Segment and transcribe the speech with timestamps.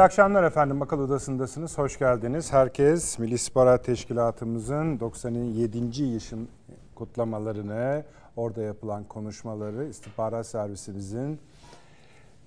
[0.00, 0.82] İyi akşamlar efendim.
[0.82, 1.78] Akıl Odası'ndasınız.
[1.78, 2.52] Hoş geldiniz.
[2.52, 6.02] Herkes Milli İstihbarat Teşkilatımızın 97.
[6.02, 6.48] yaşın
[6.94, 8.04] kutlamalarını,
[8.36, 11.40] orada yapılan konuşmaları, istihbarat servisimizin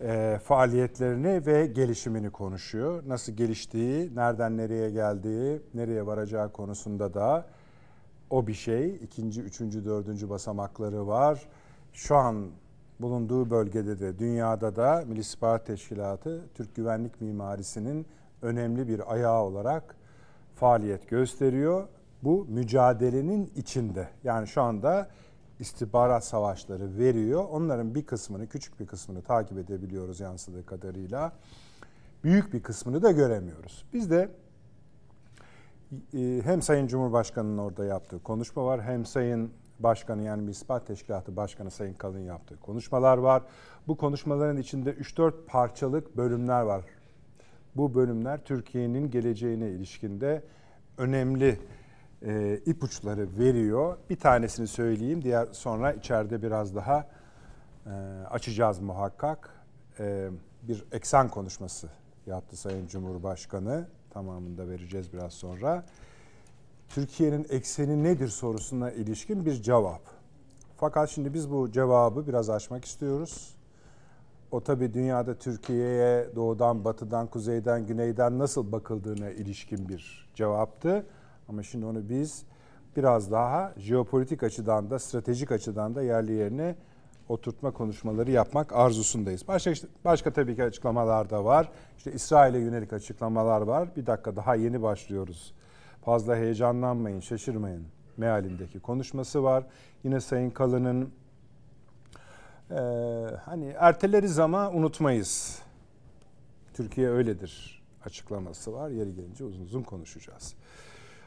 [0.02, 3.04] e, faaliyetlerini ve gelişimini konuşuyor.
[3.08, 7.45] Nasıl geliştiği, nereden nereye geldiği, nereye varacağı konusunda da
[8.30, 8.95] o bir şey.
[8.95, 11.48] İkinci, üçüncü, dördüncü basamakları var.
[11.94, 12.48] Şu an
[13.00, 18.06] bulunduğu bölgede de dünyada da Milli İstihbarat Teşkilatı Türk güvenlik mimarisinin
[18.42, 19.96] önemli bir ayağı olarak
[20.56, 21.88] faaliyet gösteriyor.
[22.24, 25.08] Bu mücadelenin içinde yani şu anda
[25.59, 27.45] istihbarat savaşları veriyor.
[27.52, 31.32] Onların bir kısmını, küçük bir kısmını takip edebiliyoruz yansıdığı kadarıyla.
[32.23, 33.86] Büyük bir kısmını da göremiyoruz.
[33.94, 34.30] Biz de
[36.14, 39.52] e, hem Sayın Cumhurbaşkanı'nın orada yaptığı konuşma var hem Sayın
[39.84, 43.44] Başkanı yani İspat Teşkilatı Başkanı Sayın Kalın yaptığı konuşmalar var.
[43.88, 46.86] Bu konuşmaların içinde 3-4 parçalık bölümler var.
[47.76, 50.44] Bu bölümler Türkiye'nin geleceğine ilişkinde
[50.98, 51.59] önemli
[52.26, 53.98] e, ipuçları veriyor.
[54.09, 57.08] Bir tanesini söyleyeyim, diğer sonra içeride biraz daha
[57.86, 57.89] e,
[58.30, 59.50] açacağız muhakkak.
[60.00, 60.30] E,
[60.61, 61.89] bir eksen konuşması
[62.26, 63.88] yaptı Sayın Cumhurbaşkanı.
[64.09, 65.84] Tamamını da vereceğiz biraz sonra.
[66.94, 70.02] Türkiye'nin ekseni nedir sorusuna ilişkin bir cevap.
[70.77, 73.55] Fakat şimdi biz bu cevabı biraz açmak istiyoruz.
[74.52, 81.05] O tabi dünyada Türkiye'ye doğudan, batıdan, kuzeyden, güneyden nasıl bakıldığına ilişkin bir cevaptı.
[81.49, 82.44] Ama şimdi onu biz
[82.95, 86.75] biraz daha jeopolitik açıdan da, stratejik açıdan da yerli yerine
[87.30, 89.48] oturtma konuşmaları yapmak arzusundayız.
[89.48, 91.71] Başka, işte, başka tabii ki açıklamalar da var.
[91.98, 93.89] İşte İsrail'e yönelik açıklamalar var.
[93.95, 95.53] Bir dakika daha yeni başlıyoruz
[96.05, 97.86] fazla heyecanlanmayın, şaşırmayın
[98.17, 99.64] mealindeki konuşması var.
[100.03, 101.09] Yine Sayın Kalın'ın
[102.71, 102.75] e,
[103.45, 105.59] hani erteleriz ama unutmayız.
[106.73, 108.89] Türkiye öyledir açıklaması var.
[108.89, 110.53] Yeri gelince uzun uzun konuşacağız.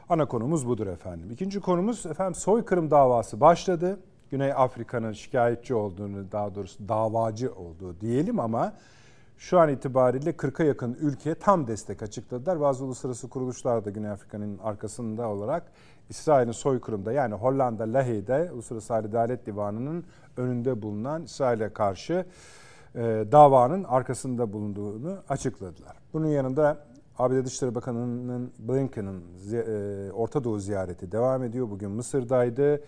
[0.09, 1.31] Ana konumuz budur efendim.
[1.31, 3.99] İkinci konumuz efendim soykırım davası başladı.
[4.31, 8.73] Güney Afrika'nın şikayetçi olduğunu, daha doğrusu davacı olduğu diyelim ama
[9.37, 12.61] şu an itibariyle 40'a yakın ülke tam destek açıkladılar.
[12.61, 15.71] Bazı uluslararası kuruluşlar da Güney Afrika'nın arkasında olarak
[16.09, 20.05] İsrail'in soykırımda yani Hollanda Lahey'de Uluslararası Adalet Divanı'nın
[20.37, 22.25] önünde bulunan İsrail'e karşı
[22.95, 25.97] e, davanın arkasında bulunduğunu açıkladılar.
[26.13, 26.77] Bunun yanında
[27.17, 29.23] ABD Dışişleri Bakanı'nın Blinken'ın
[29.53, 31.69] e, Orta Doğu ziyareti devam ediyor.
[31.69, 32.83] Bugün Mısır'daydı.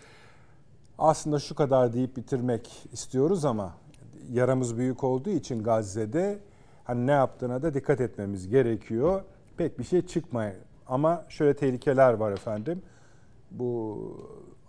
[0.98, 3.74] Aslında şu kadar deyip bitirmek istiyoruz ama
[4.31, 6.40] yaramız büyük olduğu için Gazze'de
[6.84, 9.22] hani ne yaptığına da dikkat etmemiz gerekiyor.
[9.57, 10.51] Pek bir şey çıkmıyor.
[10.88, 12.81] Ama şöyle tehlikeler var efendim.
[13.51, 13.97] Bu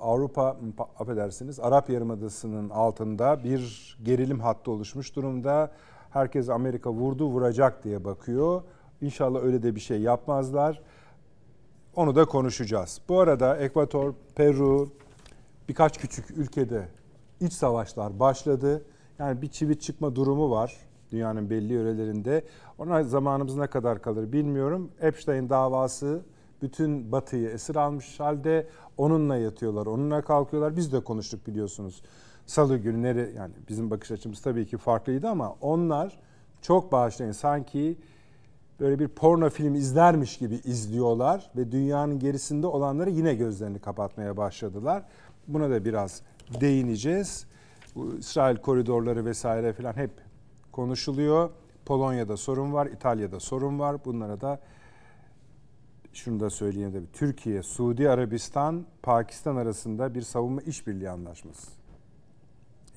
[0.00, 0.56] Avrupa
[0.98, 5.70] affedersiniz Arap Yarımadası'nın altında bir gerilim hattı oluşmuş durumda.
[6.10, 8.62] Herkes Amerika vurdu vuracak diye bakıyor.
[9.00, 10.82] İnşallah öyle de bir şey yapmazlar.
[11.96, 13.00] Onu da konuşacağız.
[13.08, 14.88] Bu arada Ekvator, Peru
[15.68, 16.88] birkaç küçük ülkede
[17.40, 18.82] iç savaşlar başladı.
[19.20, 20.76] Yani bir çivi çıkma durumu var
[21.12, 22.44] dünyanın belli yörelerinde.
[22.78, 24.90] Ona zamanımız ne kadar kalır bilmiyorum.
[25.00, 26.22] Epstein davası
[26.62, 28.66] bütün Batı'yı esir almış halde
[28.96, 30.76] onunla yatıyorlar, onunla kalkıyorlar.
[30.76, 32.02] Biz de konuştuk biliyorsunuz.
[32.46, 36.18] Salı günleri yani bizim bakış açımız tabii ki farklıydı ama onlar
[36.62, 37.96] çok bağışlayın sanki
[38.80, 45.02] böyle bir porno film izlermiş gibi izliyorlar ve dünyanın gerisinde olanları yine gözlerini kapatmaya başladılar.
[45.48, 46.22] Buna da biraz
[46.60, 47.49] değineceğiz.
[47.94, 50.10] Bu İsrail koridorları vesaire falan hep
[50.72, 51.50] konuşuluyor.
[51.86, 54.04] Polonya'da sorun var, İtalya'da sorun var.
[54.04, 54.60] Bunlara da
[56.12, 61.70] şunu da söyleyeyim de Türkiye, Suudi Arabistan, Pakistan arasında bir savunma işbirliği anlaşması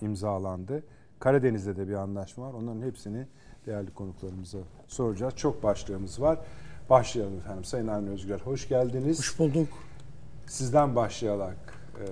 [0.01, 0.83] imzalandı.
[1.19, 2.53] Karadeniz'de de bir anlaşma var.
[2.53, 3.27] Onların hepsini
[3.65, 4.57] değerli konuklarımıza
[4.87, 5.35] soracağız.
[5.35, 6.39] Çok başlığımız var.
[6.89, 7.63] Başlayalım efendim.
[7.63, 9.19] Sayın Avni Özgür hoş geldiniz.
[9.19, 9.67] Hoş bulduk.
[10.47, 12.05] Sizden başlayarak e,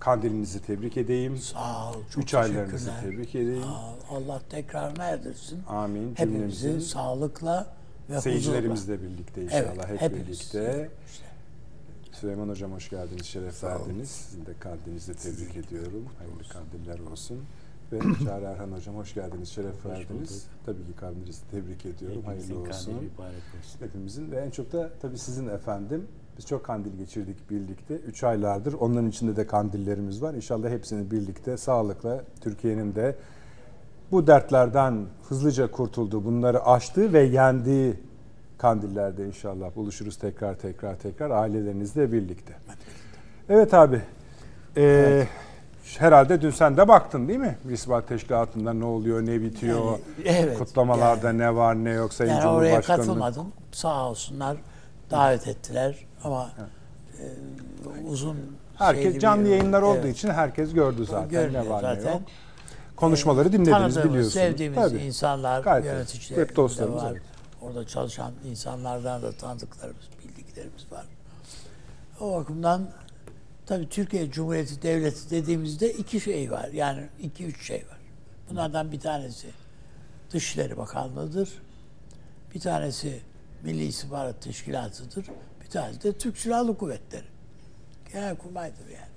[0.00, 1.36] Kandilinizi tebrik edeyim.
[1.38, 1.94] Sağ ol.
[2.10, 3.64] Çok Üç aylarınızı tebrik edeyim.
[4.10, 5.62] Allah tekrar erdirsin.
[5.68, 6.14] Amin.
[6.16, 7.66] Hepimizi sağlıkla
[8.10, 10.26] ve Seyircilerimizle birlikte inşallah evet, hep hepimiz.
[10.28, 10.90] birlikte.
[11.06, 11.24] İşte.
[12.12, 14.10] Süleyman Hocam hoş geldiniz, şeref verdiniz.
[14.10, 16.04] Sizin de kandilinizi tebrik ediyorum.
[16.18, 17.44] Hayırlı kandiller olsun.
[17.92, 20.30] Ve Çağrı Erhan Hocam hoş geldiniz, şeref hoş verdiniz.
[20.30, 20.66] Bulduk.
[20.66, 22.22] Tabii ki kandilinizi tebrik ediyorum.
[22.26, 22.92] Hepimizin Hayırlı olsun.
[22.92, 23.10] olsun.
[23.80, 26.06] Hepimizin ve en çok da tabii sizin efendim
[26.38, 27.94] biz çok kandil geçirdik birlikte.
[27.94, 28.72] Üç aylardır.
[28.72, 30.34] Onların içinde de kandillerimiz var.
[30.34, 33.16] İnşallah hepsini birlikte sağlıkla Türkiye'nin de
[34.12, 37.94] bu dertlerden hızlıca kurtuldu, bunları aştı ve yendiği
[38.58, 42.52] kandillerde inşallah buluşuruz tekrar tekrar tekrar ailelerinizle birlikte.
[43.48, 44.02] Evet abi.
[44.76, 45.28] Ee, evet.
[45.98, 47.58] Herhalde dün sen de baktın değil mi?
[47.70, 52.48] İstihbarat Teşkilatı'nda ne oluyor, ne bitiyor, Yani, evet, kutlamalarda ne var ne yok Sayın Yani
[52.48, 53.06] oraya Cumhurbaşkanı'nın.
[53.06, 53.52] katılmadım.
[53.72, 54.56] Sağ olsunlar
[55.10, 56.50] davet ettiler ama
[57.18, 57.24] e,
[58.06, 58.36] uzun
[58.74, 60.16] Herkes bir- canlı yayınlar olduğu Evet.
[60.16, 62.12] için herkes gördü zaten Görünüyor ne var ne zaten.
[62.12, 62.22] yok.
[62.96, 64.32] Konuşmaları dinlediniz Tanıdığımız, biliyorsunuz.
[64.34, 64.98] sevdiğimiz Tabii.
[64.98, 67.10] insanlar, Gayet yöneticiler hep dostlarımız, var.
[67.12, 67.22] evet.
[67.62, 71.04] Orada çalışan insanlardan da tanıdıklarımız, bildiklerimiz var.
[72.20, 72.88] O bakımdan
[73.66, 76.68] tabii Türkiye Cumhuriyeti Devleti dediğimizde iki şey var.
[76.72, 77.98] Yani iki üç şey var.
[78.50, 79.46] Bunlardan bir tanesi
[80.32, 81.48] Dışişleri Bakanlığı'dır.
[82.54, 83.20] Bir tanesi
[83.62, 85.26] Milli İstihbarat Teşkilatı'dır.
[85.64, 87.24] Bir tanesi de Türk Silahlı Kuvvetleri.
[88.12, 89.10] Genelkurmay'dır yani.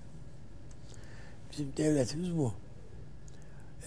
[1.51, 2.53] Bizim devletimiz bu.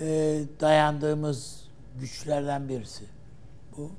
[0.00, 1.69] Ee, dayandığımız
[2.00, 3.05] güçlerden birisi
[3.76, 3.91] bu.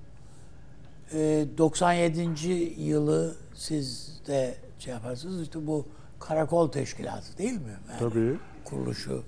[1.13, 2.49] Ee, 97.
[2.77, 5.87] yılı siz de şey yaparsınız işte bu
[6.19, 7.77] karakol teşkilatı değil mi?
[7.89, 8.37] Yani Tabii.
[8.65, 9.23] Kuruluşu,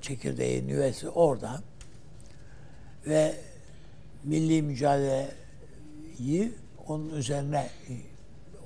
[0.00, 1.60] çekirdeği, nüvesi orada.
[3.06, 3.34] Ve
[4.24, 4.62] milli
[6.18, 6.54] mücadeleyi
[6.86, 7.70] onun üzerine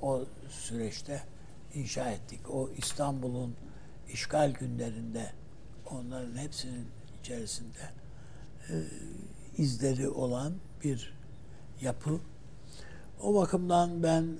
[0.01, 1.23] o süreçte
[1.73, 2.39] inşa ettik.
[2.49, 3.55] O İstanbul'un
[4.09, 5.31] işgal günlerinde
[5.85, 6.87] onların hepsinin
[7.19, 7.89] içerisinde
[8.69, 8.73] e,
[9.57, 10.53] izleri olan
[10.83, 11.13] bir
[11.81, 12.19] yapı.
[13.21, 14.39] O bakımdan ben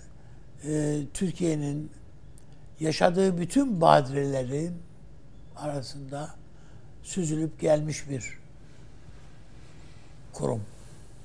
[0.63, 1.91] e, Türkiye'nin
[2.79, 4.81] yaşadığı bütün badirelerin
[5.55, 6.35] arasında
[7.03, 8.39] süzülüp gelmiş bir
[10.33, 10.63] kurum.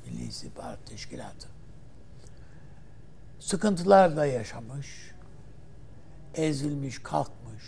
[0.07, 1.56] Milli İstihbarat Teşkilatı.
[3.47, 5.13] Sıkıntılar da yaşamış,
[6.35, 7.65] ezilmiş, kalkmış.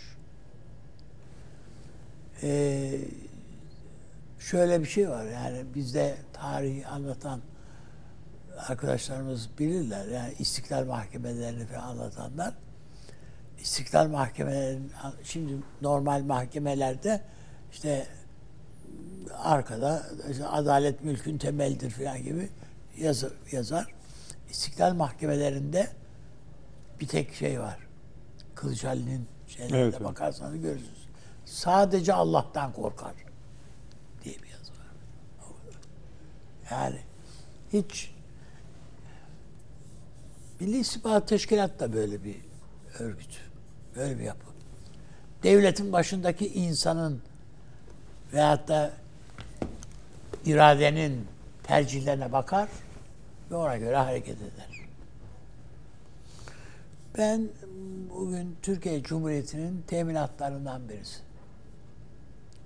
[2.43, 2.99] Ee,
[4.39, 7.41] şöyle bir şey var yani bizde tarihi anlatan
[8.57, 10.07] arkadaşlarımız bilirler.
[10.07, 12.53] Yani istiklal mahkemelerini falan anlatanlar.
[13.59, 14.91] İstiklal mahkemelerinin
[15.23, 17.21] şimdi normal mahkemelerde
[17.71, 18.07] işte
[19.37, 22.49] arkada işte adalet mülkün temelidir falan gibi
[22.97, 23.98] yazar, yazar.
[24.49, 25.89] İstiklal mahkemelerinde
[26.99, 27.77] bir tek şey var.
[28.55, 30.07] Kılıç Ali'nin şeylerine Evet, evet.
[30.07, 31.07] bakarsanız görürsünüz.
[31.45, 33.13] Sadece Allah'tan korkar
[34.23, 34.87] diye bir yazı var.
[36.71, 36.99] Yani
[37.73, 38.11] hiç
[40.59, 42.35] Milli İstihbarat Teşkilatı da böyle bir
[42.99, 43.41] örgüt.
[43.95, 44.45] Böyle bir yapı.
[45.43, 47.21] Devletin başındaki insanın
[48.33, 48.91] veyahut da
[50.45, 51.27] iradenin
[51.63, 52.69] tercihlerine bakar
[53.51, 54.79] ve ona göre hareket eder.
[57.17, 57.49] Ben
[58.15, 61.19] bugün Türkiye Cumhuriyeti'nin teminatlarından birisi.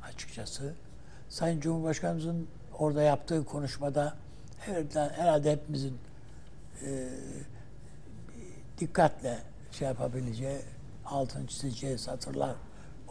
[0.02, 0.74] Açıkçası.
[1.30, 2.48] Sayın Cumhurbaşkanımızın
[2.80, 4.16] orada yaptığı konuşmada
[4.94, 5.98] herhalde hepimizin
[6.86, 7.10] e,
[8.78, 9.40] dikkatle
[9.72, 10.60] şey yapabileceği,
[11.06, 12.56] altını çizeceği satırlar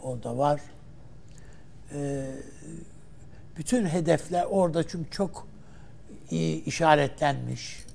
[0.03, 0.61] orada var.
[1.93, 2.31] E,
[3.57, 5.47] bütün hedefler orada çünkü çok
[6.65, 7.85] işaretlenmiş.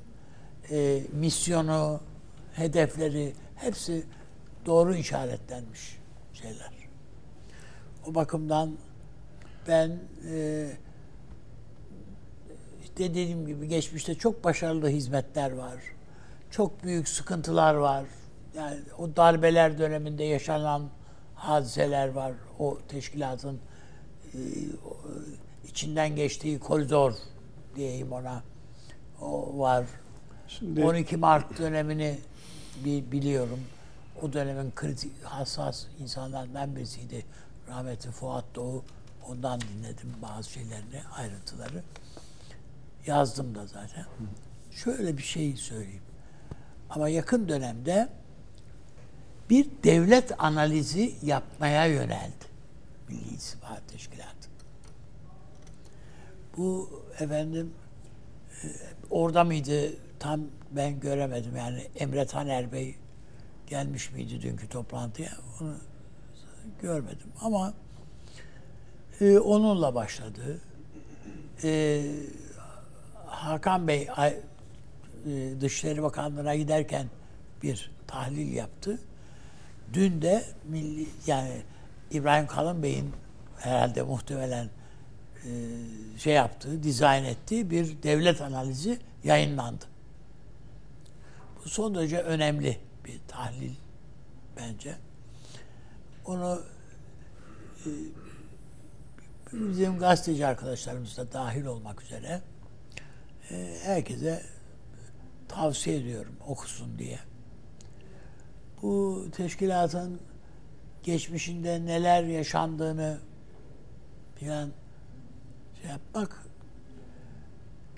[0.71, 2.01] E, misyonu,
[2.55, 4.05] hedefleri hepsi
[4.67, 5.99] doğru işaretlenmiş
[6.33, 6.71] şeyler.
[8.07, 8.77] O bakımdan
[9.69, 9.99] ben
[10.31, 10.67] e,
[12.83, 15.77] işte dediğim gibi geçmişte çok başarılı hizmetler var.
[16.51, 18.05] Çok büyük sıkıntılar var.
[18.57, 20.89] Yani o darbeler döneminde yaşanan
[21.35, 22.33] hadiseler var.
[22.59, 23.59] O teşkilatın
[24.35, 24.39] e,
[25.69, 27.13] içinden geçtiği koridor
[27.79, 28.43] diyeyim ona.
[29.21, 29.85] O var.
[30.49, 32.19] Şimdi 12 Mart dönemini
[32.85, 33.61] bi- biliyorum.
[34.23, 37.25] O dönemin kritik, hassas insanlardan birisiydi.
[37.69, 38.85] Rahmetli Fuat Doğu.
[39.29, 41.83] Ondan dinledim bazı şeylerini, ayrıntıları.
[43.07, 44.07] Yazdım da zaten.
[44.71, 46.03] Şöyle bir şey söyleyeyim.
[46.91, 48.09] Ama yakın dönemde
[49.51, 52.45] bir devlet analizi yapmaya yöneldi.
[53.09, 54.49] Milli İstihbarat Teşkilatı.
[56.57, 57.73] Bu efendim
[58.65, 58.67] e,
[59.11, 61.57] orada mıydı tam ben göremedim.
[61.57, 62.95] Yani Emre Taner Bey
[63.67, 65.31] gelmiş miydi dünkü toplantıya?
[65.61, 65.75] Onu
[66.83, 67.75] görmedim ama
[69.21, 70.61] e, onunla başladı.
[71.65, 72.03] E,
[73.27, 74.41] Hakan Bey ay-
[75.27, 77.07] e, Dışişleri Bakanlığı'na giderken
[77.63, 78.99] bir tahlil yaptı.
[79.93, 81.63] Dün de milli yani
[82.11, 83.13] İbrahim Kalın Bey'in
[83.59, 84.71] herhalde muhtemelen
[86.19, 89.85] şey yaptığı, dizayn ettiği bir devlet analizi yayınlandı.
[91.65, 93.75] Bu son derece önemli bir tahlil
[94.57, 94.95] bence.
[96.25, 96.63] Onu
[97.87, 97.91] e,
[99.53, 102.43] bizim gazeteci arkadaşlarımız da dahil olmak üzere
[103.51, 104.43] e, herkese
[105.49, 107.19] tavsiye ediyorum okusun diye.
[108.83, 110.21] Bu teşkilatın
[111.03, 113.19] geçmişinde neler yaşandığını
[114.41, 114.71] falan
[115.83, 116.45] şey yapmak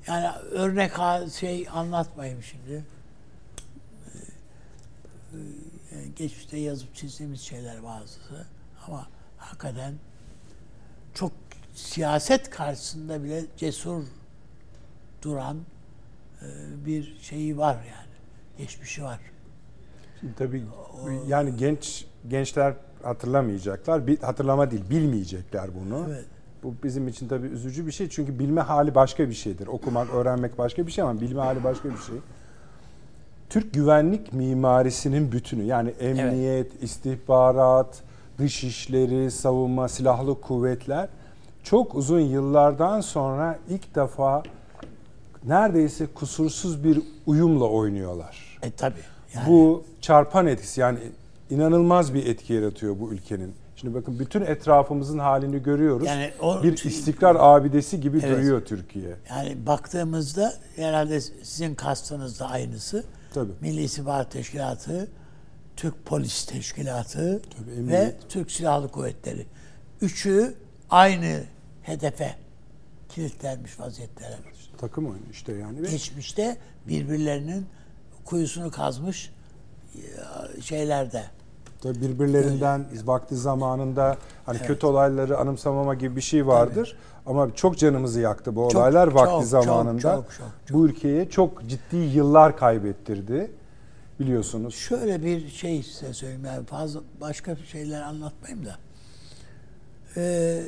[0.06, 0.92] yani örnek
[1.32, 2.84] şey anlatmayayım şimdi.
[5.34, 5.38] Ee,
[5.96, 8.46] e, Geçmişte yazıp çizdiğimiz şeyler bazısı
[8.87, 9.08] ama
[9.38, 9.94] hakikaten
[11.14, 11.32] çok
[11.75, 14.04] siyaset karşısında bile cesur
[15.22, 15.56] duran
[16.42, 16.46] e,
[16.87, 18.10] bir şeyi var yani.
[18.58, 19.20] Geçmişi var.
[20.20, 20.64] Şimdi tabii
[21.26, 24.02] yani genç gençler hatırlamayacaklar.
[24.20, 26.06] Hatırlama değil, bilmeyecekler bunu.
[26.08, 26.26] Evet.
[26.62, 28.08] Bu bizim için tabii üzücü bir şey.
[28.08, 29.66] Çünkü bilme hali başka bir şeydir.
[29.66, 32.16] Okumak, öğrenmek başka bir şey ama bilme hali başka bir şey.
[33.50, 38.02] Türk güvenlik mimarisinin bütünü yani emniyet, istihbarat,
[38.38, 41.08] dışişleri, savunma, silahlı kuvvetler
[41.62, 44.42] çok uzun yıllardan sonra ilk defa
[45.44, 48.58] neredeyse kusursuz bir uyumla oynuyorlar.
[48.62, 48.98] E tabi.
[49.34, 50.98] Yani Bu çarpan etkisi yani
[51.50, 53.54] inanılmaz bir etki yaratıyor bu ülkenin.
[53.80, 56.06] Şimdi bakın bütün etrafımızın halini görüyoruz.
[56.06, 58.30] Yani o- bir istikrar abidesi gibi Evet.
[58.38, 59.16] duruyor Türkiye.
[59.30, 63.04] Yani baktığımızda herhalde sizin kastınız da aynısı.
[63.34, 63.52] Tabii.
[63.60, 65.08] Milli İstihbarat Teşkilatı,
[65.76, 68.14] Türk Polis Teşkilatı Tabii, ve.
[68.28, 69.46] Türk Silahlı Kuvvetleri.
[70.00, 70.54] Üçü
[70.90, 71.44] aynı
[71.82, 72.34] hedefe
[73.08, 74.38] kilitlenmiş vaziyetteler.
[74.78, 75.90] Takım oyunu işte yani.
[75.90, 76.56] Geçmişte
[76.88, 77.66] birbirlerinin
[78.25, 79.30] kuyusunu kazmış
[79.94, 81.25] e, şeylerde.
[81.80, 86.96] Tabii birbirlerinden vakti zamanında hani kötü olayları anımsamama gibi bir şey vardır.
[87.26, 90.00] Ama çok canımızı yaktı bu Çok, olaylar vakti çok, zamanında.
[90.00, 93.50] çok, çok, çok, Bu ülkeye çok ciddi yıllar kaybettirdi.
[94.20, 94.75] Biliyorsunuz.
[94.75, 98.76] Şöyle bir şey size söyleyeyim yani fazla başka şeyler anlatmayayım da.
[100.16, 100.62] Ee,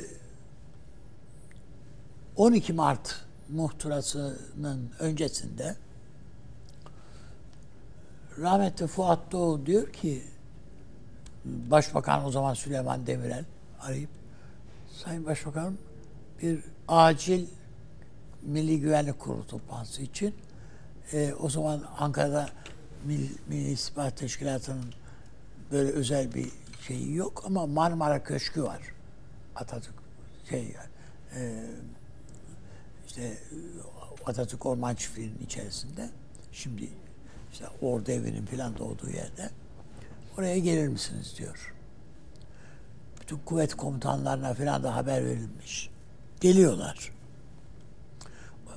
[2.35, 3.15] 12 Mart
[3.49, 5.75] muhtırasının öncesinde
[8.39, 10.23] rahmetli Fuat Doğu diyor ki
[11.45, 13.45] Başbakan o zaman Süleyman Demirel
[13.81, 14.09] arayıp
[14.91, 15.77] Sayın Başbakanım
[16.41, 17.47] bir acil
[18.41, 20.35] Milli Güvenlik Kurulu toplantısı için
[21.13, 22.49] e, o zaman Ankara'da
[23.05, 24.93] Milli, Milli İstihbarat Teşkilatı'nın
[25.71, 26.51] böyle özel bir
[26.87, 28.81] şeyi yok ama Marmara Köşkü var.
[29.55, 29.95] Atatürk
[30.49, 30.75] şey
[31.35, 31.65] e,
[33.07, 33.37] işte
[34.25, 36.09] Atatürk Orman Çiftliği'nin içerisinde
[36.51, 36.89] şimdi
[37.51, 39.49] işte Ordu Evi'nin falan doğduğu yerde
[40.37, 41.73] oraya gelir misiniz diyor.
[43.21, 45.89] Bütün kuvvet komutanlarına falan da haber verilmiş.
[46.41, 47.11] Geliyorlar.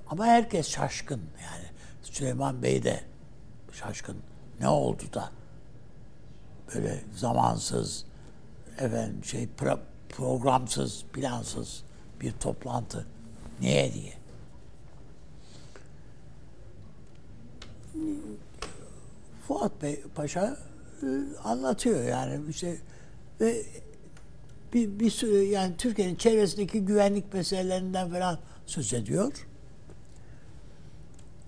[0.08, 1.64] Ama herkes şaşkın yani.
[2.02, 3.00] Süleyman Bey de
[3.72, 4.16] şaşkın.
[4.60, 5.30] Ne oldu da
[6.74, 8.04] böyle zamansız
[8.78, 11.82] efendim şey pro- programsız, plansız
[12.20, 13.06] bir toplantı.
[13.60, 14.12] Niye diye.
[19.48, 20.56] Fuat Bey Paşa
[21.44, 22.76] anlatıyor yani işte
[23.40, 23.62] ve
[24.72, 29.46] bir, bir sürü yani Türkiye'nin çevresindeki güvenlik meselelerinden falan söz ediyor.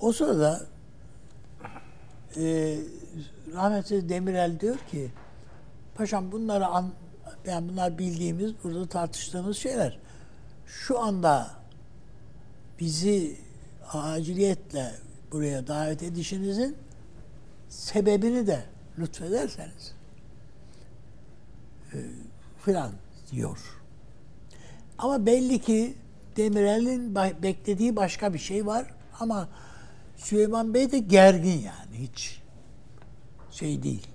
[0.00, 0.66] O sırada
[2.36, 2.76] e,
[3.52, 5.10] rahmetli Demirel diyor ki
[5.94, 6.92] paşam bunları an,
[7.46, 9.98] yani bunlar bildiğimiz burada tartıştığımız şeyler.
[10.66, 11.50] Şu anda
[12.80, 13.36] bizi
[13.92, 14.92] aciliyetle
[15.32, 16.76] buraya davet edişinizin
[17.68, 18.62] sebebini de
[18.98, 19.94] lütfederseniz
[21.92, 21.96] e,
[22.64, 22.92] filan
[23.30, 23.58] diyor.
[24.98, 25.94] Ama belli ki
[26.36, 28.86] Demirel'in beklediği başka bir şey var
[29.20, 29.48] ama
[30.16, 32.42] Süleyman Bey de gergin yani hiç
[33.50, 34.06] şey değil.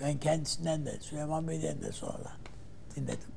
[0.00, 2.32] Ben kendisinden de Süleyman Bey'den de sonra
[2.96, 3.28] dinledim.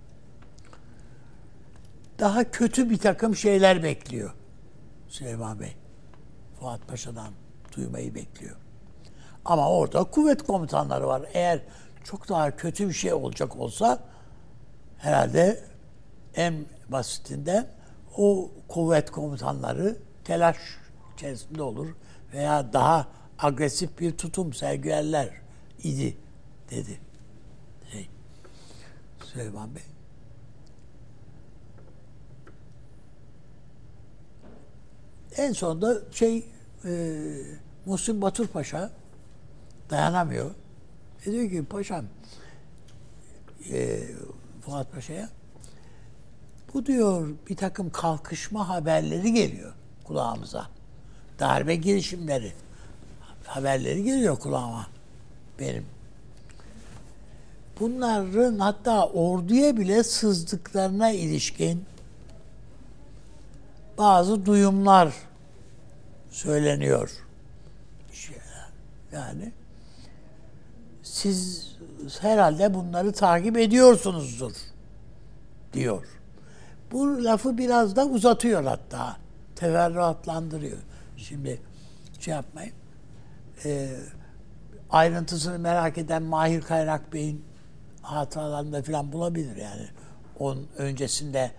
[2.19, 4.33] Daha kötü bir takım şeyler bekliyor
[5.07, 5.75] Süleyman Bey.
[6.59, 7.33] Fuat Paşa'dan
[7.75, 8.55] duymayı bekliyor.
[9.45, 11.21] Ama orada kuvvet komutanları var.
[11.33, 11.59] Eğer
[12.03, 13.99] çok daha kötü bir şey olacak olsa
[14.97, 15.63] herhalde
[16.35, 17.67] en basitinden
[18.17, 20.57] o kuvvet komutanları telaş
[21.13, 21.87] içerisinde olur
[22.33, 23.07] veya daha
[23.39, 25.29] agresif bir tutum sergilerler
[25.83, 26.17] idi
[26.69, 26.99] dedi.
[27.91, 28.09] Şey,
[29.23, 29.83] Süleyman Bey.
[35.37, 36.45] En sonunda şey
[36.85, 37.21] e,
[37.85, 38.91] Muhsin Batur Paşa
[39.91, 40.51] dayanamıyor.
[41.25, 42.05] E diyor ki paşam
[43.71, 43.99] e,
[44.65, 45.29] Fuat Paşa'ya
[46.73, 50.67] bu diyor bir takım kalkışma haberleri geliyor kulağımıza.
[51.39, 52.53] Darbe girişimleri
[53.45, 54.87] haberleri geliyor kulağıma
[55.59, 55.85] benim.
[57.79, 61.85] Bunların hatta orduya bile sızdıklarına ilişkin
[63.97, 65.13] bazı duyumlar
[66.29, 67.11] söyleniyor.
[68.13, 68.69] Şeyler.
[69.11, 69.51] Yani
[71.11, 71.67] siz
[72.21, 74.53] herhalde bunları takip ediyorsunuzdur
[75.73, 76.07] diyor.
[76.91, 79.17] Bu lafı biraz da uzatıyor hatta.
[79.55, 80.77] Teferruatlandırıyor.
[81.17, 81.61] Şimdi
[82.19, 82.73] şey yapmayın.
[83.65, 83.97] Ee,
[84.89, 87.45] ayrıntısını merak eden Mahir Kaynak Bey'in
[88.01, 89.87] hatıralarında falan bulabilir yani.
[90.39, 91.51] Onun öncesinde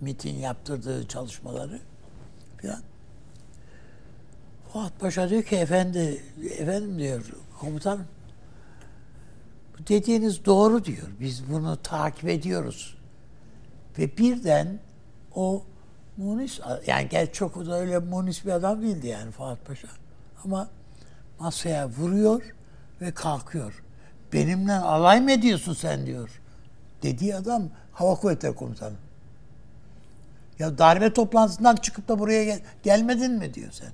[0.00, 1.80] MIT'in yaptırdığı çalışmaları
[2.62, 2.82] falan.
[4.72, 6.24] Fuat Paşa diyor ki efendi,
[6.58, 8.06] efendim diyor komutanım
[9.88, 11.08] dediğiniz doğru diyor.
[11.20, 12.98] Biz bunu takip ediyoruz.
[13.98, 14.78] Ve birden
[15.34, 15.64] o
[16.16, 19.88] Munis, yani gel çok da öyle Munis bir adam değildi yani Fuat Paşa.
[20.44, 20.68] Ama
[21.38, 22.42] masaya vuruyor
[23.00, 23.82] ve kalkıyor.
[24.32, 26.40] Benimle alay mı ediyorsun sen diyor.
[27.02, 28.94] Dediği adam Hava Kuvvetleri Komutanı.
[30.58, 33.90] Ya darbe toplantısından çıkıp da buraya gel- gelmedin mi diyor sen.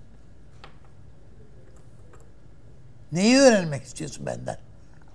[3.12, 4.58] Neyi öğrenmek istiyorsun benden?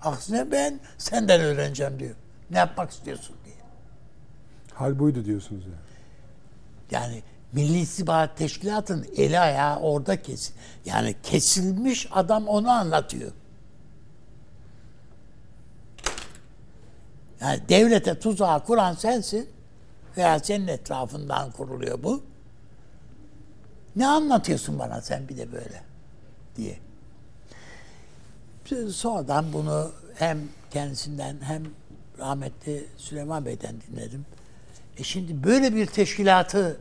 [0.04, 2.16] Aksine ben senden öğreneceğim diyor.
[2.52, 3.56] Ne yapmak istiyorsun diye.
[4.74, 5.76] Hal buydu diyorsunuz yani.
[6.92, 10.56] Yani Milli İstihbarat Teşkilatı'nın eli ayağı orada kesin.
[10.86, 13.32] Yani kesilmiş adam onu anlatıyor.
[17.42, 19.50] Yani devlete tuzağı kuran sensin
[20.18, 22.24] veya senin etrafından kuruluyor bu.
[23.96, 25.84] Ne anlatıyorsun bana sen bir de böyle
[26.56, 26.80] diye.
[28.92, 30.40] Sonradan bunu hem
[30.72, 31.64] kendisinden hem
[32.20, 34.26] rahmetli Süleyman Bey'den dinledim.
[34.98, 36.78] E şimdi böyle bir teşkilatı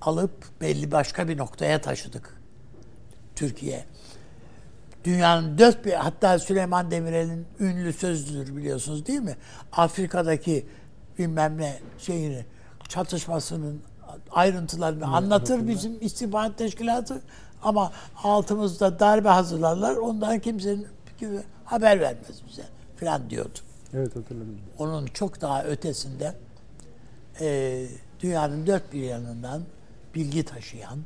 [0.00, 2.40] alıp belli başka bir noktaya taşıdık.
[3.36, 3.84] Türkiye.
[5.04, 9.36] Dünyanın dört bir hatta Süleyman Demirel'in ünlü sözlüdür biliyorsunuz değil mi?
[9.72, 10.66] Afrika'daki
[11.18, 12.44] bilmem ne şeyini
[12.88, 13.82] çatışmasının
[14.30, 17.22] ayrıntılarını anlatır bizim istihbarat teşkilatı
[17.64, 20.86] ama altımızda darbe hazırlarlar ondan kimsenin
[21.64, 22.64] haber vermez bize
[22.96, 23.58] falan diyordu.
[23.94, 24.58] Evet hatırladım.
[24.78, 26.34] Onun çok daha ötesinde
[27.40, 27.86] e,
[28.20, 29.62] dünyanın dört bir yanından
[30.14, 30.98] bilgi taşıyan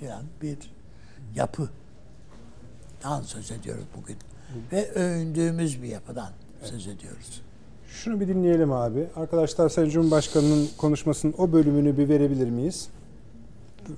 [0.00, 0.58] falan bir
[1.34, 1.68] yapı
[3.04, 4.16] dan söz ediyoruz bugün.
[4.72, 6.30] Ve övündüğümüz bir yapıdan
[6.62, 7.42] söz ediyoruz.
[7.88, 9.06] Şunu bir dinleyelim abi.
[9.16, 12.88] Arkadaşlar Sayın Cumhurbaşkanı'nın konuşmasının o bölümünü bir verebilir miyiz?
[13.88, 13.94] Dur,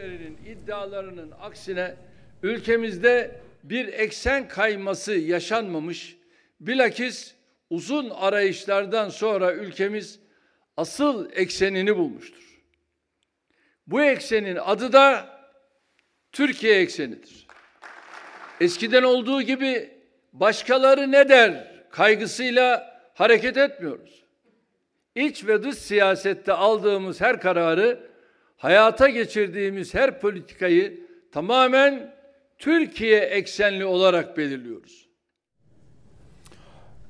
[0.00, 1.94] Birilerinin iddialarının aksine
[2.42, 6.16] ülkemizde bir eksen kayması yaşanmamış.
[6.60, 7.34] Bilakis
[7.70, 10.20] uzun arayışlardan sonra ülkemiz
[10.76, 12.60] asıl eksenini bulmuştur.
[13.86, 15.38] Bu eksenin adı da
[16.32, 17.46] Türkiye eksenidir.
[18.60, 19.90] Eskiden olduğu gibi
[20.32, 24.24] başkaları ne der kaygısıyla hareket etmiyoruz.
[25.14, 28.09] İç ve dış siyasette aldığımız her kararı,
[28.60, 31.00] hayata geçirdiğimiz her politikayı
[31.32, 32.14] tamamen
[32.58, 35.08] Türkiye eksenli olarak belirliyoruz.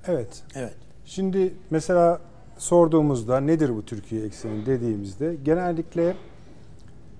[0.07, 0.43] Evet.
[0.55, 0.75] Evet.
[1.05, 2.21] Şimdi mesela
[2.59, 6.15] sorduğumuzda nedir bu Türkiye ekseni dediğimizde genellikle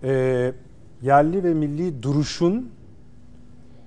[0.03, 0.53] e,
[1.03, 2.73] yerli ve milli duruşun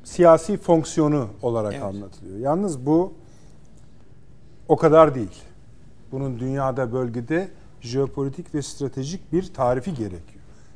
[0.04, 1.84] siyasi fonksiyonu olarak Evet.
[1.84, 2.38] anlatılıyor.
[2.38, 3.14] Yalnız bu
[4.68, 5.44] o kadar değil.
[6.12, 7.48] Bunun dünyada bölgede
[7.82, 10.33] jeopolitik ve stratejik bir tarifi gerekiyor.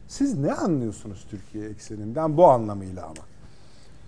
[0.08, 3.26] Siz ne anlıyorsunuz Türkiye ekseninden bu anlamıyla ama?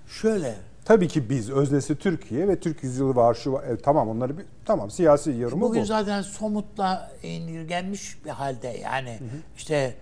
[0.07, 0.55] Şöyle
[0.89, 3.63] Tabii ki biz öznesi Türkiye ve Türk yüzyılı var şu var.
[3.63, 5.85] E, tamam onları bir tamam siyasi yorumu bugün bu.
[5.85, 9.19] zaten somutla indirgenmiş bir halde yani
[9.57, 9.95] işte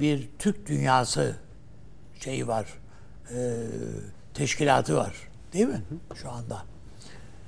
[0.00, 1.36] bir Türk dünyası
[2.20, 2.66] şeyi var
[3.34, 3.56] e,
[4.34, 5.82] teşkilatı var değil mi
[6.14, 6.62] şu anda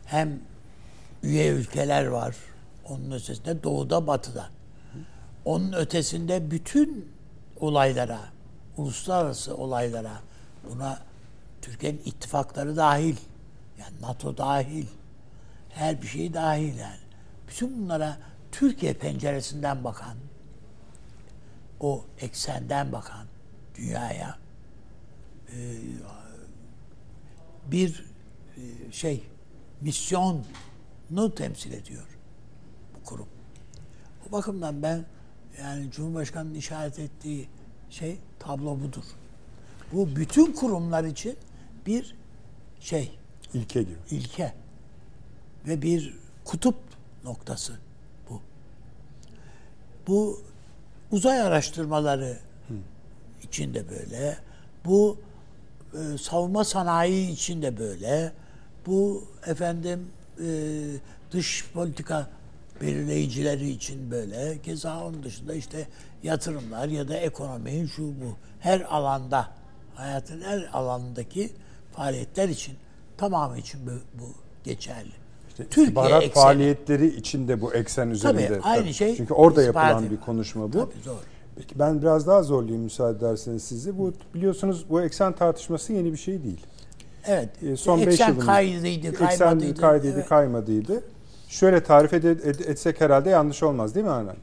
[0.05, 0.41] hem
[1.23, 2.37] üye ülkeler var
[2.89, 4.49] onun ötesinde doğuda batıda
[5.45, 7.09] onun ötesinde bütün
[7.63, 8.21] olaylara
[8.77, 10.23] uluslararası olaylara
[10.71, 11.03] buna
[11.63, 13.17] Türkiye'nin ittifakları dahil
[13.79, 14.87] yani NATO dahil
[15.69, 17.01] her bir şey dahil yani.
[17.49, 18.19] Bütün bunlara
[18.53, 20.17] Türkiye penceresinden bakan,
[21.81, 23.27] o eksenden bakan
[23.75, 24.39] dünyaya
[25.49, 25.59] e,
[27.67, 28.05] bir
[28.57, 29.27] e, şey
[29.81, 32.19] misyonu temsil ediyor
[32.95, 33.29] bu kurum.
[34.29, 35.05] O bakımdan ben
[35.63, 37.49] yani Cumhurbaşkanı'nın işaret ettiği
[37.91, 39.05] şey tablo budur.
[39.93, 41.37] Bu bütün kurumlar için
[41.87, 42.15] bir
[42.81, 43.19] şey,
[43.55, 43.97] İlke gibi.
[44.11, 44.53] ilke
[45.67, 46.77] ve bir kutup
[47.25, 47.79] noktası
[48.31, 48.41] bu.
[50.07, 50.41] Bu
[51.11, 52.39] uzay araştırmaları
[53.43, 54.39] için de böyle.
[54.85, 55.19] Bu
[55.95, 58.33] e, savunma sanayi için de böyle.
[58.87, 60.09] Bu efendim
[60.41, 60.47] e,
[61.33, 62.31] dış politika
[62.83, 64.59] belirleyicileri için böyle.
[64.63, 65.87] Keza onun dışında işte
[66.23, 68.37] yatırımlar ya da ekonomi şu bu.
[68.61, 69.49] Her alanda
[69.95, 71.51] hayatın her alanındaki
[71.93, 72.75] faaliyetler için
[73.17, 74.29] tamamı için bu, bu
[74.65, 75.13] geçerli.
[75.49, 76.43] İşte Türkiye istihbarat ekseni.
[76.43, 78.61] faaliyetleri içinde bu eksen üzerinde.
[78.63, 80.73] aynı şey Çünkü orada yapılan bir konuşma bu.
[80.73, 81.19] Tabii, doğru.
[81.57, 83.99] Peki ben biraz daha zorlayayım müsaade ederseniz sizi.
[83.99, 86.61] Bu biliyorsunuz bu eksen tartışması yeni bir şey değil.
[87.27, 87.49] Evet.
[87.63, 88.47] E, son 5 eksen yılımız.
[88.47, 89.81] kaydıydı, Eksen kaymadıydı.
[89.81, 90.29] kaydıydı, Evet.
[90.29, 91.03] kaymadıydı.
[91.53, 92.13] Şöyle tarif
[92.69, 94.37] etsek herhalde yanlış olmaz değil mi Anan?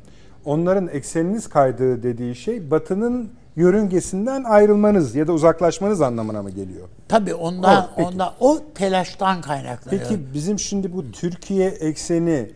[0.46, 6.88] Onların ekseniniz kaydığı dediği şey Batı'nın yörüngesinden ayrılmanız ya da uzaklaşmanız anlamına mı geliyor?
[7.08, 8.08] Tabii ondan, O, peki.
[8.08, 10.02] ondan o telaştan kaynaklanıyor.
[10.04, 12.52] Peki bizim şimdi bu Türkiye ekseni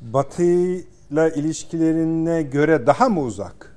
[0.00, 3.75] Batı'yla ilişkilerine göre daha mı uzak?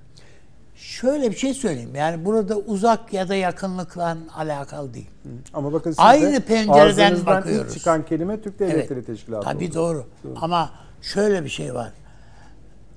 [1.02, 1.96] Şöyle bir şey söyleyeyim.
[1.96, 5.10] Yani burada uzak ya da yakınlıkla alakalı değil.
[5.54, 7.72] Ama bakın siz Aynı de pencereden bakıyoruz.
[7.72, 9.08] ilk çıkan kelime Türk Devletleri Evet.
[9.08, 9.74] Teşkilatı Tabii oldu.
[9.76, 10.06] doğru.
[10.42, 11.94] Ama şöyle bir şey var.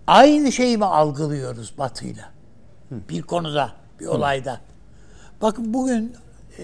[0.06, 2.30] Aynı şeyi mi algılıyoruz Batı'yla?
[2.90, 4.60] Bir konuda, bir olayda.
[5.42, 6.16] Bakın bugün
[6.58, 6.62] e,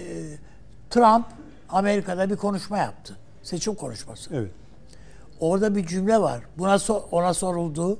[0.89, 1.25] Trump
[1.69, 3.17] Amerika'da bir konuşma yaptı.
[3.43, 4.29] Seçim konuşması.
[4.35, 4.51] Evet.
[5.39, 6.41] Orada bir cümle var.
[6.57, 6.77] Buna
[7.11, 7.99] ona soruldu.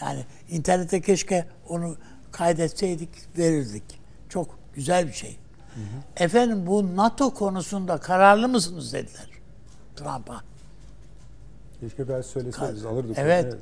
[0.00, 1.96] Yani internete keşke onu
[2.32, 3.84] kaydetseydik, verirdik.
[4.28, 5.38] Çok güzel bir şey.
[6.16, 9.28] Efendim bu NATO konusunda kararlı mısınız dediler
[9.96, 10.40] Trump'a.
[11.80, 13.18] Keşke ben söyleseydiniz alırdık.
[13.18, 13.56] Evet.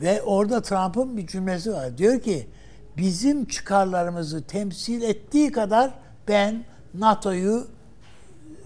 [0.00, 1.98] Ve orada Trump'ın bir cümlesi var.
[1.98, 2.48] Diyor ki
[2.96, 5.94] bizim çıkarlarımızı temsil ettiği kadar
[6.28, 7.66] ben NATO'yu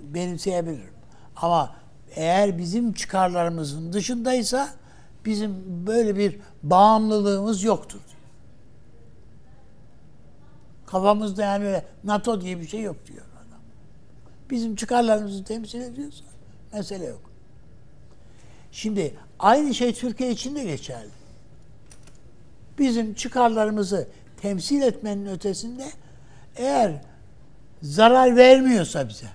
[0.02, 0.92] benimseyebilirim.
[1.36, 1.74] Ama
[2.14, 4.68] eğer bizim çıkarlarımızın dışındaysa
[5.24, 5.54] bizim
[5.86, 8.00] böyle bir bağımlılığımız yoktur.
[10.90, 13.60] Kafamızda yani öyle NATO diye bir şey yok diyor adam.
[14.50, 16.24] Bizim çıkarlarımızı temsil ediyorsa
[16.72, 17.20] mesele yok.
[18.72, 21.10] Şimdi aynı şey Türkiye için de geçerli.
[22.78, 24.08] Bizim çıkarlarımızı
[24.42, 25.86] temsil etmenin ötesinde
[26.56, 26.92] eğer
[27.82, 29.26] zarar vermiyorsa bize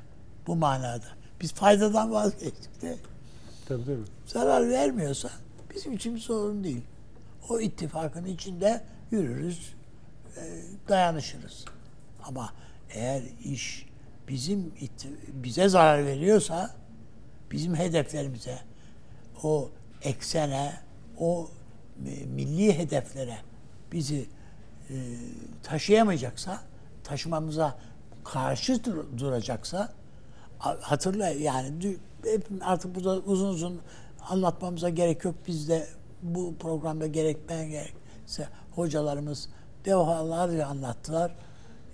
[0.48, 1.08] bu manada
[1.42, 2.98] biz faydadan vazgeçtik de
[3.68, 3.98] Tabii tabii.
[4.26, 5.30] zarar vermiyorsa
[5.76, 6.82] bizim için bir sorun değil.
[7.50, 9.74] O ittifakın içinde yürürüz,
[10.90, 11.66] dayanışırız.
[12.24, 12.54] Ama
[12.90, 13.86] eğer iş
[14.28, 14.74] bizim
[15.34, 16.76] bize zarar veriyorsa
[17.52, 18.60] bizim hedeflerimize,
[19.44, 19.70] o
[20.02, 20.74] eksene,
[21.20, 21.50] o
[22.06, 23.38] e, milli hedeflere
[23.92, 24.26] bizi
[24.90, 24.96] e,
[25.64, 26.62] taşıyamayacaksa,
[27.04, 27.78] taşımamıza
[28.24, 29.94] karşı dur- duracaksa
[30.60, 33.82] hatırla yani hep artık burada uzun uzun
[34.30, 35.36] anlatmamıza gerek yok.
[35.48, 35.88] Biz de
[36.22, 39.50] bu programda gerek gerekse hocalarımız
[39.86, 41.32] defalarca anlattılar.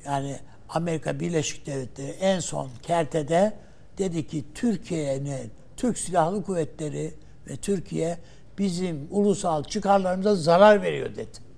[0.05, 3.53] Yani Amerika Birleşik Devletleri en son kertede
[3.97, 7.13] dedi ki Türkiye'nin Türk Silahlı Kuvvetleri
[7.47, 8.17] ve Türkiye
[8.57, 11.49] bizim ulusal çıkarlarımıza zarar veriyor dedi.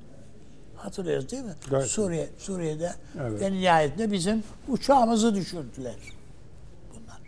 [0.76, 1.54] Hatırlıyoruz değil mi?
[1.70, 1.88] Gayet.
[1.88, 2.92] Suriye Suriye'de
[3.22, 3.42] Evet.
[3.42, 5.96] ve nihayetinde bizim uçağımızı düşürdüler.
[6.90, 7.20] Bunlar.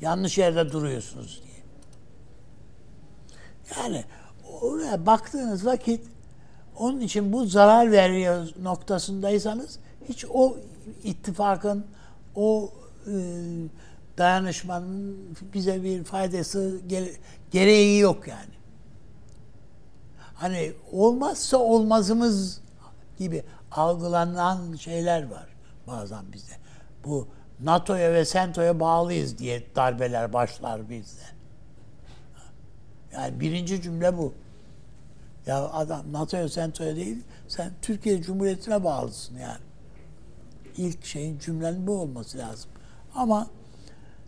[0.00, 1.56] Yanlış yerde duruyorsunuz diye.
[3.76, 4.04] Yani
[4.60, 6.06] oraya baktığınız vakit
[6.78, 10.56] onun için bu zarar veriyor noktasındaysanız hiç o
[11.04, 11.86] ittifakın
[12.34, 12.70] o
[13.06, 13.12] e,
[14.18, 15.16] dayanışmanın
[15.54, 17.16] bize bir faydası gere-
[17.50, 18.56] gereği yok yani.
[20.34, 22.60] Hani olmazsa olmazımız
[23.18, 25.46] gibi algılanan şeyler var
[25.86, 26.52] bazen bizde.
[27.04, 27.28] Bu
[27.60, 31.22] NATO'ya ve SENTO'ya bağlıyız diye darbeler başlar bizde.
[33.12, 34.34] Yani birinci cümle bu.
[35.46, 39.60] Ya adam NATO'ya SENTO'ya değil, sen Türkiye Cumhuriyeti'ne bağlısın yani.
[40.76, 42.70] İlk şeyin cümlenin bu olması lazım.
[43.14, 43.46] Ama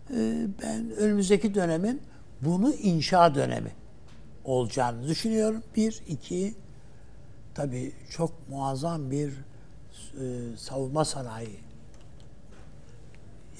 [0.09, 2.01] e, ben önümüzdeki dönemin
[2.41, 3.71] bunu inşa dönemi
[4.45, 5.63] olacağını düşünüyorum.
[5.75, 6.53] Bir, iki,
[7.55, 11.59] tabii çok muazzam bir e, savunma sanayi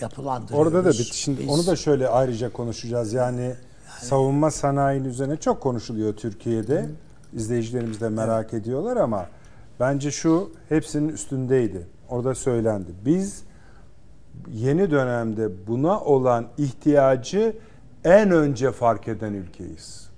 [0.02, 0.68] yapılandırıyoruz.
[0.68, 3.14] Orada da bir şimdi Biz- onu da şöyle ayrıca konuşacağız.
[3.14, 3.56] Yani,
[4.00, 6.90] savunma sanayinin üzerine çok konuşuluyor Türkiye'de.
[7.34, 9.26] İzleyicilerimiz de merak ediyorlar ama
[9.80, 11.88] bence şu hepsinin üstündeydi.
[12.10, 12.92] Orada söylendi.
[13.06, 13.44] Biz
[14.54, 17.54] yeni dönemde buna olan ihtiyacı
[18.04, 20.10] en önce fark eden ülkeyiz.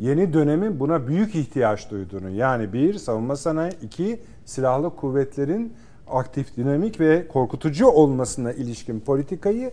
[0.00, 5.72] Yeni dönemin buna büyük ihtiyaç duyduğunu yani bir savunma sanayi, iki silahlı kuvvetlerin
[6.08, 9.72] aktif, dinamik ve korkutucu olmasına ilişkin politikayı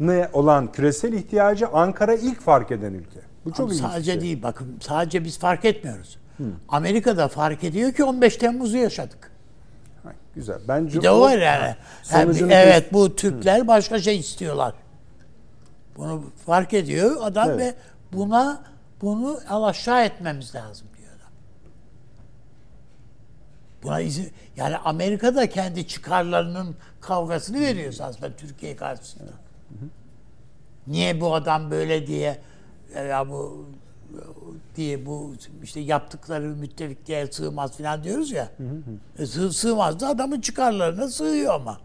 [0.00, 3.20] ne olan küresel ihtiyacı Ankara ilk fark eden ülke.
[3.48, 4.20] Bu çok Ama sadece şey.
[4.20, 6.18] değil bakın sadece biz fark etmiyoruz.
[6.68, 9.30] Amerika'da fark ediyor ki 15 Temmuz'u yaşadık.
[10.02, 10.58] Ha, Güzel.
[10.68, 11.64] Bence Bir de o var yani.
[11.64, 14.74] Yani Sonucunu evet bu Türkler başka şey istiyorlar.
[15.96, 17.58] Bunu fark ediyor adam Evet.
[17.60, 17.74] ve
[18.12, 18.62] buna
[19.02, 21.32] bunu alaşağı etmemiz lazım diyor adam.
[23.82, 29.32] Buna izin yani Amerika da kendi çıkarlarının kavgasını veriyor aslında Türkiye karşısında.
[30.86, 32.38] Niye bu adam böyle diye
[32.94, 33.66] ya bu
[34.76, 38.50] diye bu işte yaptıkları müttefikliğe sığmaz falan diyoruz ya.
[39.18, 41.80] E, sığ, sığmaz da adamın çıkarlarına sığıyor ama.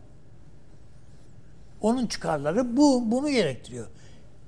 [1.81, 3.87] Onun çıkarları bu bunu gerektiriyor.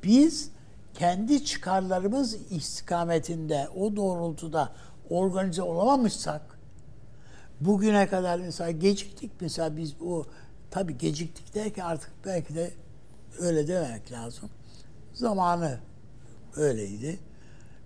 [0.03, 0.51] Biz
[0.93, 4.71] kendi çıkarlarımız istikametinde o doğrultuda
[5.09, 6.59] organize olamamışsak
[7.61, 10.25] bugüne kadar mesela geciktik mesela biz bu
[10.71, 12.71] tabi geciktik derken artık belki de
[13.39, 14.49] öyle dememek lazım.
[15.13, 15.79] Zamanı
[16.57, 17.19] öyleydi.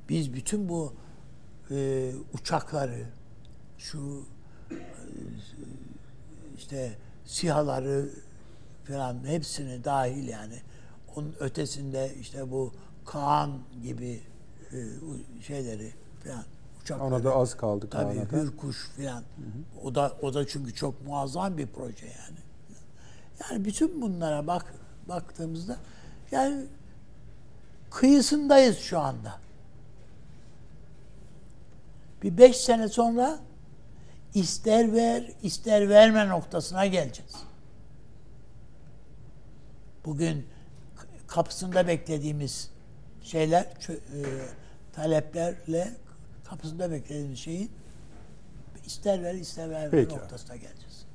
[0.09, 0.93] Biz bütün bu
[1.71, 3.05] e, uçakları
[3.77, 4.25] şu
[4.71, 4.75] e,
[6.57, 6.91] işte
[7.25, 8.09] sihaları
[8.87, 10.55] falan hepsini dahil yani
[11.15, 12.73] onun ötesinde işte bu
[13.05, 13.51] Kaan
[13.83, 14.21] gibi
[14.71, 14.77] e,
[15.41, 16.43] şeyleri falan
[16.81, 17.07] uçakları.
[17.07, 18.43] Ona da az kaldı Tabii Kaan'a.
[18.43, 19.23] Hürkuş falan.
[19.83, 22.37] O da o da çünkü çok muazzam bir proje yani.
[23.41, 24.73] Yani bütün bunlara bak
[25.09, 25.77] baktığımızda
[26.31, 26.65] yani
[27.91, 29.39] kıyısındayız şu anda.
[32.23, 33.39] Bir beş sene sonra
[34.33, 37.35] ister ver ister verme noktasına geleceğiz.
[40.05, 40.47] Bugün
[41.27, 42.71] kapısında beklediğimiz
[43.23, 43.95] şeyler, e,
[44.93, 45.93] taleplerle
[46.43, 47.71] kapısında beklediğimiz şeyin
[48.85, 50.15] ister ver ister verme Peki.
[50.15, 51.05] noktasına geleceğiz.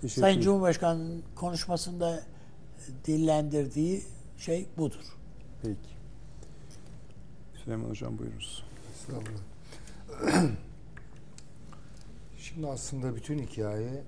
[0.00, 0.40] Teşekkür Sayın.
[0.40, 2.22] Cumhurbaşkanı'nın konuşmasında
[3.06, 4.04] dillendirdiği
[4.38, 5.16] şey budur.
[5.64, 5.78] Peki.
[7.54, 8.64] Süleyman Hocam buyurunuz.
[8.94, 9.40] Estağfurullah.
[12.38, 14.02] Şimdi aslında bütün hikaye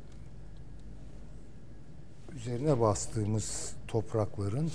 [2.35, 4.73] üzerine bastığımız toprakların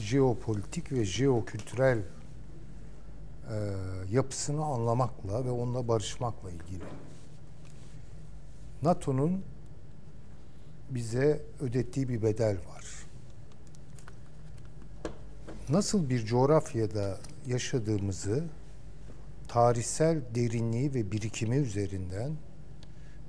[0.00, 2.04] jeopolitik ve jeokültürel e,
[4.10, 6.84] yapısını anlamakla ve onunla barışmakla ilgili.
[8.82, 9.42] NATO'nun
[10.90, 13.01] bize ödettiği bir bedel var.
[15.68, 18.44] Nasıl bir coğrafyada yaşadığımızı
[19.48, 22.32] tarihsel derinliği ve birikimi üzerinden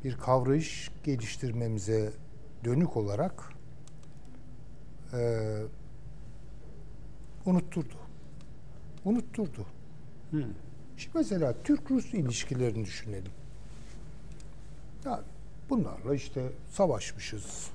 [0.04, 2.12] bir kavrayış geliştirmemize
[2.64, 3.54] dönük olarak
[5.14, 5.64] eee
[7.46, 7.96] unutturdu.
[9.06, 9.66] Unutturdu.
[10.98, 13.32] Şimdi mesela Türk-Rus ilişkilerini düşünelim.
[15.06, 15.24] Yani
[15.70, 17.70] bunlarla işte savaşmışız,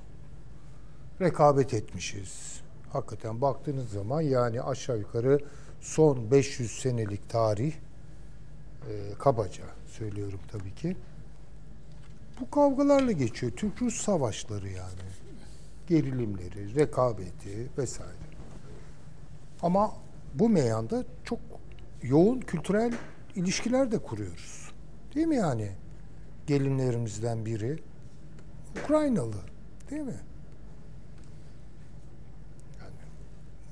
[1.20, 2.60] rekabet etmişiz.
[2.92, 5.40] Hakikaten baktığınız zaman yani aşağı yukarı
[5.81, 10.96] son 500 senelik tarih e, kabaca söylüyorum tabii ki.
[12.40, 13.53] Bu kavgalarla geçiyor.
[13.53, 15.09] Türk-Rus savaşları yani.
[15.87, 18.29] Gerilimleri, rekabeti vesaire.
[19.62, 19.92] Ama
[20.35, 21.38] bu meyanda çok
[22.03, 22.92] yoğun kültürel
[23.37, 24.72] ilişkiler de kuruyoruz.
[25.14, 25.72] Değil mi yani?
[26.46, 27.79] Gelinlerimizden biri
[28.85, 29.37] Ukraynalı.
[29.90, 30.20] Değil mi?
[32.81, 32.94] Yani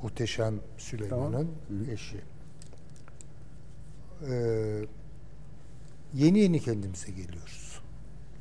[0.03, 1.49] muhteşem Süleyman'ın
[1.93, 2.21] eşi.
[4.31, 4.85] Ee,
[6.15, 7.81] yeni yeni kendimize geliyoruz.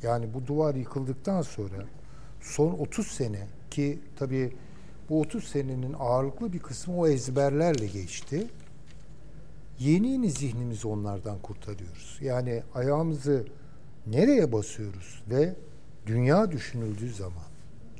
[0.03, 1.85] Yani bu duvar yıkıldıktan sonra
[2.41, 4.55] son 30 sene ki tabii
[5.09, 8.47] bu 30 senenin ağırlıklı bir kısmı o ezberlerle geçti.
[9.79, 12.17] Yeni yeni zihnimizi onlardan kurtarıyoruz.
[12.21, 13.45] Yani ayağımızı
[14.07, 15.55] nereye basıyoruz ve
[16.05, 17.43] dünya düşünüldüğü zaman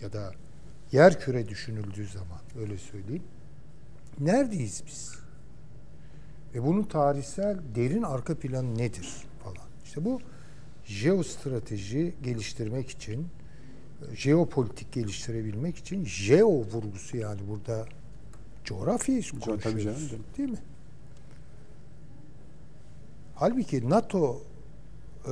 [0.02, 0.32] ya da
[0.92, 3.24] yer küre düşünüldüğü zaman öyle söyleyeyim.
[4.20, 5.16] Neredeyiz biz?
[6.56, 9.10] Ve bunun tarihsel derin arka planı nedir
[9.44, 9.68] falan.
[9.86, 10.22] İşte bu
[10.86, 13.28] jeostrateji geliştirmek için,
[14.16, 17.86] jeopolitik geliştirebilmek için jeo vurgusu yani burada
[18.64, 20.12] coğrafyayı tabii konuşuyoruz.
[20.38, 20.58] Değil mi?
[23.36, 24.42] Halbuki NATO
[25.28, 25.32] e,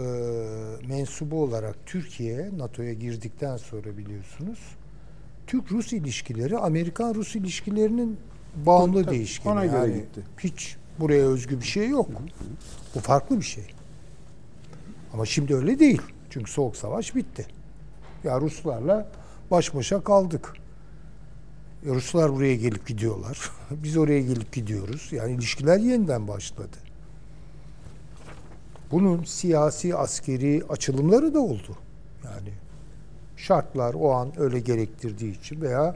[0.88, 4.60] mensubu olarak Türkiye NATO'ya girdikten sonra biliyorsunuz
[5.48, 8.18] Türk-Rus ilişkileri Amerikan-Rus ilişkilerinin
[8.56, 9.54] bağımlı Tabii, değişkeni.
[9.54, 10.22] ona göre Yani gitti.
[10.40, 12.10] Hiç buraya özgü bir şey yok.
[12.96, 13.64] Bu farklı bir şey.
[15.14, 16.02] Ama şimdi öyle değil.
[16.30, 17.48] Çünkü Soğuk Savaş bitti.
[18.24, 19.08] Ya Ruslarla
[19.52, 20.54] baş başa kaldık.
[21.86, 23.52] Ya Ruslar buraya gelip gidiyorlar.
[23.72, 25.10] Biz oraya gelip gidiyoruz.
[25.12, 26.78] Yani ilişkiler yeniden başladı.
[28.92, 31.78] Bunun siyasi, askeri açılımları da oldu.
[32.24, 32.50] Yani
[33.38, 35.96] şartlar o an öyle gerektirdiği için veya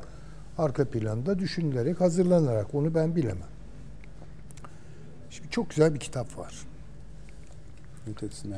[0.57, 3.49] arka planda düşünülerek, hazırlanarak onu ben bilemem.
[5.29, 6.53] Şimdi çok güzel bir kitap var.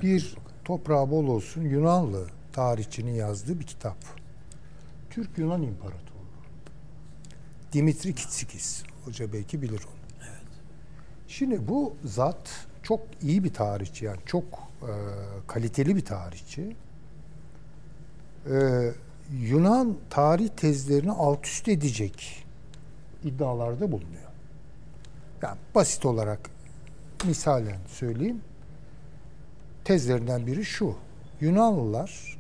[0.02, 0.36] Bir
[0.66, 3.98] toprağı bol olsun Yunanlı tarihçinin yazdığı bir kitap.
[5.10, 6.20] Türk-Yunan İmparatoru.
[7.74, 8.84] Dimitri Kitsikis.
[9.06, 10.00] Hoca belki bilir onu.
[11.28, 14.44] Şimdi bu zat çok iyi bir tarihçi yani çok
[14.82, 14.92] e,
[15.48, 16.76] kaliteli bir tarihçi.
[18.52, 18.56] E,
[19.32, 22.46] Yunan tarih tezlerini alt üst edecek
[23.24, 24.30] iddialarda bulunuyor.
[25.42, 26.50] Yani basit olarak
[27.26, 28.42] misalen söyleyeyim.
[29.84, 30.96] Tezlerinden biri şu.
[31.42, 32.38] Yunanlılar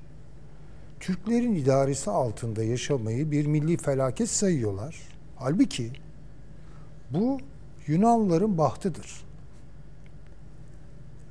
[0.99, 4.95] Türklerin idaresi altında yaşamayı bir milli felaket sayıyorlar.
[5.35, 5.91] Halbuki
[7.11, 7.39] bu
[7.87, 9.25] Yunanlıların bahtıdır.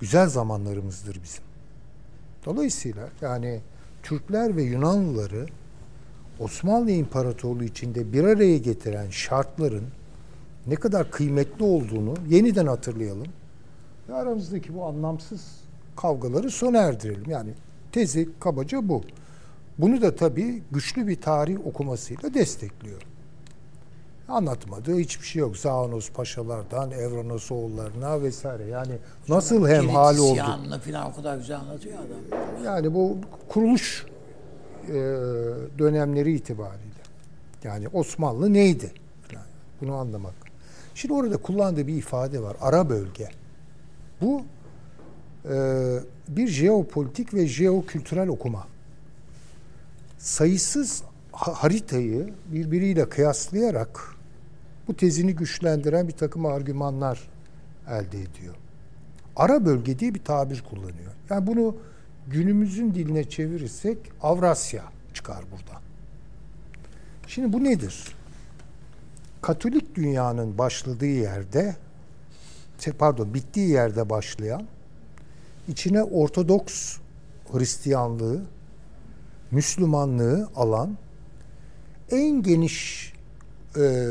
[0.00, 1.44] Güzel zamanlarımızdır bizim.
[2.44, 3.60] Dolayısıyla yani
[4.02, 5.46] Türkler ve Yunanlıları
[6.38, 9.84] Osmanlı İmparatorluğu içinde bir araya getiren şartların
[10.66, 13.26] ne kadar kıymetli olduğunu yeniden hatırlayalım.
[14.08, 15.60] Ve aramızdaki bu anlamsız
[15.96, 17.30] kavgaları sona erdirelim.
[17.30, 17.50] Yani
[17.92, 19.02] tezi kabaca bu.
[19.78, 23.02] Bunu da tabii güçlü bir tarih okumasıyla destekliyor.
[24.28, 25.56] Anlatmadığı hiçbir şey yok.
[25.56, 28.64] Zahanos paşalardan Evranos oğullarına vesaire.
[28.64, 28.92] Yani
[29.28, 30.38] nasıl hem hali oldu.
[30.84, 32.64] falan o kadar güzel anlatıyor adam.
[32.64, 34.06] Yani bu kuruluş
[34.88, 34.94] e,
[35.78, 36.88] dönemleri itibariyle.
[37.64, 38.92] Yani Osmanlı neydi?
[39.28, 39.44] Falan.
[39.80, 40.34] Bunu anlamak.
[40.94, 42.56] Şimdi orada kullandığı bir ifade var.
[42.60, 43.28] Ara bölge.
[44.20, 44.42] Bu
[45.50, 48.66] e, bir jeopolitik ve jeokültürel okuma.
[50.18, 54.17] Sayısız ha- haritayı birbiriyle kıyaslayarak
[54.88, 57.20] bu tezini güçlendiren bir takım argümanlar
[57.88, 58.54] elde ediyor.
[59.36, 61.12] Ara bölge diye bir tabir kullanıyor.
[61.30, 61.76] Yani bunu
[62.26, 65.82] günümüzün diline çevirirsek Avrasya çıkar buradan.
[67.26, 68.04] Şimdi bu nedir?
[69.42, 71.76] Katolik dünyanın başladığı yerde
[72.98, 74.66] pardon bittiği yerde başlayan
[75.68, 76.98] içine Ortodoks
[77.52, 78.42] Hristiyanlığı,
[79.50, 80.98] Müslümanlığı alan
[82.10, 83.12] en geniş
[83.78, 84.06] e,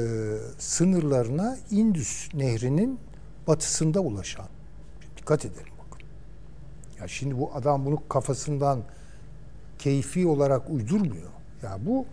[0.57, 2.99] sınırlarına Indus Nehri'nin
[3.47, 4.45] batısında ulaşan.
[5.17, 6.07] Dikkat edelim bakın.
[6.99, 8.83] Ya şimdi bu adam bunu kafasından
[9.79, 11.31] keyfi olarak uydurmuyor.
[11.63, 12.05] Ya bu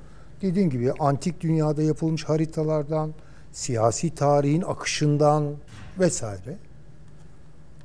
[0.43, 3.14] dediğim gibi antik dünyada yapılmış haritalardan,
[3.53, 5.55] siyasi tarihin akışından
[5.99, 6.57] vesaire.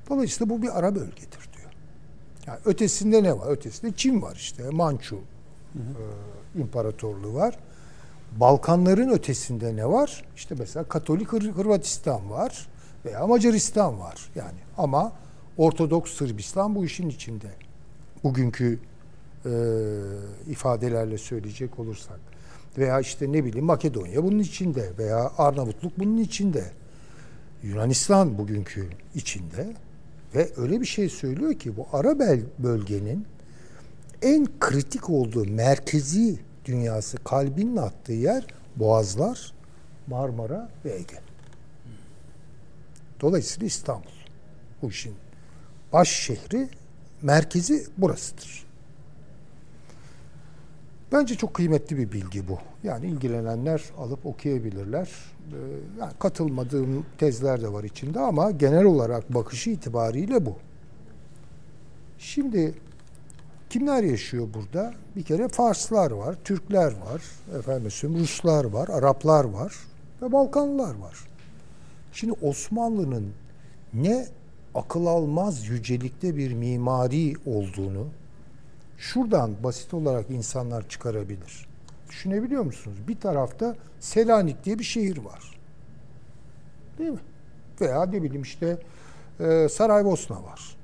[0.10, 1.72] Dolayısıyla bu bir ara bölgedir diyor.
[2.48, 3.52] Yani ötesinde ne var?
[3.52, 4.70] Ötesinde Çin var işte.
[4.70, 5.16] Mançu
[5.76, 5.82] e,
[6.60, 7.60] İmparatorluğu var.
[8.38, 10.24] Balkanların ötesinde ne var?
[10.36, 12.68] İşte mesela Katolik Hır- Hırvatistan var
[13.06, 14.30] veya Macaristan var.
[14.36, 15.12] Yani ama
[15.58, 17.48] Ortodoks Sırbistan bu işin içinde.
[18.24, 18.80] Bugünkü
[19.46, 19.52] e,
[20.48, 22.20] ifadelerle söyleyecek olursak.
[22.78, 26.64] Veya işte ne bileyim Makedonya bunun içinde veya Arnavutluk bunun içinde.
[27.64, 29.76] Yunanistan bugünkü içinde
[30.36, 32.20] ve öyle bir şey söylüyor ki bu ara
[32.60, 33.26] bölgenin
[34.22, 39.54] en kritik olduğu merkezi dünyası kalbinin attığı yer Boğazlar,
[40.08, 41.20] Marmara ve Ege.
[43.22, 44.10] Dolayısıyla İstanbul
[44.82, 45.16] bu işin
[45.94, 46.70] baş şehri,
[47.22, 48.70] merkezi burasıdır.
[51.12, 52.60] Bence çok kıymetli bir bilgi bu.
[52.84, 55.10] Yani ilgilenenler alıp okuyabilirler.
[55.52, 55.56] Ee,
[56.00, 60.56] yani katılmadığım tezler de var içinde ama genel olarak bakışı itibariyle bu.
[62.20, 62.74] Şimdi
[63.70, 64.94] kimler yaşıyor burada?
[65.20, 67.22] Bir kere Farslar var, Türkler var,
[67.60, 69.74] efendim Ruslar var, Araplar var
[70.22, 71.18] ve Balkanlılar var.
[72.12, 73.34] Şimdi Osmanlı'nın
[73.94, 74.28] ne
[74.76, 78.08] akıl almaz yücelikte bir mimari olduğunu
[78.98, 81.68] şuradan basit olarak insanlar çıkarabilir.
[82.10, 82.98] Düşünebiliyor musunuz?
[83.08, 85.60] Bir tarafta Selanik diye bir şehir var.
[86.98, 87.20] Değil mi?
[87.82, 88.78] Veya ne bileyim işte
[89.40, 90.78] e, Saraybosna var.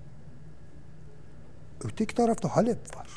[1.84, 3.15] Öteki tarafta Halep var.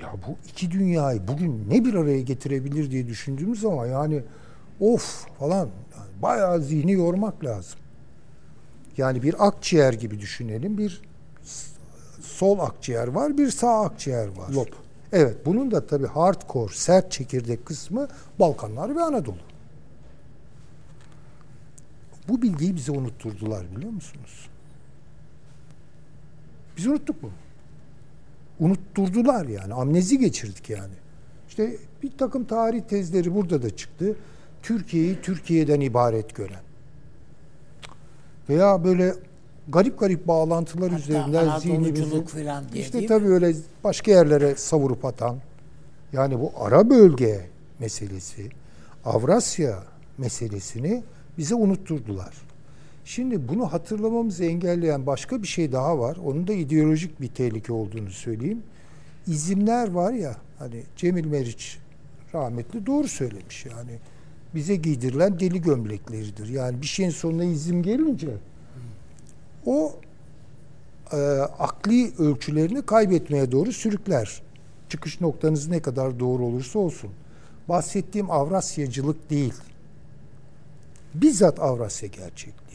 [0.00, 4.22] Ya bu iki dünyayı bugün ne bir araya getirebilir diye düşündüğümüz zaman yani
[4.80, 5.58] of falan
[5.98, 7.80] yani bayağı zihni yormak lazım.
[8.96, 10.78] Yani bir akciğer gibi düşünelim.
[10.78, 11.02] Bir
[12.20, 14.50] sol akciğer var, bir sağ akciğer var.
[14.50, 14.66] Lob.
[15.12, 18.08] Evet, bunun da tabii hardcore, sert çekirdek kısmı
[18.40, 19.36] Balkanlar ve Anadolu.
[22.28, 24.48] Bu bilgiyi bize unutturdular biliyor musunuz?
[26.76, 27.32] Biz unuttuk bunu.
[28.60, 29.74] Unutturdular yani.
[29.74, 30.94] Amnezi geçirdik yani.
[31.48, 34.16] İşte bir takım tarih tezleri burada da çıktı.
[34.62, 36.60] Türkiye'yi Türkiye'den ibaret gören.
[38.48, 39.14] Veya böyle
[39.68, 42.02] garip garip bağlantılar Hatta üzerinden zihnimizi...
[42.02, 43.08] Anadoluculuk falan diye İşte değil mi?
[43.08, 43.54] tabii öyle
[43.84, 45.36] başka yerlere savurup atan.
[46.12, 47.46] Yani bu ara bölge
[47.78, 48.48] meselesi,
[49.04, 49.82] Avrasya
[50.18, 51.02] meselesini
[51.38, 52.34] bize unutturdular.
[53.06, 56.16] Şimdi bunu hatırlamamızı engelleyen başka bir şey daha var.
[56.24, 58.62] Onun da ideolojik bir tehlike olduğunu söyleyeyim.
[59.26, 61.78] İzimler var ya hani Cemil Meriç
[62.34, 63.90] rahmetli doğru söylemiş yani.
[64.54, 66.48] Bize giydirilen deli gömlekleridir.
[66.48, 68.30] Yani bir şeyin sonuna izim gelince
[69.66, 69.94] o
[71.12, 71.16] e,
[71.58, 74.42] akli ölçülerini kaybetmeye doğru sürükler.
[74.88, 77.10] Çıkış noktanız ne kadar doğru olursa olsun.
[77.68, 79.54] bahsettiğim Avrasyacılık değil.
[81.14, 82.65] Bizzat Avrasya gerçekliği.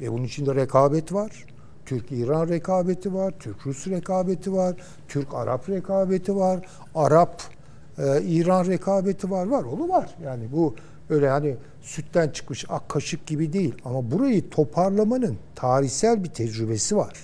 [0.00, 1.44] Ve bunun içinde rekabet var.
[1.86, 4.76] Türk-İran rekabeti var, Türk-Rus rekabeti var,
[5.08, 10.14] Türk-Arap rekabeti var, Arap-İran rekabeti var, var, onu var.
[10.24, 10.74] Yani bu
[11.10, 13.74] öyle hani sütten çıkmış ak kaşık gibi değil.
[13.84, 17.14] Ama burayı toparlamanın tarihsel bir tecrübesi var.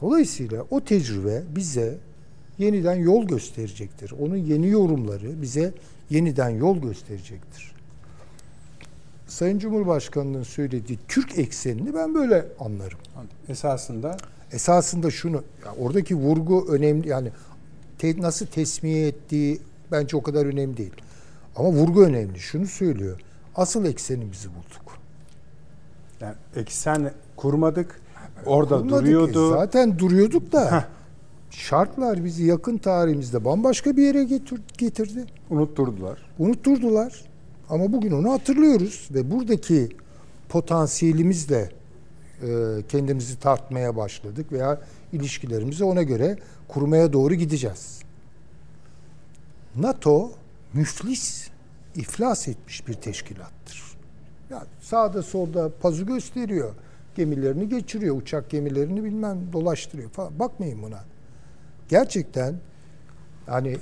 [0.00, 1.98] Dolayısıyla o tecrübe bize
[2.58, 4.12] yeniden yol gösterecektir.
[4.20, 5.72] Onun yeni yorumları bize
[6.10, 7.73] yeniden yol gösterecektir.
[9.34, 12.98] Sayın Cumhurbaşkanı'nın söylediği Türk eksenini ben böyle anlarım.
[13.48, 14.16] Esasında
[14.52, 15.42] Esasında şunu,
[15.78, 17.30] oradaki vurgu önemli yani
[17.98, 19.60] te- nasıl tesmiye ettiği
[19.92, 20.92] bence o kadar önemli değil.
[21.56, 22.38] Ama vurgu önemli.
[22.40, 23.20] Şunu söylüyor.
[23.56, 24.98] Asıl eksenimizi bulduk.
[26.20, 28.00] yani eksen kurmadık.
[28.46, 29.06] Orada Olmadı ki.
[29.06, 29.50] duruyordu.
[29.50, 30.84] Zaten duruyorduk da Heh.
[31.50, 35.24] şartlar bizi yakın tarihimizde bambaşka bir yere getir- getirdi.
[35.50, 36.18] Unutturdular.
[36.38, 37.24] Unutturdular.
[37.70, 39.88] Ama bugün onu hatırlıyoruz ve buradaki
[40.48, 41.70] potansiyelimizle
[42.42, 42.48] e,
[42.88, 44.80] kendimizi tartmaya başladık veya
[45.12, 46.38] ilişkilerimizi ona göre
[46.68, 48.00] kurmaya doğru gideceğiz.
[49.76, 50.32] NATO
[50.72, 51.48] müflis,
[51.96, 53.82] iflas etmiş bir teşkilattır.
[54.50, 56.74] Yani sağda solda pazı gösteriyor.
[57.14, 60.38] Gemilerini geçiriyor, uçak gemilerini bilmem dolaştırıyor falan.
[60.38, 61.04] Bakmayın buna.
[61.88, 62.54] Gerçekten
[63.46, 63.76] hani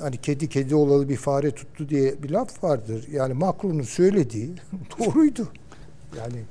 [0.00, 3.06] hani kedi kedi olalı bir fare tuttu diye bir laf vardır.
[3.12, 4.54] Yani Macron'un söylediği
[4.98, 5.48] doğruydu.
[6.18, 6.42] Yani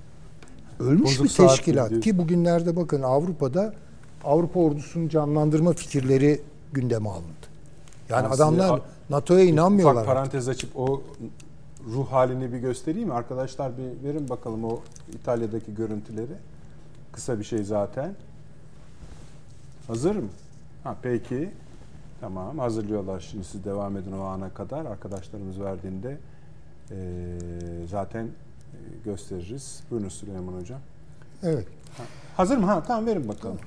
[0.79, 3.73] ölmüş Bozuk bir teşkilat ki bugünlerde bakın Avrupa'da
[4.23, 6.41] Avrupa ordusunun canlandırma fikirleri
[6.73, 7.47] gündeme alındı.
[8.09, 10.01] Yani size adamlar NATO'ya inanmıyorlar.
[10.01, 11.01] Ufak parantez açıp o
[11.93, 13.13] ruh halini bir göstereyim mi?
[13.13, 14.79] Arkadaşlar bir verin bakalım o
[15.13, 16.33] İtalya'daki görüntüleri.
[17.11, 18.15] Kısa bir şey zaten.
[19.87, 20.29] Hazır mı?
[20.83, 21.49] Ha peki.
[22.21, 24.85] Tamam hazırlıyorlar şimdi siz devam edin o ana kadar.
[24.85, 26.17] Arkadaşlarımız verdiğinde
[26.91, 26.97] eee,
[27.89, 29.83] zaten e, gösteririz.
[29.91, 30.79] Buyurun Süleyman Hocam.
[31.43, 31.67] Evet.
[32.37, 32.65] Hazır mı?
[32.65, 33.57] Ha tamam verin bakalım.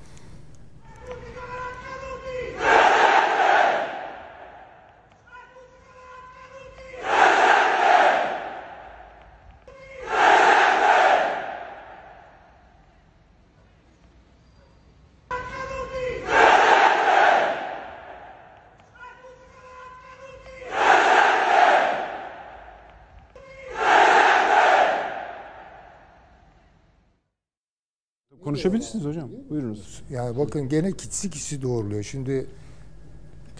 [28.63, 29.29] Konuşabilirsiniz hocam.
[29.51, 30.03] Buyurunuz.
[30.11, 32.03] Yani bakın gene kitsi kitsi doğruluyor.
[32.03, 32.47] Şimdi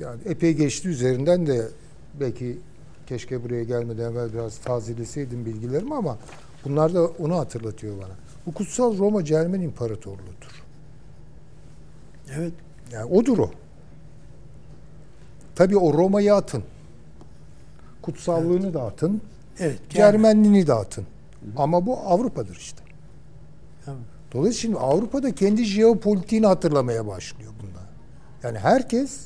[0.01, 1.69] yani epey geçti üzerinden de
[2.21, 2.59] belki
[3.07, 6.19] keşke buraya gelmeden evvel biraz tazeleseydim bilgilerimi ama
[6.65, 8.15] bunlar da onu hatırlatıyor bana.
[8.47, 10.63] Bu kutsal Roma Cermen İmparatorluğu'dur.
[12.37, 12.53] Evet.
[12.93, 13.51] Yani odur o.
[15.55, 16.65] Tabii o Roma'yı atın.
[18.03, 19.21] Kutsallığını da atın.
[19.59, 19.79] Evet.
[19.91, 21.05] Cermenliğini de atın.
[21.57, 22.88] Ama bu Avrupa'dır işte.
[24.33, 27.81] Dolayısıyla şimdi Avrupa'da kendi jeopolitiğini hatırlamaya başlıyor bunda.
[28.43, 29.21] Yani herkes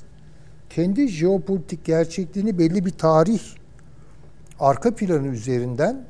[0.71, 3.41] kendi jeopolitik gerçekliğini belli bir tarih
[4.61, 6.05] arka planı üzerinden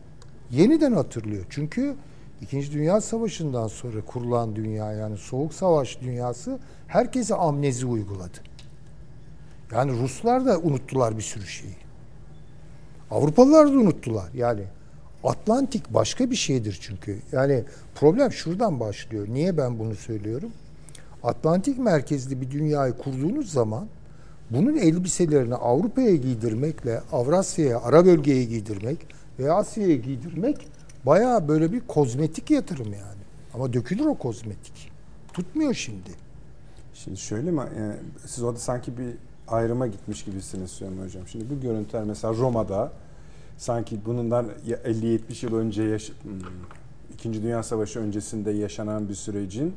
[0.51, 1.47] yeniden hatırlıyor.
[1.51, 1.95] Çünkü
[2.43, 8.39] İkinci Dünya Savaşı'ndan sonra kurulan dünya yani Soğuk Savaş dünyası herkese amnezi uyguladı.
[9.73, 11.77] Yani Ruslar da unuttular bir sürü şeyi.
[13.11, 14.31] Avrupalılar da unuttular.
[14.35, 14.63] Yani
[15.25, 17.19] Atlantik başka bir şeydir çünkü.
[17.33, 17.65] Yani
[17.95, 19.27] problem şuradan başlıyor.
[19.31, 20.51] Niye ben bunu söylüyorum?
[21.23, 23.87] Atlantik merkezli bir dünyayı kurduğunuz zaman
[24.51, 28.99] bunun elbiselerini Avrupa'ya giydirmekle Avrasya'ya, ara bölgeye giydirmek
[29.39, 30.69] ve Asya'ya giydirmek
[31.07, 33.23] bayağı böyle bir kozmetik yatırım yani.
[33.55, 34.93] Ama dökülür o kozmetik.
[35.33, 36.11] Tutmuyor şimdi.
[36.95, 37.61] Şimdi şöyle mi?
[37.79, 37.95] Yani
[38.27, 39.15] siz orada sanki bir
[39.49, 41.29] ayrıma gitmiş gibisiniz Süleyman Hocam.
[41.29, 42.93] Şimdi bu görüntüler mesela Roma'da
[43.59, 44.47] sanki bundan
[44.87, 46.33] 50-70 yıl önce yaş- hmm,
[47.15, 49.75] İkinci Dünya Savaşı öncesinde yaşanan bir sürecin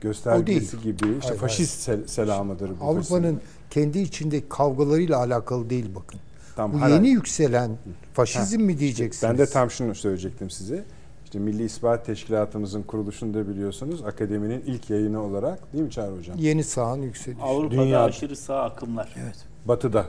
[0.00, 2.84] göstergesi gibi işte Hayır, faşist sel- selamıdır bu.
[2.84, 3.40] Avrupa'nın
[3.70, 6.20] kendi içindeki kavgalarıyla alakalı değil bakın.
[6.56, 7.70] Tam Bu hala- yeni yükselen
[8.14, 9.30] faşizm mi diyeceksiniz?
[9.32, 10.84] Ben de tam şunu söyleyecektim size.
[11.24, 14.02] İşte Milli İstihbarat Teşkilatımızın kuruluşunu da biliyorsunuz.
[14.04, 16.36] Akademinin ilk yayını olarak değil mi Çağrı Hocam?
[16.38, 17.42] yeni sağın yükselişi.
[17.42, 18.04] Avrupa'da Dünyada.
[18.04, 19.14] aşırı sağ akımlar.
[19.22, 19.36] Evet.
[19.64, 20.04] Batı'da.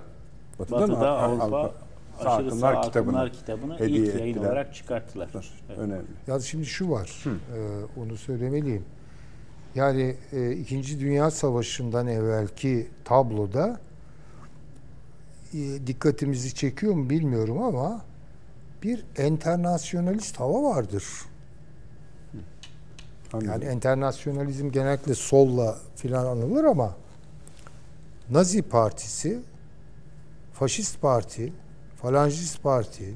[0.60, 0.82] Batı'da, mı?
[0.94, 1.72] Batı'da Avrupa- Avrupa
[2.24, 4.46] Sağ aşırı akımlar sağ kitabını akımlar kitabını hediye ilk yayın ettiler.
[4.46, 5.30] olarak çıkarttılar.
[5.70, 5.80] Evet.
[5.80, 6.06] Önemli.
[6.28, 8.86] Ya şimdi şu var, e, onu söylemeliyim.
[9.76, 13.80] Yani e, İkinci Dünya Savaşı'ndan evvelki tabloda
[15.54, 18.02] e, dikkatimizi çekiyor mu bilmiyorum ama
[18.84, 21.04] bir enternasyonalist hava vardır.
[23.34, 23.52] Anladım.
[23.52, 26.96] Yani enternasyonalizm genellikle solla filan anılır ama
[28.30, 29.40] Nazi Partisi
[30.54, 31.54] Faşist Parti,
[32.02, 33.14] Falancist Parti,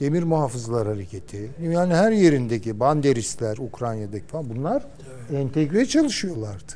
[0.00, 4.86] Demir Muhafızlar Hareketi, dünyanın her yerindeki Banderistler, Ukrayna'daki falan bunlar
[5.34, 6.72] entegre çalışıyorlardı.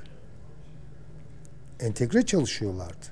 [1.81, 3.07] Entegre çalışıyorlardı.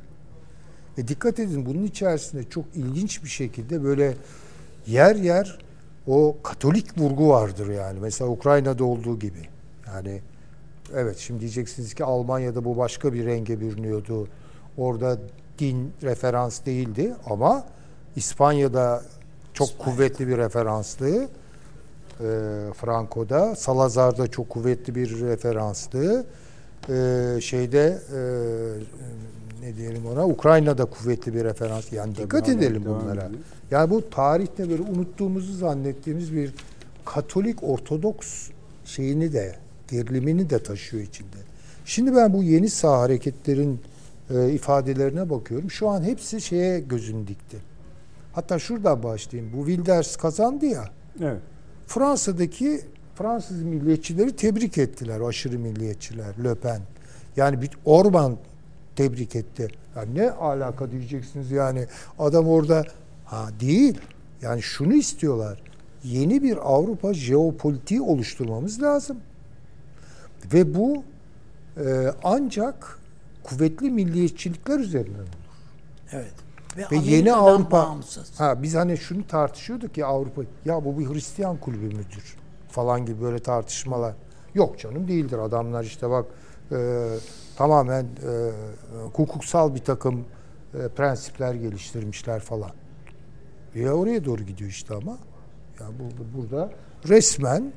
[0.99, 4.15] Ve dikkat edin bunun içerisinde çok ilginç bir şekilde böyle
[4.87, 5.59] yer yer
[6.07, 8.01] o Katolik vurgu vardır yani.
[8.01, 9.49] Mesela Ukrayna'da olduğu gibi.
[9.87, 10.21] Yani
[10.95, 14.29] evet şimdi diyeceksiniz ki Almanya'da bu başka bir renge bürünüyordu.
[14.77, 15.19] Orada
[15.59, 17.65] din referans değildi ama
[18.17, 19.03] İspanya'da
[19.55, 19.97] çok İspanya'da.
[19.97, 21.29] kuvvetli bir referanstı.
[22.21, 22.27] Ee,
[22.77, 26.27] Franco'da, Salazar'da çok kuvvetli bir referanstı.
[26.89, 28.21] Ee, şeyde e,
[29.63, 31.93] ne diyelim ona Ukrayna'da kuvvetli bir referans.
[31.93, 33.31] Yani dikkat hala edelim bunlara.
[33.71, 36.55] Yani bu tarihte böyle unuttuğumuzu zannettiğimiz bir
[37.05, 38.49] Katolik Ortodoks
[38.85, 39.57] şeyini de
[39.89, 41.37] gerilimini de taşıyor içinde.
[41.85, 43.81] Şimdi ben bu yeni sağ hareketlerin
[44.35, 45.71] e, ifadelerine bakıyorum.
[45.71, 47.70] Şu an hepsi şeye gözünü dikti.
[48.41, 49.53] Hatta şuradan başlayayım.
[49.57, 50.85] Bu Wilders kazandı ya.
[51.21, 51.41] Evet.
[51.87, 52.81] Fransa'daki
[53.15, 55.21] Fransız milliyetçileri tebrik ettiler.
[55.21, 56.45] Aşırı milliyetçiler.
[56.45, 56.81] Le Pen.
[57.37, 58.37] Yani bir Orban
[58.97, 59.69] tebrik etti.
[59.97, 61.87] Ya ne alaka diyeceksiniz yani.
[62.19, 62.85] Adam orada
[63.25, 64.01] ha değil.
[64.43, 65.63] Yani şunu istiyorlar.
[66.05, 69.17] Yeni bir Avrupa jeopolitiği oluşturmamız lazım.
[70.53, 71.05] Ve bu
[71.77, 72.99] e, ancak
[73.43, 75.29] kuvvetli milliyetçilikler üzerinden olur.
[76.13, 76.50] Evet.
[76.77, 78.41] Ve Amerika'dan yeni Avrupa bağımsız.
[78.41, 82.37] ha biz hani şunu tartışıyorduk ya Avrupa ya bu bir Hristiyan kulübü müdür
[82.69, 84.15] falan gibi böyle tartışmalar.
[84.55, 86.27] Yok canım değildir adamlar işte bak
[86.73, 87.09] e,
[87.57, 88.51] tamamen e,
[89.13, 90.25] hukuksal bir takım
[90.75, 92.71] e, prensipler geliştirmişler falan.
[93.75, 95.19] Ya oraya doğru gidiyor işte ama.
[95.81, 96.73] Ya burada, burada
[97.09, 97.73] resmen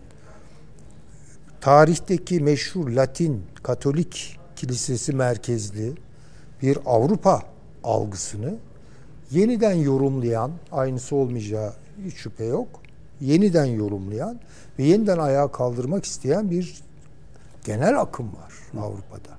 [1.62, 5.94] tarihteki meşhur Latin Katolik Kilisesi merkezli
[6.62, 7.42] bir Avrupa
[7.84, 8.56] algısını
[9.34, 11.74] yeniden yorumlayan, aynısı olmayacağı
[12.06, 12.68] hiç şüphe yok,
[13.22, 14.40] yeniden yorumlayan
[14.80, 16.84] ve yeniden ayağa kaldırmak isteyen bir
[17.66, 19.38] genel akım var Avrupa'da.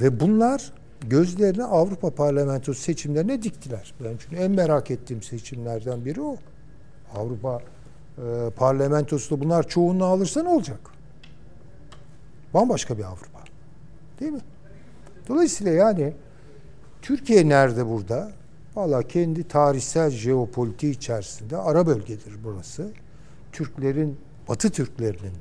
[0.00, 3.94] Ve bunlar gözlerini Avrupa Parlamentosu seçimlerine diktiler.
[4.04, 6.36] Ben çünkü en merak ettiğim seçimlerden biri o.
[7.14, 7.60] Avrupa
[8.18, 10.80] e, Parlamentosu'nda bunlar çoğunluğu alırsa ne olacak?
[12.54, 13.40] Bambaşka bir Avrupa.
[14.20, 14.40] Değil mi?
[15.28, 16.12] Dolayısıyla yani
[17.02, 18.32] Türkiye nerede burada?
[18.76, 22.90] Valla kendi tarihsel jeopolitiği içerisinde ara bölgedir burası.
[23.52, 24.18] Türklerin,
[24.48, 25.32] Batı Türklerinin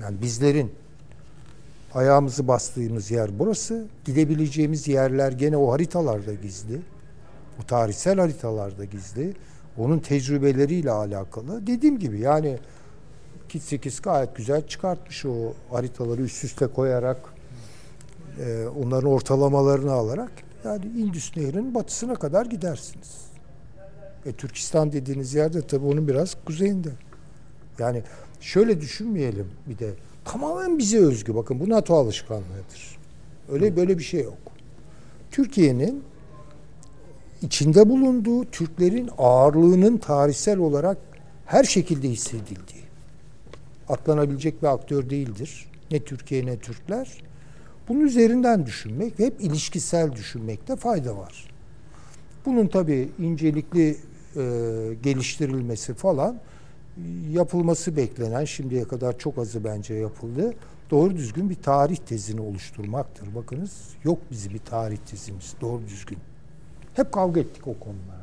[0.00, 0.72] yani bizlerin
[1.94, 3.86] ayağımızı bastığımız yer burası.
[4.04, 6.80] Gidebileceğimiz yerler gene o haritalarda gizli.
[7.62, 9.34] O tarihsel haritalarda gizli.
[9.78, 11.66] Onun tecrübeleriyle alakalı.
[11.66, 12.58] Dediğim gibi yani
[13.48, 17.18] Kit 8 gayet güzel çıkartmış o haritaları üst üste koyarak
[18.40, 20.32] e, onların ortalamalarını alarak
[20.64, 23.26] yani Indus Nehri'nin batısına kadar gidersiniz.
[24.26, 26.88] E, Türkistan dediğiniz yerde tabii onun biraz kuzeyinde.
[27.78, 28.02] Yani
[28.40, 29.94] şöyle düşünmeyelim bir de
[30.24, 31.34] tamamen bize özgü.
[31.34, 32.98] Bakın bu NATO alışkanlığıdır.
[33.52, 34.38] Öyle böyle bir şey yok.
[35.30, 36.04] Türkiye'nin
[37.42, 40.98] içinde bulunduğu Türklerin ağırlığının tarihsel olarak
[41.46, 42.82] her şekilde hissedildiği.
[43.88, 45.70] Atlanabilecek bir aktör değildir.
[45.90, 47.22] Ne Türkiye ne Türkler.
[47.88, 51.48] Bunun üzerinden düşünmek ve hep ilişkisel düşünmekte fayda var.
[52.46, 53.96] Bunun tabii incelikli
[54.36, 54.42] e,
[55.02, 56.40] geliştirilmesi falan
[57.30, 60.54] yapılması beklenen şimdiye kadar çok azı bence yapıldı.
[60.90, 63.34] Doğru düzgün bir tarih tezini oluşturmaktır.
[63.34, 63.72] Bakınız
[64.04, 66.18] yok bizim bir tarih tezimiz doğru düzgün.
[66.94, 68.22] Hep kavga ettik o konularda.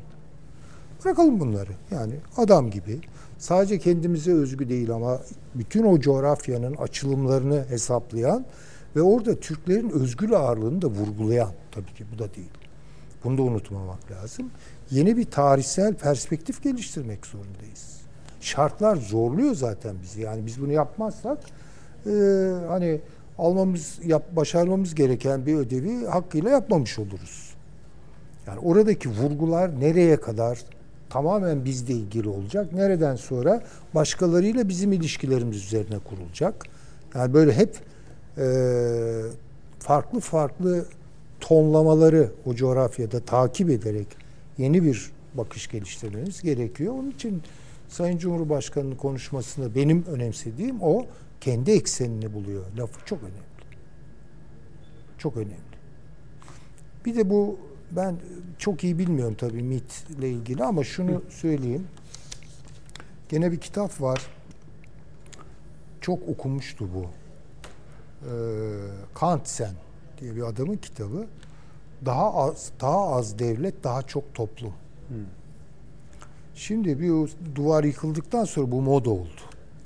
[1.05, 1.71] Bırakalım bunları.
[1.91, 2.99] Yani adam gibi
[3.37, 5.19] sadece kendimize özgü değil ama
[5.55, 8.45] bütün o coğrafyanın açılımlarını hesaplayan
[8.99, 12.49] ve orada Türklerin özgül ağırlığını da vurgulayan tabii ki bu da değil.
[13.23, 14.51] Bunu da unutmamak lazım.
[14.91, 18.01] Yeni bir tarihsel perspektif geliştirmek zorundayız.
[18.41, 20.21] Şartlar zorluyor zaten bizi.
[20.21, 21.37] Yani biz bunu yapmazsak
[22.05, 22.11] e,
[22.67, 23.01] hani
[23.37, 27.53] almamız, yap, başarmamız gereken bir ödevi hakkıyla yapmamış oluruz.
[28.47, 30.59] Yani oradaki vurgular nereye kadar
[31.09, 32.73] tamamen bizle ilgili olacak.
[32.73, 33.61] Nereden sonra
[33.95, 36.65] başkalarıyla bizim ilişkilerimiz üzerine kurulacak.
[37.15, 37.88] Yani böyle hep
[39.79, 40.85] farklı farklı
[41.39, 44.07] tonlamaları o coğrafyada takip ederek
[44.57, 46.93] yeni bir bakış geliştirmeniz gerekiyor.
[46.93, 47.41] Onun için
[47.89, 51.05] Sayın Cumhurbaşkanı'nın konuşmasında benim önemsediğim o
[51.41, 52.63] kendi eksenini buluyor.
[52.77, 53.49] Lafı çok önemli.
[55.17, 55.53] Çok önemli.
[57.05, 57.59] Bir de bu
[57.91, 58.15] ben
[58.57, 61.87] çok iyi bilmiyorum tabii MIT ile ilgili ama şunu söyleyeyim.
[63.29, 64.21] Gene bir kitap var.
[66.01, 67.18] Çok okumuştu bu.
[68.23, 68.27] Ee,
[69.15, 69.73] Kantsen
[70.21, 71.25] diye bir adamın kitabı.
[72.05, 74.73] daha az daha az devlet, daha çok toplum.
[76.55, 79.29] Şimdi bir duvar yıkıldıktan sonra bu moda oldu.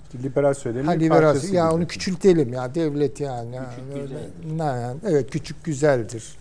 [0.06, 1.76] İşte liberal söylemin Ha liberal parçası ya gibi.
[1.76, 3.56] onu küçültelim ya devlet yani.
[3.56, 4.56] yani Küçük öyle- güzel.
[4.58, 5.00] Ne yani?
[5.08, 6.38] Evet küçük güzeldir.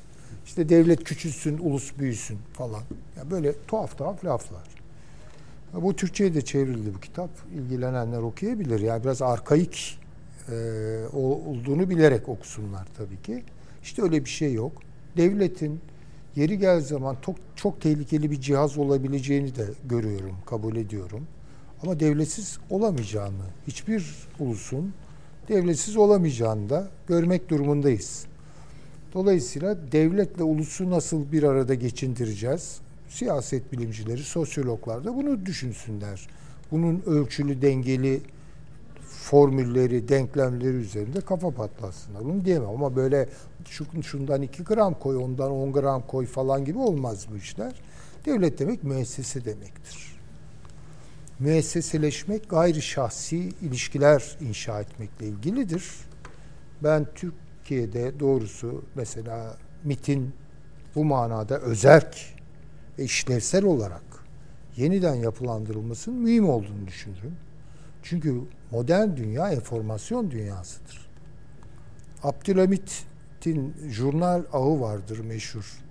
[0.46, 2.82] İşte devlet küçülsün, ulus büyüsün falan.
[3.16, 4.68] Ya böyle tuhaf tuhaf laflar.
[5.74, 7.30] Ya Bu Türkçe'ye de çevrildi bu kitap.
[7.54, 8.80] İlgilenenler okuyabilir.
[8.80, 10.01] Yani biraz arkaik e,
[11.12, 13.44] olduğunu bilerek okusunlar tabii ki.
[13.82, 14.72] İşte öyle bir şey yok.
[15.16, 15.80] Devletin
[16.36, 21.26] yeri gel zaman çok, çok tehlikeli bir cihaz olabileceğini de görüyorum, kabul ediyorum.
[21.82, 24.04] Ama devletsiz olamayacağını, hiçbir
[24.40, 24.94] ulusun
[25.48, 28.26] devletsiz olamayacağını da görmek durumundayız.
[29.14, 32.80] Dolayısıyla devletle ulusu nasıl bir arada geçindireceğiz?
[33.08, 36.28] Siyaset bilimcileri, sosyologlar da bunu düşünsünler.
[36.70, 38.20] Bunun ölçülü, dengeli
[39.22, 42.24] formülleri, denklemleri üzerinde kafa patlatsınlar.
[42.24, 43.28] Bunu diyemem ama böyle
[43.68, 47.72] şu- şundan 2 gram koy, ondan 10 gram koy falan gibi olmaz bu işler.
[48.26, 50.16] Devlet demek müessese demektir.
[51.38, 55.84] Müesseseleşmek gayri şahsi ilişkiler inşa etmekle ilgilidir.
[56.82, 60.30] Ben Türkiye'de doğrusu mesela MIT'in
[60.94, 62.16] bu manada özerk
[62.98, 64.02] ve işlevsel olarak
[64.76, 67.36] yeniden yapılandırılmasının mühim olduğunu düşünürüm.
[68.02, 68.40] Çünkü
[68.70, 71.08] modern dünya enformasyon dünyasıdır.
[72.22, 75.82] Abdülhamit'in jurnal ağı vardır meşhur.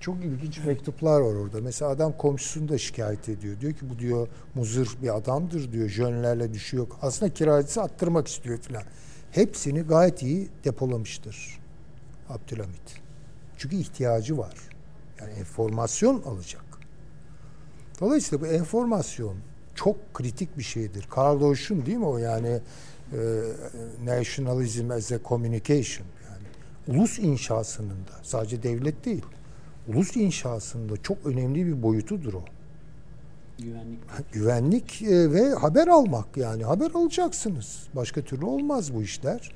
[0.00, 1.60] Çok ilginç mektuplar var orada.
[1.60, 3.60] Mesela adam komşusunu da şikayet ediyor.
[3.60, 5.88] Diyor ki bu diyor muzır bir adamdır diyor.
[5.88, 6.86] Jönlerle düşüyor.
[7.02, 8.82] Aslında kiracısı attırmak istiyor filan.
[9.30, 11.60] Hepsini gayet iyi depolamıştır
[12.28, 13.00] Abdülhamit.
[13.56, 14.54] Çünkü ihtiyacı var.
[15.20, 16.64] Yani enformasyon alacak.
[18.00, 19.36] Dolayısıyla bu enformasyon
[19.78, 21.06] çok kritik bir şeydir.
[21.10, 22.60] Karl Deutsch'un değil mi o yani
[23.12, 23.18] e,
[24.04, 26.46] nationalism as a communication yani
[26.98, 29.24] ulus inşasının da sadece devlet değil
[29.88, 32.44] ulus inşasında çok önemli bir boyutudur o.
[33.58, 33.98] Güvenlik.
[34.32, 37.88] Güvenlik e, ve haber almak yani haber alacaksınız.
[37.96, 39.52] Başka türlü olmaz bu işler.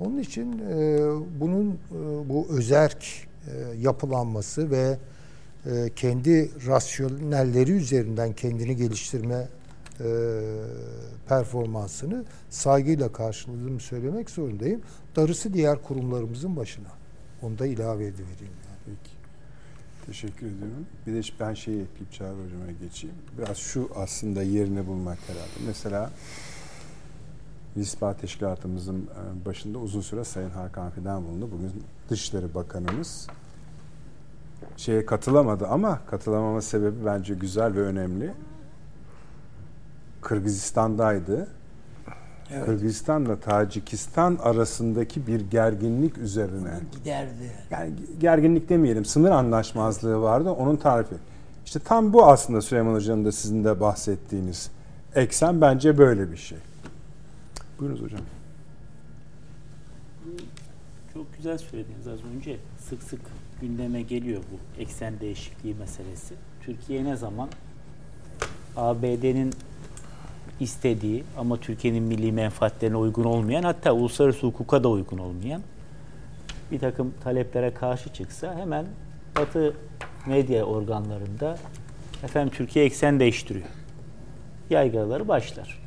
[0.00, 0.98] Onun için e,
[1.40, 4.98] bunun e, bu özerk e, yapılanması ve
[5.96, 9.48] kendi rasyonelleri üzerinden kendini geliştirme
[10.00, 10.06] e,
[11.28, 14.82] performansını saygıyla karşıladığımı söylemek zorundayım.
[15.16, 16.88] Darısı diğer kurumlarımızın başına.
[17.42, 18.54] Onu da ilave edivereyim.
[18.66, 18.78] Yani.
[18.86, 19.14] Peki.
[20.06, 20.86] Teşekkür ediyorum.
[21.06, 23.16] Bir de ben şeyi ekleyip Çağrı Hocam'a geçeyim.
[23.38, 25.66] Biraz şu aslında yerini bulmak herhalde.
[25.66, 26.10] Mesela
[27.76, 31.48] İstihbarat Teşkilatımızın e, başında uzun süre Sayın Hakan Fidan bulundu.
[31.52, 31.72] Bugün
[32.10, 33.28] Dışişleri Bakanımız
[34.76, 38.32] şeye katılamadı ama katılamama sebebi bence güzel ve önemli.
[40.22, 41.48] Kırgızistan'daydı.
[42.52, 42.66] Evet.
[42.66, 47.52] Kırgızistan'la Tacikistan arasındaki bir gerginlik üzerine Giderdi.
[47.70, 51.14] yani gerginlik demeyelim sınır anlaşmazlığı vardı onun tarifi.
[51.66, 54.70] İşte tam bu aslında Süleyman Hoca'nın da sizin de bahsettiğiniz
[55.14, 56.58] eksen bence böyle bir şey.
[57.78, 58.20] Buyurunuz hocam.
[61.14, 62.56] Çok güzel söylediniz az önce.
[62.88, 63.20] Sık sık
[63.60, 66.34] gündeme geliyor bu eksen değişikliği meselesi.
[66.62, 67.48] Türkiye ne zaman
[68.76, 69.54] ABD'nin
[70.60, 75.62] istediği ama Türkiye'nin milli menfaatlerine uygun olmayan hatta uluslararası hukuka da uygun olmayan
[76.70, 78.86] bir takım taleplere karşı çıksa hemen
[79.38, 79.74] Batı
[80.26, 81.58] medya organlarında
[82.24, 83.66] efendim Türkiye eksen değiştiriyor.
[84.70, 85.84] Yaygaraları başlar.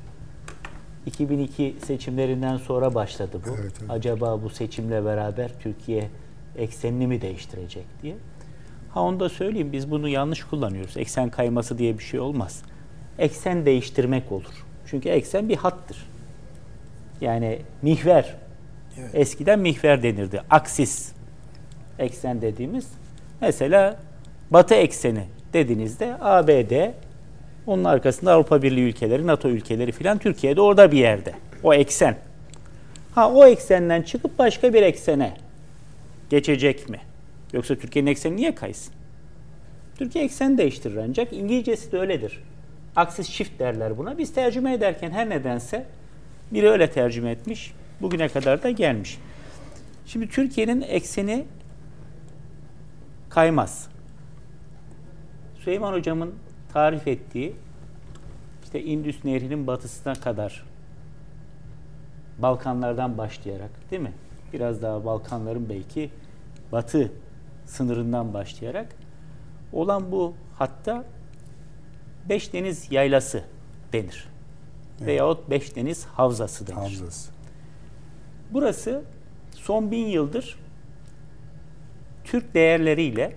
[1.05, 3.49] 2002 seçimlerinden sonra başladı bu.
[3.49, 3.91] Evet, evet.
[3.91, 6.09] Acaba bu seçimle beraber Türkiye
[6.57, 8.15] eksenini mi değiştirecek diye.
[8.93, 10.97] Ha onu da söyleyeyim biz bunu yanlış kullanıyoruz.
[10.97, 12.61] Eksen kayması diye bir şey olmaz.
[13.19, 14.65] Eksen değiştirmek olur.
[14.85, 16.05] Çünkü eksen bir hattır.
[17.21, 18.35] Yani mihver.
[18.99, 19.09] Evet.
[19.13, 20.41] Eskiden mihver denirdi.
[20.49, 21.11] Aksis
[21.99, 22.87] eksen dediğimiz.
[23.41, 23.99] Mesela
[24.49, 26.91] batı ekseni dediğinizde ABD
[27.67, 31.33] onun arkasında Avrupa Birliği ülkeleri, NATO ülkeleri filan Türkiye'de orada bir yerde.
[31.63, 32.17] O eksen.
[33.15, 35.33] Ha o eksenden çıkıp başka bir eksene
[36.29, 36.99] geçecek mi?
[37.53, 38.93] Yoksa Türkiye'nin ekseni niye kaysın?
[39.95, 42.43] Türkiye eksen değiştirir ancak İngilizcesi de öyledir.
[42.95, 44.17] Aksis shift derler buna.
[44.17, 45.85] Biz tercüme ederken her nedense
[46.51, 47.73] biri öyle tercüme etmiş.
[48.01, 49.17] Bugüne kadar da gelmiş.
[50.05, 51.45] Şimdi Türkiye'nin ekseni
[53.29, 53.87] kaymaz.
[55.59, 56.35] Süleyman Hocam'ın
[56.73, 57.55] tarif ettiği
[58.63, 60.65] işte Indus Nehri'nin batısına kadar
[62.37, 64.13] Balkanlardan başlayarak değil mi?
[64.53, 66.09] Biraz daha Balkanların belki
[66.71, 67.11] batı
[67.65, 68.95] sınırından başlayarak
[69.73, 71.05] olan bu hatta
[72.29, 73.43] Beş Deniz Yaylası
[73.93, 74.29] denir.
[75.01, 76.77] Veyahut Beş Deniz Havzası denir.
[76.77, 77.31] Hamzası.
[78.51, 79.03] Burası
[79.51, 80.59] son bin yıldır
[82.23, 83.35] Türk değerleriyle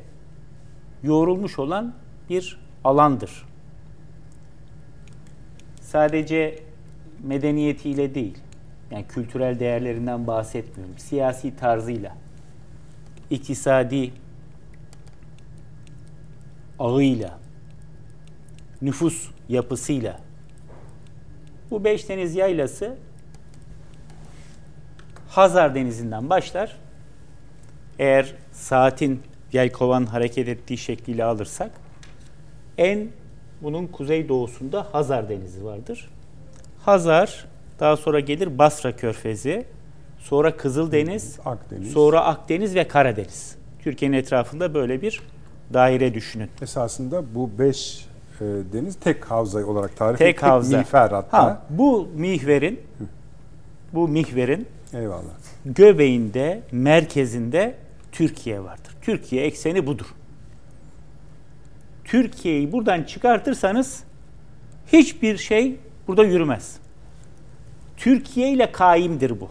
[1.02, 1.94] yoğrulmuş olan
[2.30, 3.46] bir alandır.
[5.80, 6.58] Sadece
[7.22, 8.38] medeniyetiyle değil,
[8.90, 10.98] yani kültürel değerlerinden bahsetmiyorum.
[10.98, 12.16] Siyasi tarzıyla,
[13.30, 14.12] iktisadi
[16.78, 17.38] ağıyla,
[18.82, 20.20] nüfus yapısıyla.
[21.70, 22.96] Bu beş deniz yaylası
[25.28, 26.76] Hazar Denizi'nden başlar.
[27.98, 29.22] Eğer saatin
[29.52, 31.70] yelkovan hareket ettiği şekliyle alırsak
[32.78, 33.08] en
[33.62, 36.10] bunun kuzey doğusunda Hazar Denizi vardır.
[36.84, 37.46] Hazar,
[37.80, 39.64] daha sonra gelir Basra Körfezi,
[40.18, 41.92] sonra Kızıldeniz, Akdeniz.
[41.92, 43.56] sonra Akdeniz ve Karadeniz.
[43.82, 45.20] Türkiye'nin etrafında böyle bir
[45.74, 46.50] daire düşünün.
[46.62, 48.06] Esasında bu beş
[48.40, 50.42] e, deniz tek havza olarak tarif Tek ettik.
[50.42, 50.78] havza.
[50.78, 51.38] Miğfer hatta.
[51.38, 52.80] Ha, bu mihverin
[53.92, 55.22] bu mihverin Eyvallah.
[55.66, 57.74] göbeğinde, merkezinde
[58.12, 58.96] Türkiye vardır.
[59.02, 60.06] Türkiye ekseni budur.
[62.04, 64.04] Türkiye'yi buradan çıkartırsanız
[64.92, 65.76] hiçbir şey
[66.08, 66.76] burada yürümez.
[68.00, 69.48] Türkiye ile kaimdir bu.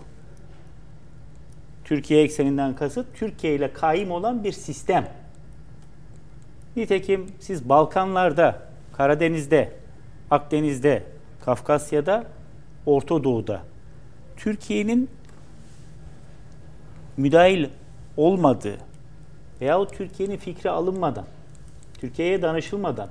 [1.83, 5.07] Türkiye ekseninden kasıt Türkiye ile kaim olan bir sistem.
[6.75, 8.61] Nitekim siz Balkanlarda,
[8.93, 9.73] Karadeniz'de,
[10.31, 11.03] Akdeniz'de,
[11.45, 12.23] Kafkasya'da,
[12.85, 13.61] Orta Doğu'da
[14.37, 15.09] Türkiye'nin
[17.17, 17.65] müdahil
[18.17, 18.77] olmadığı
[19.61, 21.25] veyahut Türkiye'nin fikri alınmadan,
[21.99, 23.09] Türkiye'ye danışılmadan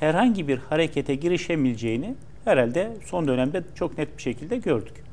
[0.00, 2.14] herhangi bir harekete girişemeyeceğini
[2.44, 5.04] herhalde son dönemde çok net bir şekilde gördük.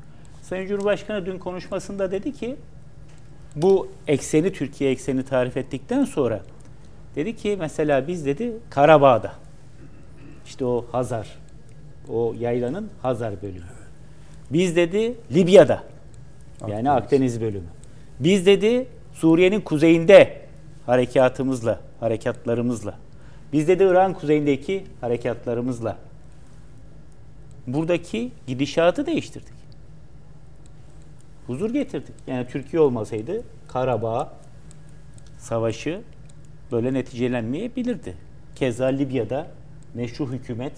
[0.42, 2.56] Sayın Cumhurbaşkanı dün konuşmasında dedi ki
[3.56, 6.40] bu ekseni Türkiye ekseni tarif ettikten sonra
[7.16, 9.32] dedi ki mesela biz dedi Karabağ'da
[10.46, 11.28] işte o Hazar
[12.08, 13.64] o yaylanın Hazar bölümü.
[14.50, 15.82] Biz dedi Libya'da
[16.68, 17.68] yani Akdeniz bölümü.
[18.20, 20.42] Biz dedi Suriye'nin kuzeyinde
[20.86, 22.94] harekatımızla, harekatlarımızla.
[23.52, 25.96] Biz dedi Irak'ın kuzeyindeki harekatlarımızla.
[27.66, 29.54] Buradaki gidişatı değiştirdik.
[31.46, 32.14] Huzur getirdik.
[32.26, 34.32] Yani Türkiye olmasaydı Karabağ
[35.38, 36.02] savaşı
[36.72, 38.16] böyle neticelenmeyebilirdi.
[38.54, 39.46] Keza Libya'da
[39.94, 40.72] meşru hükümet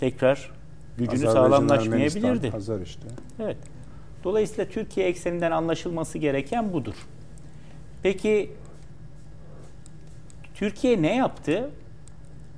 [0.00, 0.50] tekrar
[0.98, 2.50] gücünü sağlamlaşmayabilirdi.
[2.50, 3.08] Hazar işte.
[3.38, 3.56] Evet.
[4.24, 6.94] Dolayısıyla Türkiye ekseninden anlaşılması gereken budur.
[8.02, 8.52] Peki
[10.54, 11.70] Türkiye ne yaptı?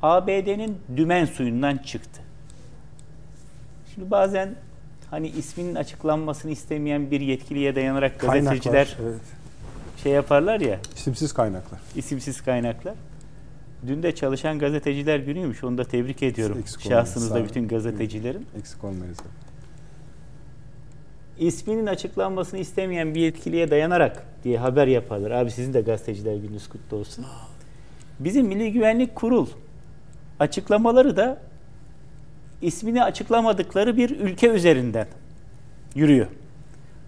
[0.03, 2.20] ABD'nin dümen suyundan çıktı.
[3.94, 4.55] Şimdi bazen
[5.11, 8.96] hani isminin açıklanmasını istemeyen bir yetkiliye dayanarak gazeteciler Kaynaklar.
[9.03, 9.20] Evet.
[10.03, 11.80] şey yaparlar ya, İsimsiz kaynaklar.
[11.96, 12.94] isimsiz kaynaklar.
[13.86, 15.64] Dün de çalışan gazeteciler günüymüş.
[15.64, 16.59] Onu da tebrik ediyorum.
[16.59, 18.46] Eksik Şahsınızda bütün gazetecilerin.
[18.59, 19.18] Eksik olmayız.
[21.38, 25.30] isminin açıklanmasını istemeyen bir yetkiliye dayanarak diye haber yaparlar.
[25.30, 27.24] Abi sizin de gazeteciler gününüz kutlu olsun.
[28.20, 29.46] Bizim Milli Güvenlik Kurul
[30.43, 31.38] açıklamaları da
[32.62, 35.07] ismini açıklamadıkları bir ülke üzerinden
[35.95, 36.26] yürüyor.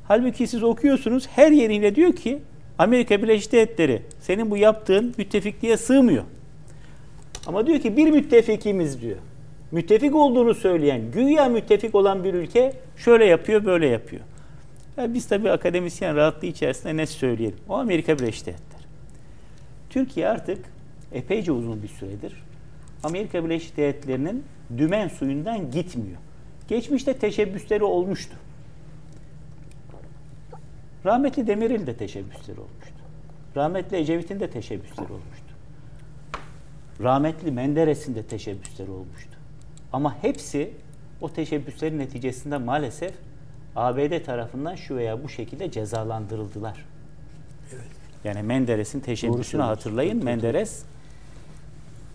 [0.08, 2.38] Halbuki siz okuyorsunuz her yeriyle diyor ki
[2.78, 6.24] Amerika Birleşik Devletleri senin bu yaptığın müttefikliğe sığmıyor.
[7.46, 9.16] Ama diyor ki bir müttefikimiz diyor.
[9.72, 14.22] Müttefik olduğunu söyleyen, güya müttefik olan bir ülke şöyle yapıyor, böyle yapıyor.
[14.96, 17.58] Ya biz tabii akademisyen rahatlığı içerisinde ne söyleyelim?
[17.68, 18.84] O Amerika Birleşik Devletleri.
[19.90, 20.58] Türkiye artık
[21.12, 22.44] epeyce uzun bir süredir
[23.04, 24.44] Amerika Birleşik Devletleri'nin
[24.78, 26.18] dümen suyundan gitmiyor.
[26.68, 28.36] Geçmişte teşebbüsleri olmuştu.
[31.04, 32.94] Rahmetli Demirel de teşebbüsleri olmuştu.
[33.56, 35.54] Rahmetli Ecevit'in de teşebbüsleri olmuştu.
[37.00, 39.38] Rahmetli Menderes'in de teşebbüsleri olmuştu.
[39.92, 40.70] Ama hepsi
[41.20, 43.14] o teşebbüslerin neticesinde maalesef
[43.76, 46.84] ABD tarafından şu veya bu şekilde cezalandırıldılar.
[48.24, 50.10] Yani Menderes'in teşebbüsünü hatırlayın.
[50.10, 50.84] Evet, evet, Menderes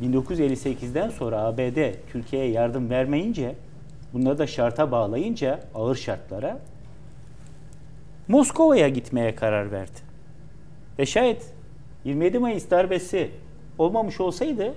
[0.01, 3.55] 1958'den sonra ABD Türkiye'ye yardım vermeyince
[4.13, 6.59] bunları da şarta bağlayınca ağır şartlara
[8.27, 9.99] Moskova'ya gitmeye karar verdi.
[10.99, 11.53] Ve şayet
[12.03, 13.31] 27 Mayıs darbesi
[13.77, 14.73] olmamış olsaydı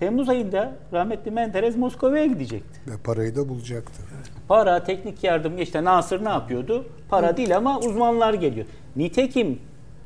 [0.00, 2.80] Temmuz ayında rahmetli Menderes Moskova'ya gidecekti.
[2.90, 4.02] Ve parayı da bulacaktı.
[4.48, 6.86] Para, teknik yardım işte Nasır ne yapıyordu?
[7.08, 8.66] Para değil ama uzmanlar geliyor.
[8.96, 9.58] Nitekim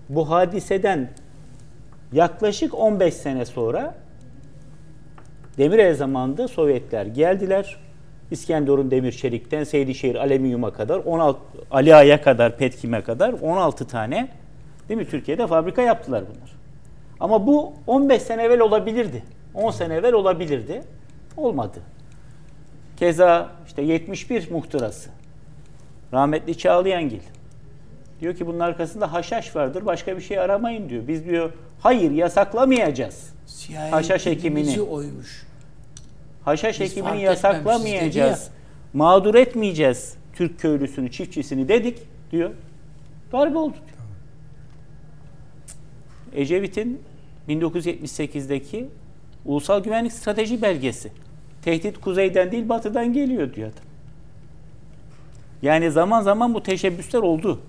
[0.09, 1.11] bu hadiseden
[2.13, 3.95] yaklaşık 15 sene sonra
[5.59, 7.77] Demirel zamanında Sovyetler geldiler.
[8.31, 11.41] İskenderun Demir Çelik'ten Seydişehir Alüminyum'a kadar 16
[11.71, 14.29] Ali Ağa'ya kadar Petkim'e kadar 16 tane
[14.89, 16.53] değil mi Türkiye'de fabrika yaptılar bunlar.
[17.21, 19.23] Ama bu 15 sene evvel olabilirdi.
[19.55, 20.83] 10 sene evvel olabilirdi.
[21.37, 21.79] Olmadı.
[22.97, 25.11] Keza işte 71 muhtırası.
[26.13, 27.21] Rahmetli Çağlayangil.
[28.21, 29.87] Diyor ki bunun arkasında haşhaş vardır.
[29.87, 31.09] Başka bir şey aramayın diyor.
[31.09, 33.35] Biz diyor hayır yasaklamayacağız.
[33.47, 34.81] CIA Haşhaş ekimini.
[34.81, 35.44] oymuş.
[36.45, 38.49] Haşhaş Biz ekimini yasaklamayacağız.
[38.93, 41.99] Mağdur etmeyeceğiz Türk köylüsünü, çiftçisini dedik
[42.33, 42.51] diyor.
[43.33, 43.95] Darbe oldu diyor.
[46.43, 47.01] Ecevit'in
[47.49, 48.89] 1978'deki
[49.45, 51.13] Ulusal Güvenlik Strateji Belgesi.
[51.63, 53.85] Tehdit kuzeyden değil batıdan geliyor diyor adam.
[55.63, 57.61] Yani zaman zaman bu teşebbüsler oldu.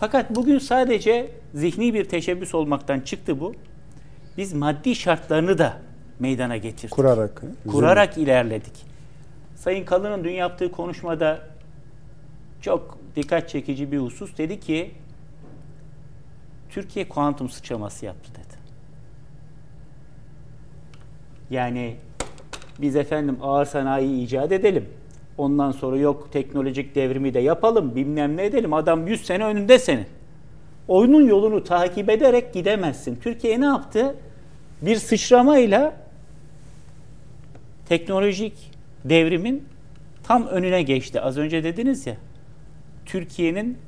[0.00, 3.54] Fakat bugün sadece zihni bir teşebbüs olmaktan çıktı bu.
[4.36, 5.89] Biz maddi şartlarını da
[6.20, 7.42] meydana getirdik Kurarak.
[7.68, 8.72] kurarak ilerledik.
[9.56, 11.40] Sayın Kalın'ın dün yaptığı konuşmada
[12.60, 14.90] çok dikkat çekici bir husus dedi ki
[16.70, 18.60] Türkiye kuantum sıçraması yaptı dedi.
[21.50, 21.96] Yani
[22.80, 24.88] biz efendim ağır sanayi icat edelim.
[25.38, 28.72] Ondan sonra yok teknolojik devrimi de yapalım, bilmem ne edelim.
[28.72, 30.06] Adam 100 sene önünde senin.
[30.88, 33.18] Oyunun yolunu takip ederek gidemezsin.
[33.22, 34.14] Türkiye ne yaptı?
[34.82, 35.94] Bir sıçramayla
[37.90, 38.52] teknolojik
[39.04, 39.64] devrimin
[40.22, 41.20] tam önüne geçti.
[41.20, 42.16] Az önce dediniz ya,
[43.06, 43.78] Türkiye'nin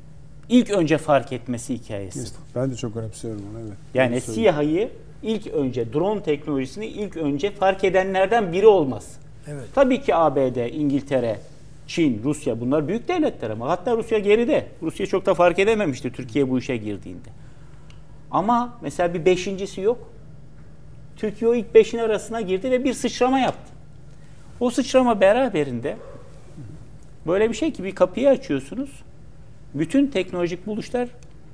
[0.48, 2.34] ilk önce fark etmesi hikayesi.
[2.54, 3.76] Ben de çok önemsiyorum onu evet.
[3.94, 4.20] Yani.
[4.20, 4.90] SİHA'yı
[5.22, 9.16] ilk önce, drone teknolojisini ilk önce fark edenlerden biri olmaz.
[9.48, 9.64] Evet.
[9.74, 11.38] Tabii ki ABD, İngiltere,
[11.86, 14.66] Çin, Rusya bunlar büyük devletler ama hatta Rusya geride.
[14.82, 17.28] Rusya çok da fark edememişti Türkiye bu işe girdiğinde.
[18.30, 20.10] Ama mesela bir beşincisi yok.
[21.16, 23.71] Türkiye o ilk beşin arasına girdi ve bir sıçrama yaptı.
[24.62, 25.96] O sıçrama beraberinde
[27.26, 29.02] böyle bir şey ki bir kapıyı açıyorsunuz.
[29.74, 31.08] Bütün teknolojik buluşlar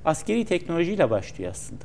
[0.05, 1.85] askeri teknolojiyle başlıyor aslında.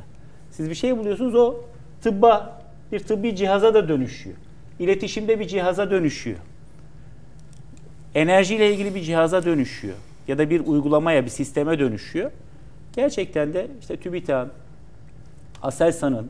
[0.51, 1.55] Siz bir şey buluyorsunuz o
[2.01, 2.61] tıbba
[2.91, 4.36] bir tıbbi cihaza da dönüşüyor.
[4.80, 6.38] İletişimde bir cihaza dönüşüyor.
[8.15, 9.95] Enerjiyle ilgili bir cihaza dönüşüyor.
[10.28, 12.32] Ya da bir uygulamaya, bir sisteme dönüşüyor.
[12.93, 14.51] Gerçekten de işte TÜBİTAK'ın,
[15.61, 16.30] Aselsan'ın,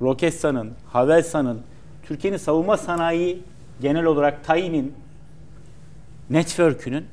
[0.00, 1.60] Roketsan'ın, Havelsan'ın,
[2.02, 3.42] Türkiye'nin savunma sanayi
[3.80, 4.94] genel olarak TAİ'nin
[6.30, 7.06] network'ünün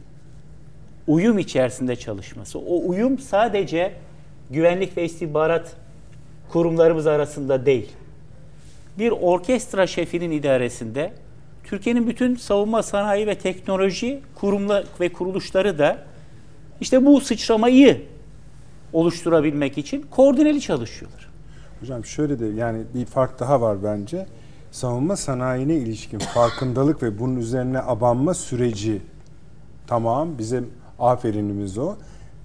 [1.08, 2.60] uyum içerisinde çalışması.
[2.60, 3.94] O uyum sadece
[4.50, 5.76] güvenlik ve istihbarat
[6.50, 7.90] kurumlarımız arasında değil.
[8.98, 11.14] Bir orkestra şefinin idaresinde
[11.64, 15.98] Türkiye'nin bütün savunma sanayi ve teknoloji kurumlar ve kuruluşları da
[16.82, 18.02] işte bu sıçramayı
[18.94, 21.30] oluşturabilmek için koordineli çalışıyorlar.
[21.80, 24.26] Hocam şöyle de yani bir fark daha var bence.
[24.72, 29.02] Savunma sanayine ilişkin farkındalık ve bunun üzerine abanma süreci
[29.88, 31.96] tamam bizim aferinimiz o.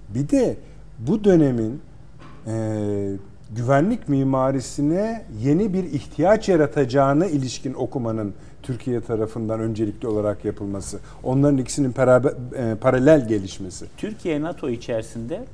[0.09, 0.57] Bir de
[0.99, 1.81] bu dönemin
[2.47, 3.11] e,
[3.55, 10.99] güvenlik mimarisine yeni bir ihtiyaç yaratacağına ilişkin okumanın Türkiye tarafından öncelikli olarak yapılması.
[11.23, 12.21] Onların ikisinin para,
[12.57, 13.85] e, paralel gelişmesi.
[13.97, 15.45] Türkiye NATO içerisinde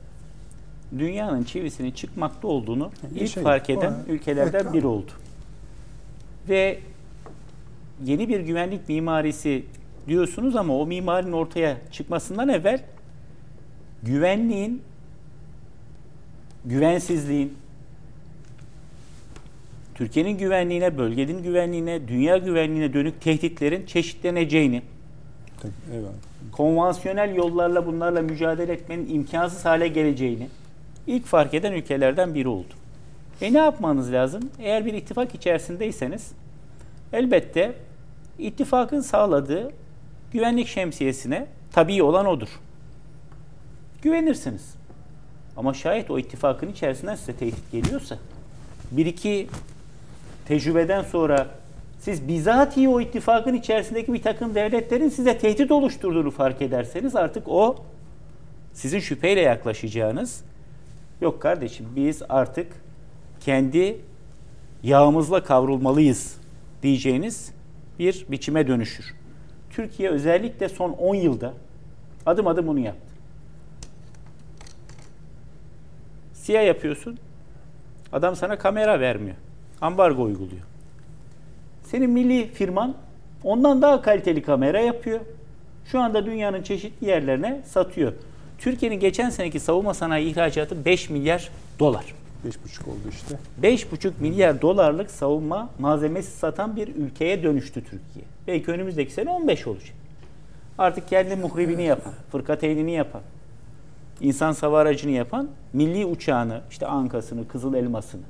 [0.98, 3.98] dünyanın çivisinin çıkmakta olduğunu Bir ilk şey, fark o eden ya.
[4.08, 5.12] ülkelerden Evet, biri oldu.
[6.50, 6.80] Ve
[8.06, 9.66] yeni bir güvenlik mimarisi
[10.08, 12.84] diyorsunuz ama o mimarinin ortaya çıkmasından evvel
[14.04, 14.82] güvenliğin,
[16.66, 17.54] güvensizliğin,
[19.96, 24.82] Türkiye'nin güvenliğine, bölgenin güvenliğine, dünya güvenliğine dönük tehditlerin çeşitleneceğini,
[25.94, 26.12] Eyvallah.
[26.52, 30.48] konvansiyonel yollarla bunlarla mücadele etmenin imkansız hale geleceğini
[31.08, 32.74] ilk fark eden ülkelerden biri oldu.
[33.42, 34.50] E ne yapmanız lazım?
[34.60, 36.32] Eğer bir ittifak içerisindeyseniz
[37.14, 37.74] elbette
[38.40, 39.72] ittifakın sağladığı
[40.34, 42.50] güvenlik şemsiyesine tabii olan odur.
[44.02, 44.76] Güvenirsiniz.
[45.58, 48.18] Ama şayet o ittifakın içerisinden size tehdit geliyorsa
[48.92, 49.48] bir iki
[50.48, 51.48] tecrübeden sonra
[52.00, 57.76] siz bizatihi o ittifakın içerisindeki bir takım devletlerin size tehdit oluşturduğunu fark ederseniz artık o
[58.74, 60.44] sizin şüpheyle yaklaşacağınız
[61.22, 62.68] yok kardeşim biz artık
[63.42, 64.02] kendi
[64.84, 66.38] yağımızla kavrulmalıyız
[66.84, 67.52] diyeceğiniz
[68.00, 69.16] bir biçime dönüşür.
[69.70, 71.54] Türkiye özellikle son 10 yılda
[72.26, 73.12] adım adım bunu yaptı.
[76.34, 77.18] Siyah yapıyorsun.
[78.14, 79.36] Adam sana kamera vermiyor.
[79.82, 80.62] Ambargo uyguluyor.
[81.84, 82.96] Senin milli firman
[83.44, 85.20] ondan daha kaliteli kamera yapıyor.
[85.86, 88.14] Şu anda dünyanın çeşitli yerlerine satıyor.
[88.58, 92.06] Türkiye'nin geçen seneki savunma sanayi ihracatı 5 milyar dolar.
[92.46, 93.40] 5,5 oldu işte.
[93.62, 98.26] 5,5 milyar dolarlık savunma malzemesi satan bir ülkeye dönüştü Türkiye.
[98.48, 99.96] Belki önümüzdeki sene 15 olacak.
[100.78, 103.22] Artık kendi muhribini yapan, fırkateynini yapan,
[104.22, 108.22] insan hava aracını yapan, milli uçağını, işte Ankasını, Kızıl Elmasını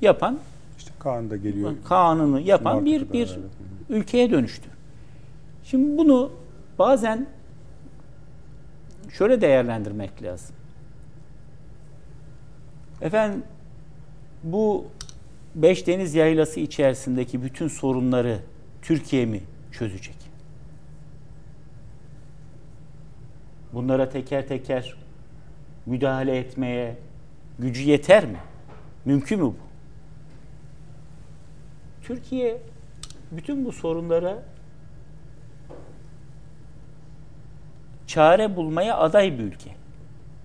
[0.00, 0.38] yapan,
[0.78, 1.72] İşte Kaan da geliyor.
[1.88, 3.42] kanunu yapan bir bir beraber.
[3.88, 4.68] ülkeye dönüştü.
[5.64, 6.30] Şimdi bunu
[6.78, 7.26] bazen
[9.10, 10.56] şöyle değerlendirmek lazım.
[13.04, 13.44] Efendim
[14.42, 14.86] bu
[15.54, 18.38] beş deniz yaylası içerisindeki bütün sorunları
[18.82, 19.40] Türkiye mi
[19.72, 20.16] çözecek?
[23.72, 24.96] Bunlara teker teker
[25.86, 26.96] müdahale etmeye
[27.58, 28.38] gücü yeter mi?
[29.04, 29.56] Mümkün mü bu?
[32.02, 32.62] Türkiye
[33.32, 34.42] bütün bu sorunlara
[38.06, 39.70] çare bulmaya aday bir ülke.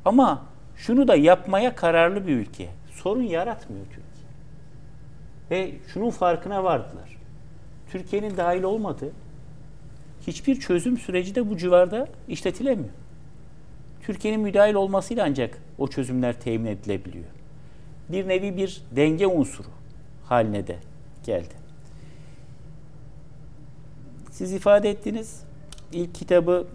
[0.06, 0.49] Ama
[0.80, 2.70] şunu da yapmaya kararlı bir ülke.
[2.92, 4.04] Sorun yaratmıyor Türkiye.
[5.52, 7.18] Ve şunun farkına vardılar.
[7.92, 9.12] Türkiye'nin dahil olmadığı
[10.28, 12.90] hiçbir çözüm süreci de bu civarda işletilemiyor.
[14.02, 17.26] Türkiye'nin müdahil olmasıyla ancak o çözümler temin edilebiliyor.
[18.10, 19.68] Bir nevi bir denge unsuru
[20.26, 20.78] haline de
[21.26, 21.54] geldi.
[24.32, 25.44] Siz ifade ettiniz.
[25.94, 26.68] İlk kitabı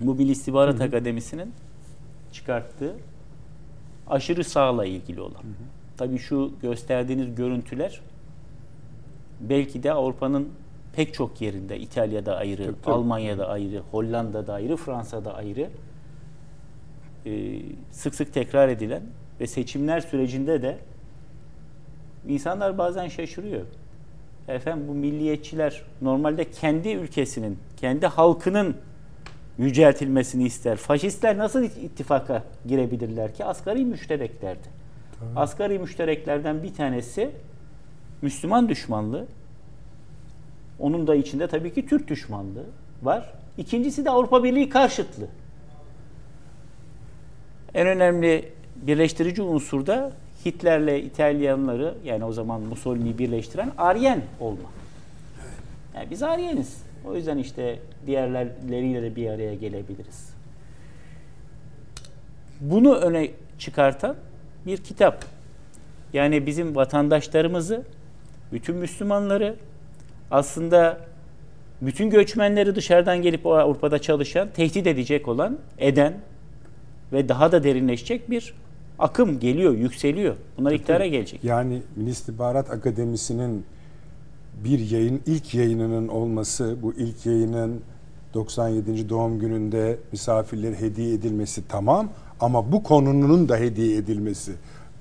[0.00, 1.52] Milli İstihbarat Akademisi'nin
[2.36, 2.94] çıkarttığı
[4.06, 5.42] aşırı sağla ilgili olan.
[5.96, 8.00] Tabii şu gösterdiğiniz görüntüler
[9.40, 10.48] belki de Avrupa'nın
[10.92, 12.94] pek çok yerinde, İtalya'da ayrı, Tabii, tabii.
[12.94, 15.68] Almanya'da ayrı, Hollanda'da ayrı, Fransa'da ayrı
[17.26, 19.02] e, sık sık tekrar edilen
[19.40, 20.78] ve seçimler sürecinde de
[22.28, 23.62] insanlar bazen şaşırıyor.
[24.48, 28.76] Efendim bu milliyetçiler normalde kendi ülkesinin, kendi halkının
[29.58, 30.76] yüceltilmesini ister.
[30.76, 33.44] Faşistler nasıl ittifaka girebilirler ki?
[33.44, 34.68] Asgari müştereklerdi.
[35.36, 37.30] Asgari müştereklerden bir tanesi
[38.22, 39.26] Müslüman düşmanlığı.
[40.78, 42.66] Onun da içinde tabii ki Türk düşmanlığı
[43.02, 43.32] var.
[43.58, 45.28] İkincisi de Avrupa Birliği karşıtlığı.
[47.74, 50.12] En önemli birleştirici unsur da
[50.44, 54.68] Hitler'le İtalyanları yani o zaman Mussolini'yi birleştiren Aryen olma.
[55.94, 56.85] Yani biz Aryeniz.
[57.06, 60.30] O yüzden işte diğerleriyle de bir araya gelebiliriz.
[62.60, 63.28] Bunu öne
[63.58, 64.16] çıkartan
[64.66, 65.24] bir kitap.
[66.12, 67.82] Yani bizim vatandaşlarımızı,
[68.52, 69.56] bütün Müslümanları
[70.30, 70.98] aslında
[71.82, 76.14] bütün göçmenleri dışarıdan gelip Avrupa'da çalışan, tehdit edecek olan, eden
[77.12, 78.54] ve daha da derinleşecek bir
[78.98, 80.36] akım geliyor, yükseliyor.
[80.58, 81.44] Bunlar iktidara gelecek.
[81.44, 83.64] Yani Milli İstihbarat Akademisi'nin
[84.64, 87.80] bir yayın, ilk yayınının olması, bu ilk yayının
[88.34, 89.08] 97.
[89.08, 92.08] doğum gününde misafirlere hediye edilmesi tamam
[92.40, 94.52] ama bu konunun da hediye edilmesi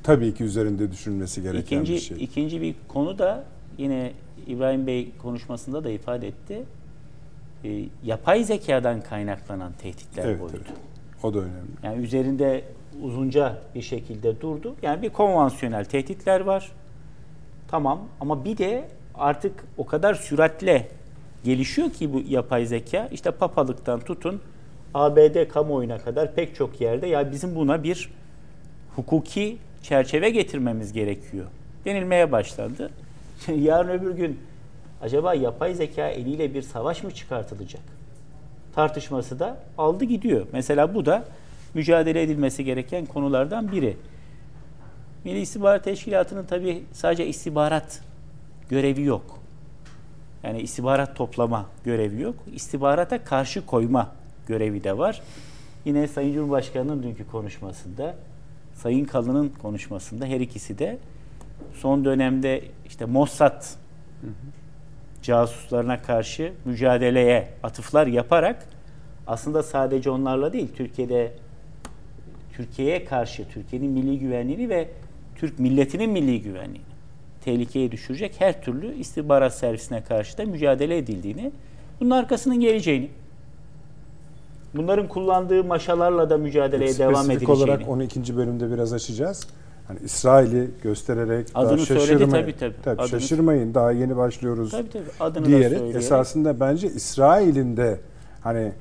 [0.04, 2.18] tabii ki üzerinde düşünülmesi gereken İkinci, bir şey.
[2.24, 3.44] ikinci bir konu da
[3.78, 4.12] yine
[4.48, 6.64] İbrahim Bey konuşmasında da ifade etti.
[7.64, 10.58] E, yapay zekadan kaynaklanan tehditler Evet, boyutu.
[10.58, 10.78] evet.
[11.24, 11.68] O da önemli.
[11.84, 12.64] Yani üzerinde
[13.04, 14.76] uzunca bir şekilde durdu.
[14.82, 16.72] Yani bir konvansiyonel tehditler var.
[17.68, 18.88] Tamam ama bir de
[19.18, 20.88] artık o kadar süratle
[21.44, 23.10] gelişiyor ki bu yapay zeka.
[23.12, 24.42] İşte papalıktan tutun
[24.94, 28.10] ABD kamuoyuna kadar pek çok yerde ya bizim buna bir
[28.96, 31.46] hukuki çerçeve getirmemiz gerekiyor
[31.86, 32.90] denilmeye başlandı.
[33.56, 34.40] Yarın öbür gün
[35.02, 37.82] acaba yapay zeka eliyle bir savaş mı çıkartılacak?
[38.76, 40.48] Tartışması da aldı gidiyor.
[40.52, 41.26] Mesela bu da
[41.74, 43.98] mücadele edilmesi gereken konulardan biri.
[45.24, 48.02] Milli İstihbarat Teşkilatı'nın tabii sadece istihbarat
[48.70, 49.40] görevi yok.
[50.44, 52.36] Yani istihbarat toplama görevi yok.
[52.54, 54.12] İstihbarata karşı koyma
[54.48, 55.22] görevi de var.
[55.86, 58.16] Yine Sayın Cumhurbaşkanı'nın dünkü konuşmasında,
[58.74, 60.98] Sayın Kalın'ın konuşmasında her ikisi de
[61.74, 63.64] son dönemde işte Mossad
[65.22, 68.68] casuslarına karşı mücadeleye atıflar yaparak
[69.28, 71.34] aslında sadece onlarla değil Türkiye'de
[72.54, 74.90] Türkiye'ye karşı Türkiye'nin milli güvenliğini ve
[75.36, 76.95] Türk milletinin milli güvenliğini
[77.50, 81.52] tehlikeye düşürecek her türlü istihbarat servisine karşı da mücadele edildiğini,
[82.00, 83.10] bunun arkasının geleceğini,
[84.76, 87.72] bunların kullandığı maşalarla da mücadeleye devam Spesifik edileceğini.
[87.72, 89.48] olarak onu ikinci bölümde biraz açacağız.
[89.88, 92.32] Hani İsrail'i göstererek Adını daha söyledi, şaşırmayın.
[92.58, 93.02] tabii, tabii.
[93.02, 98.00] Adını- şaşırmayın daha yeni başlıyoruz Tabii tabii adını diyerek esasında bence İsrail'in de
[98.42, 98.72] hani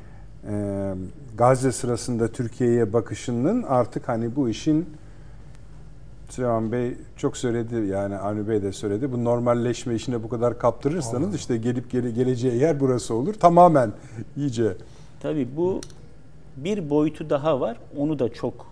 [0.50, 0.94] e,
[1.38, 4.86] Gazze sırasında Türkiye'ye bakışının artık hani bu işin
[6.28, 9.12] Süleyman Bey çok söyledi yani Avni Bey de söyledi.
[9.12, 13.34] Bu normalleşme işine bu kadar kaptırırsanız işte gelip gele, geleceği yer burası olur.
[13.34, 13.92] Tamamen
[14.36, 14.76] iyice
[15.20, 15.80] Tabii bu
[16.56, 17.76] bir boyutu daha var.
[17.96, 18.66] Onu da çok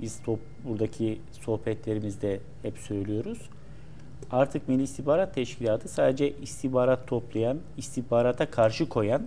[0.00, 3.38] biz top, buradaki sohbetlerimizde hep söylüyoruz.
[4.30, 9.22] Artık Milli İstihbarat Teşkilatı sadece istihbarat toplayan, istihbarata karşı koyan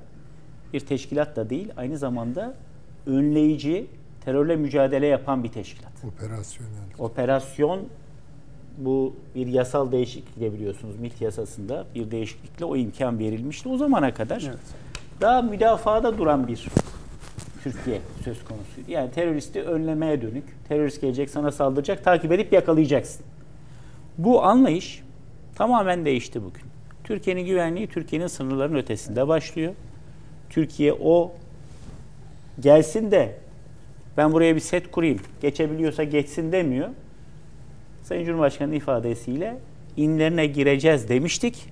[0.73, 1.71] bir teşkilat da değil.
[1.77, 2.53] Aynı zamanda
[3.05, 3.87] önleyici,
[4.25, 5.91] terörle mücadele yapan bir teşkilat.
[6.07, 6.71] Operasyonel.
[6.99, 7.81] Operasyon
[8.77, 14.51] bu bir yasal değişiklikle biliyorsunuz MİT yasasında bir değişiklikle o imkan verilmişti o zamana kadar.
[15.21, 16.67] Daha müdafaada duran bir
[17.63, 18.91] Türkiye söz konusuydu.
[18.91, 20.43] Yani teröristi önlemeye dönük.
[20.67, 23.25] Terörist gelecek sana saldıracak, takip edip yakalayacaksın.
[24.17, 25.03] Bu anlayış
[25.55, 26.63] tamamen değişti bugün.
[27.03, 29.73] Türkiye'nin güvenliği Türkiye'nin sınırlarının ötesinde başlıyor.
[30.49, 31.31] Türkiye o
[32.59, 33.37] gelsin de
[34.17, 36.89] ben buraya bir set kurayım, geçebiliyorsa geçsin demiyor.
[38.03, 39.57] Sayın Cumhurbaşkanı'nın ifadesiyle
[39.97, 41.69] inlerine gireceğiz demiştik,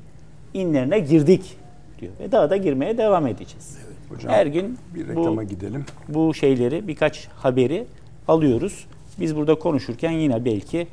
[0.54, 1.58] inlerine girdik
[2.00, 2.12] diyor.
[2.20, 3.78] Ve daha da girmeye devam edeceğiz.
[4.10, 5.86] Hocam Her gün bir bu reklama gidelim.
[6.08, 7.86] bu şeyleri birkaç haberi
[8.28, 8.88] alıyoruz.
[9.20, 10.88] Biz burada konuşurken yine belki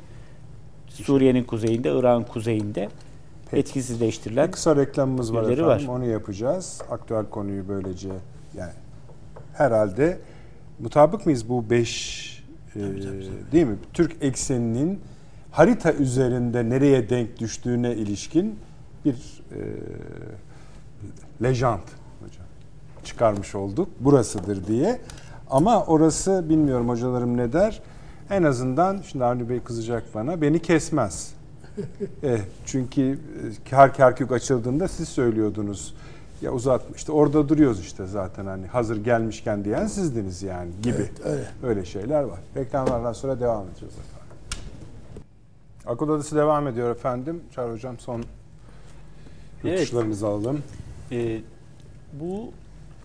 [0.89, 2.89] Suriye'nin kuzeyinde, Irak'ın kuzeyinde
[3.53, 5.65] etkisizleştirilen Bir kısa reklamımız var efendim.
[5.65, 5.85] var.
[5.89, 6.81] Onu yapacağız.
[6.91, 8.09] Aktüel konuyu böylece
[8.57, 8.71] yani
[9.53, 10.17] herhalde
[10.79, 12.43] mutabık mıyız bu 5
[13.51, 13.75] değil mi?
[13.93, 14.99] Türk ekseninin
[15.51, 18.59] harita üzerinde nereye denk düştüğüne ilişkin
[19.05, 19.59] bir e,
[21.43, 21.83] lejant
[22.19, 22.45] hocam
[23.03, 23.89] çıkarmış olduk.
[23.99, 24.99] Burasıdır diye.
[25.49, 27.81] Ama orası bilmiyorum hocalarım ne der.
[28.29, 30.41] En azından şimdi Avni Bey kızacak bana.
[30.41, 31.33] Beni kesmez.
[32.23, 33.17] Eh, çünkü e,
[33.69, 35.93] Kar Kerkük açıldığında siz söylüyordunuz.
[36.41, 40.95] Ya uzatma işte orada duruyoruz işte zaten hani hazır gelmişken diyen sizdiniz yani gibi.
[40.95, 41.47] Evet, öyle.
[41.63, 42.39] Öyle şeyler var.
[42.55, 44.17] Reklamlardan sonra devam edeceğiz efendim.
[45.85, 47.43] Akıl Odası devam ediyor efendim.
[47.55, 48.23] Çağrı Hocam son
[49.63, 49.79] Evet.
[49.79, 50.63] yurtdışlarınızı alalım.
[51.11, 51.41] Ee,
[52.13, 52.51] bu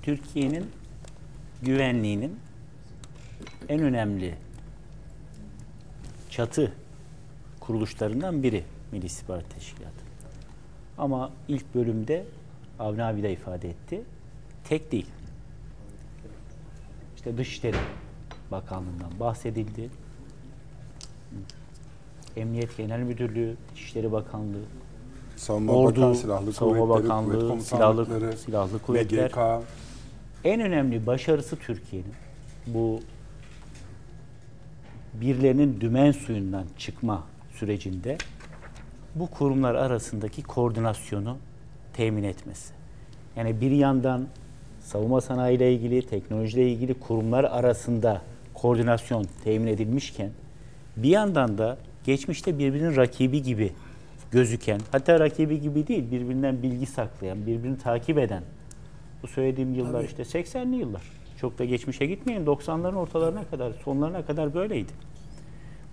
[0.02, 0.66] Türkiye'nin
[1.62, 2.36] güvenliğinin
[3.68, 4.34] en önemli
[6.30, 6.72] çatı
[7.60, 10.02] kuruluşlarından biri Milli İstihbarat Teşkilatı.
[10.98, 12.24] Ama ilk bölümde
[12.82, 14.02] Avni abi de ifade etti.
[14.64, 15.06] Tek değil.
[17.16, 17.76] İşte Dışişleri
[18.50, 19.90] Bakanlığı'ndan bahsedildi.
[22.36, 24.64] Emniyet Genel Müdürlüğü, İçişleri Bakanlığı,
[25.36, 29.26] Savunma Ordu, Bakan, Silahlı Savunma Kuvvetleri, Bakanlığı, Kuvvet Silahlı, Silahlı Kuvvetler.
[29.26, 29.66] MGK,
[30.44, 32.14] En önemli başarısı Türkiye'nin
[32.66, 33.00] bu
[35.14, 37.24] birilerinin dümen suyundan çıkma
[37.54, 38.18] sürecinde
[39.14, 41.36] bu kurumlar arasındaki koordinasyonu
[41.92, 42.74] temin etmesi.
[43.36, 44.26] Yani bir yandan
[44.80, 48.22] savunma sanayi ile ilgili, teknolojiyle ilgili kurumlar arasında
[48.54, 50.30] koordinasyon temin edilmişken
[50.96, 53.72] bir yandan da geçmişte birbirinin rakibi gibi
[54.30, 58.42] gözüken, hatta rakibi gibi değil, birbirinden bilgi saklayan, birbirini takip eden
[59.22, 61.02] bu söylediğim yıllar işte 80'li yıllar.
[61.40, 62.46] Çok da geçmişe gitmeyin.
[62.46, 64.92] 90'ların ortalarına kadar, sonlarına kadar böyleydi.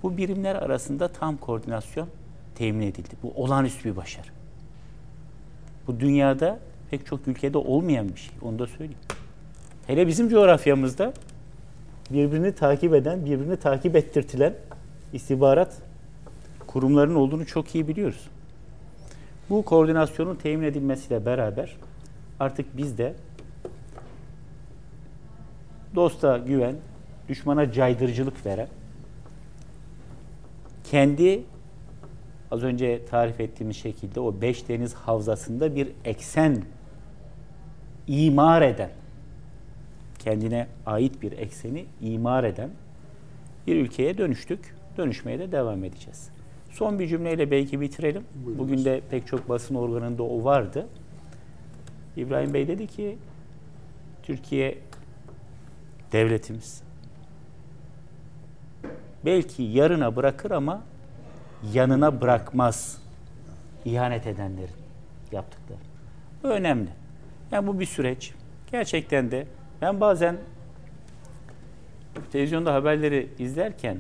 [0.03, 2.07] Bu birimler arasında tam koordinasyon
[2.55, 3.15] temin edildi.
[3.23, 4.38] Bu olağanüstü bir başarı.
[5.89, 6.59] Bu dünyada
[6.91, 8.31] pek çok ülkede olmayan bir şey.
[8.41, 8.99] Onu da söyleyeyim.
[9.87, 11.13] Hele bizim coğrafyamızda
[12.09, 14.53] birbirini takip eden, birbirini takip ettirtilen
[15.13, 15.77] istihbarat
[16.67, 18.29] kurumlarının olduğunu çok iyi biliyoruz.
[19.49, 21.75] Bu koordinasyonun temin edilmesiyle beraber
[22.39, 23.13] artık biz de
[25.95, 26.75] dosta güven,
[27.29, 28.67] düşmana caydırıcılık veren,
[30.83, 31.43] kendi
[32.51, 36.63] az önce tarif ettiğimiz şekilde o beş deniz havzasında bir eksen
[38.07, 38.89] imar eden,
[40.19, 42.69] kendine ait bir ekseni imar eden
[43.67, 44.75] bir ülkeye dönüştük.
[44.97, 46.29] Dönüşmeye de devam edeceğiz.
[46.71, 48.23] Son bir cümleyle belki bitirelim.
[48.57, 50.87] Bugün de pek çok basın organında o vardı.
[52.17, 53.17] İbrahim Bey dedi ki
[54.23, 54.77] Türkiye
[56.11, 56.83] devletimiz
[59.25, 60.83] belki yarına bırakır ama
[61.73, 63.01] yanına bırakmaz
[63.85, 64.75] ihanet edenlerin
[65.31, 65.79] yaptıkları.
[66.43, 66.89] Bu önemli.
[67.51, 68.33] Yani bu bir süreç.
[68.71, 69.47] Gerçekten de
[69.81, 70.37] ben bazen
[72.31, 73.97] televizyonda haberleri izlerken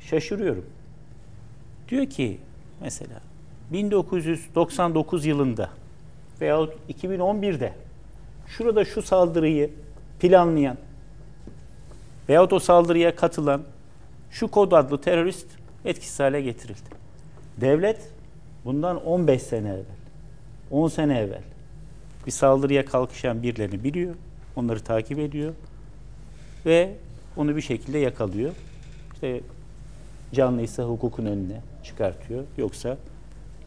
[0.00, 0.66] şaşırıyorum.
[1.88, 2.38] Diyor ki
[2.80, 3.20] mesela
[3.72, 5.70] 1999 yılında
[6.40, 7.72] veyahut 2011'de
[8.46, 9.70] şurada şu saldırıyı
[10.20, 10.76] planlayan
[12.28, 13.62] veyahut o saldırıya katılan
[14.30, 15.46] şu kod adlı terörist
[15.84, 16.88] etkisiz hale getirildi.
[17.60, 18.08] Devlet
[18.64, 19.84] bundan 15 sene evvel,
[20.70, 21.42] 10 sene evvel
[22.26, 24.14] bir saldırıya kalkışan birilerini biliyor,
[24.56, 25.54] onları takip ediyor
[26.66, 26.94] ve
[27.36, 28.52] onu bir şekilde yakalıyor.
[29.14, 29.40] İşte
[30.32, 32.44] canlıysa hukukun önüne çıkartıyor.
[32.58, 32.98] Yoksa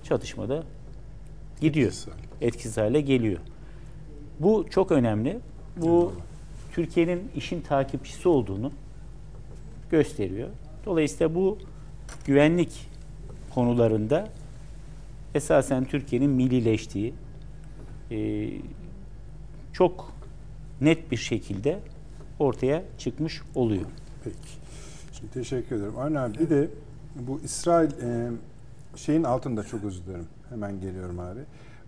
[0.04, 0.64] çatışmada
[1.62, 1.88] gidiyor.
[1.88, 2.18] Etkisiz hale.
[2.42, 3.40] Etkisiz hale geliyor.
[4.40, 5.40] Bu çok önemli.
[5.78, 6.14] Bu
[6.74, 8.72] Türkiye'nin işin takipçisi olduğunu
[9.92, 10.50] gösteriyor.
[10.86, 11.58] Dolayısıyla bu
[12.26, 12.90] güvenlik
[13.54, 14.30] konularında
[15.36, 17.14] esasen Türkiye'nin millileştiği
[18.12, 18.50] e,
[19.74, 20.14] çok
[20.82, 21.80] net bir şekilde
[22.40, 23.86] ortaya çıkmış oluyor.
[24.24, 24.38] Peki.
[25.14, 25.94] Şimdi teşekkür ederim.
[25.98, 26.40] Aynen abi.
[26.40, 26.70] Bir de
[27.16, 28.32] bu İsrail e,
[28.96, 30.28] şeyin altında çok özür dilerim.
[30.50, 31.40] Hemen geliyorum abi.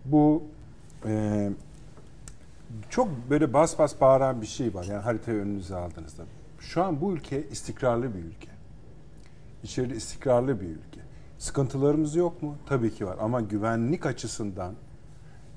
[0.06, 0.44] Bu
[1.06, 1.49] e,
[2.89, 4.84] çok böyle bas bas bağıran bir şey var.
[4.84, 6.23] Yani haritayı önünüze aldığınızda.
[6.60, 8.56] Şu an bu ülke istikrarlı bir ülke.
[9.63, 11.01] İçeride istikrarlı bir ülke.
[11.38, 12.55] Sıkıntılarımız yok mu?
[12.65, 13.15] Tabii ki var.
[13.21, 14.73] Ama güvenlik açısından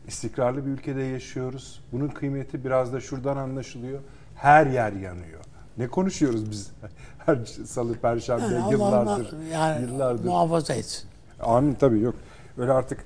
[0.07, 1.81] istikrarlı bir ülkede yaşıyoruz.
[1.93, 4.01] Bunun kıymeti biraz da şuradan anlaşılıyor.
[4.35, 5.41] Her yer yanıyor.
[5.79, 6.71] Ne konuşuyoruz biz?
[7.27, 9.37] Her salı, perşembe, Yani yıllardır.
[9.53, 10.25] yani yıllardır.
[10.25, 11.09] muhafaza etsin.
[11.41, 12.15] Amin tabii yok.
[12.59, 13.05] Öyle artık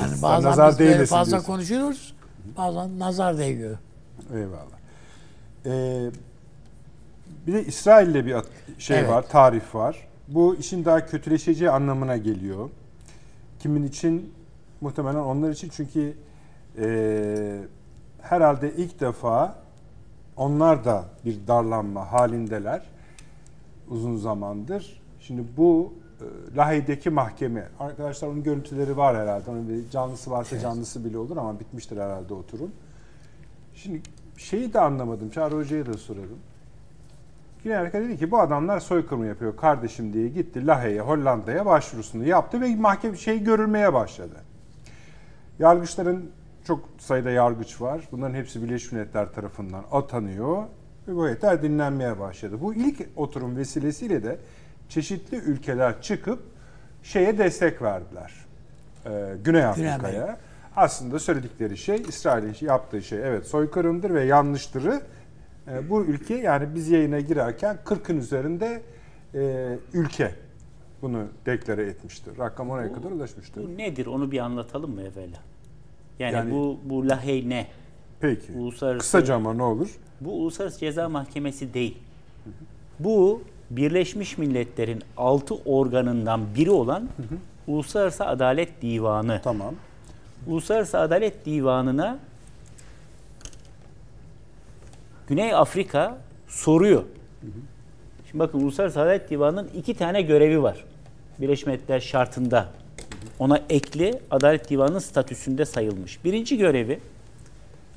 [0.00, 1.52] Yani bazen nazar biz fazla diyorsun.
[1.52, 2.14] konuşuyoruz.
[2.56, 3.78] Bazen nazar değiyor.
[4.34, 4.80] Eyvallah.
[5.66, 6.10] Ee,
[7.46, 8.36] bir de İsrail'le bir
[8.78, 9.10] şey Evet.
[9.10, 10.08] var, tarif var.
[10.28, 12.70] Bu işin daha kötüleşeceği anlamına geliyor.
[13.58, 14.34] Kimin için?
[14.80, 16.14] Muhtemelen onlar için çünkü
[16.78, 17.60] e,
[18.22, 19.54] herhalde ilk defa
[20.36, 22.82] onlar da bir darlanma halindeler
[23.88, 25.00] uzun zamandır.
[25.20, 29.50] Şimdi bu e, Lahey'deki mahkeme, arkadaşlar onun görüntüleri var herhalde.
[29.50, 32.70] Onun bir canlısı varsa canlısı bile olur ama bitmiştir herhalde oturum.
[33.74, 34.02] Şimdi
[34.36, 35.30] şeyi de anlamadım.
[35.30, 36.38] Çağrı Hoca'ya da soralım.
[37.64, 42.60] Güney Amerika dedi ki bu adamlar soykırım yapıyor kardeşim diye gitti Lahey'e, Hollanda'ya başvurusunu yaptı
[42.60, 44.36] ve mahkeme şey görülmeye başladı.
[45.58, 46.30] Yargıçların
[46.64, 48.00] çok sayıda yargıç var.
[48.12, 50.62] Bunların hepsi Birleşmiş Milletler tarafından atanıyor
[51.08, 52.56] ve bu heyetler dinlenmeye başladı.
[52.60, 54.38] Bu ilk oturum vesilesiyle de
[54.88, 56.38] çeşitli ülkeler çıkıp
[57.02, 58.32] şeye destek verdiler.
[59.06, 59.10] Ee,
[59.44, 60.36] Güney Afrika'ya.
[60.76, 65.00] Aslında söyledikleri şey İsrail'in yaptığı şey evet soykırımdır ve yanlıştırı.
[65.68, 68.82] Ee, bu ülke yani biz yayına girerken 40'ın üzerinde
[69.34, 70.34] e, ülke
[71.02, 72.38] bunu deklare etmiştir.
[72.38, 73.64] Rakam oraya kadar ulaşmıştır.
[73.64, 75.38] Bu nedir onu bir anlatalım mı evvela?
[76.18, 77.66] Yani, Yani- bu bu Lahey ne?
[78.20, 78.52] Peki.
[78.52, 79.88] Uluslararası- Kısaca ama ne olur?
[80.20, 81.98] Bu Uluslararası Ceza Mahkemesi değil.
[82.98, 87.08] Bu Birleşmiş Milletler'in altı organından biri olan
[87.66, 89.40] Uluslararası Adalet Divanı.
[89.44, 89.74] Tamam.
[90.46, 92.18] Uluslararası Adalet Divanı'na
[95.30, 97.02] Güney Afrika soruyor.
[98.30, 100.84] Şimdi bakın Uluslararası Adalet Divanı'nın iki tane görevi var.
[101.38, 102.68] Birleşmiş Milletler şartında
[103.38, 106.24] ona ekli Adalet Divanı'nın statüsünde sayılmış.
[106.24, 107.00] Birinci görevi,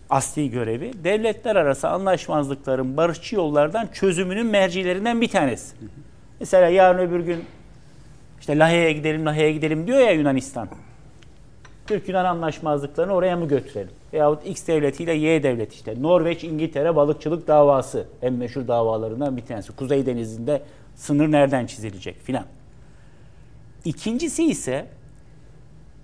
[0.09, 5.75] asli görevi, devletler arası anlaşmazlıkların barışçı yollardan çözümünün mercilerinden bir tanesi.
[6.39, 7.43] Mesela yarın öbür gün
[8.39, 10.67] işte Lahey'e gidelim, Lahey'e gidelim diyor ya Yunanistan.
[11.87, 14.02] Türk-Yunan anlaşmazlıklarını oraya mı götürelim?
[14.13, 16.01] Veyahut X devletiyle Y devleti işte.
[16.01, 19.71] Norveç, İngiltere balıkçılık davası en meşhur davalarından bir tanesi.
[19.71, 20.61] Kuzey Denizi'nde
[20.95, 22.45] sınır nereden çizilecek filan.
[23.85, 24.87] İkincisi ise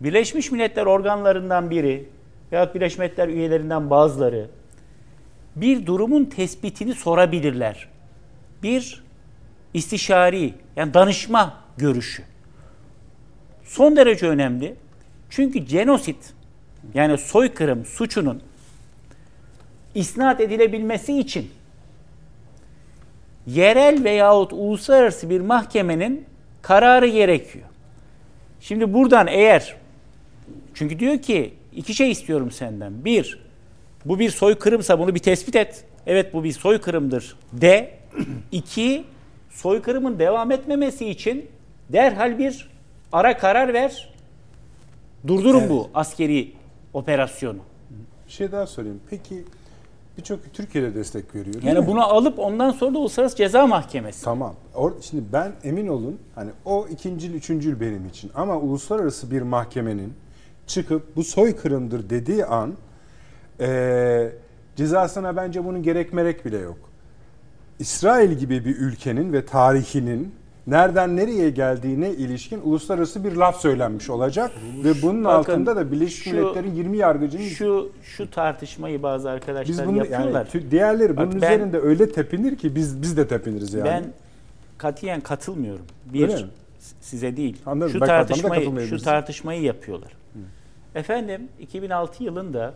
[0.02, 2.10] Birleşmiş Milletler organlarından biri
[2.52, 4.50] veyahut Birleşmiş Milletler üyelerinden bazıları
[5.56, 7.90] bir durumun tespitini sorabilirler.
[8.64, 9.04] Bir
[9.74, 12.24] istişari yani danışma görüşü.
[13.64, 14.76] Son derece önemli.
[15.30, 16.34] Çünkü genosit
[16.94, 18.42] yani soykırım suçunun
[19.96, 21.52] isnat edilebilmesi için
[23.48, 26.26] yerel veyahut uluslararası bir mahkemenin
[26.62, 27.66] kararı gerekiyor.
[28.62, 29.76] Şimdi buradan eğer
[30.74, 33.06] çünkü diyor ki iki şey istiyorum senden.
[33.06, 33.40] Bir,
[34.06, 35.86] bu bir soykırımsa bunu bir tespit et.
[36.08, 38.00] Evet bu bir soykırımdır de.
[38.52, 39.04] İki,
[39.50, 41.50] soykırımın devam etmemesi için
[41.90, 42.70] derhal bir
[43.12, 44.14] ara karar ver.
[45.28, 46.52] Durdurun bu askeri
[46.94, 47.60] operasyonu.
[48.28, 49.00] Bir şey daha sorayım.
[49.10, 49.44] Peki
[50.18, 51.88] birçok Türkiye'de destek değil Yani mi?
[51.88, 54.24] bunu alıp ondan sonra da Uluslararası Ceza Mahkemesi.
[54.24, 54.56] Tamam.
[54.76, 58.32] Or şimdi ben emin olun hani o ikincil, üçüncül benim için.
[58.36, 60.14] Ama uluslararası bir mahkemenin
[60.68, 62.74] çıkıp bu soykırımdır dediği an
[63.60, 64.34] eee
[64.76, 66.78] cezasına bence bunun gerek merek bile yok.
[67.80, 70.36] İsrail gibi bir ülkenin ve tarihinin
[70.68, 74.52] nereden nereye geldiğine ilişkin uluslararası bir laf söylenmiş olacak
[74.84, 79.68] ve bunun Bakın, altında da Birleşmiş şu- Milletler'in 20 yargıcının Şu şu tartışmayı bazı arkadaşlar
[79.68, 80.46] biz bunu yani yapıyorlar.
[80.46, 83.86] tü- diğerleri bunun Bak ben- üzerinde öyle tepinir ki biz biz de tepiniriz yani.
[83.86, 84.04] Ben
[84.78, 85.86] katiyen katılmıyorum.
[86.14, 86.46] Bir
[87.02, 87.58] size değil.
[87.66, 87.92] Anladım.
[87.92, 90.12] Şu tartışmayı şu tartışmayı yapıyorlar.
[90.96, 92.74] Efendim 2006 yılında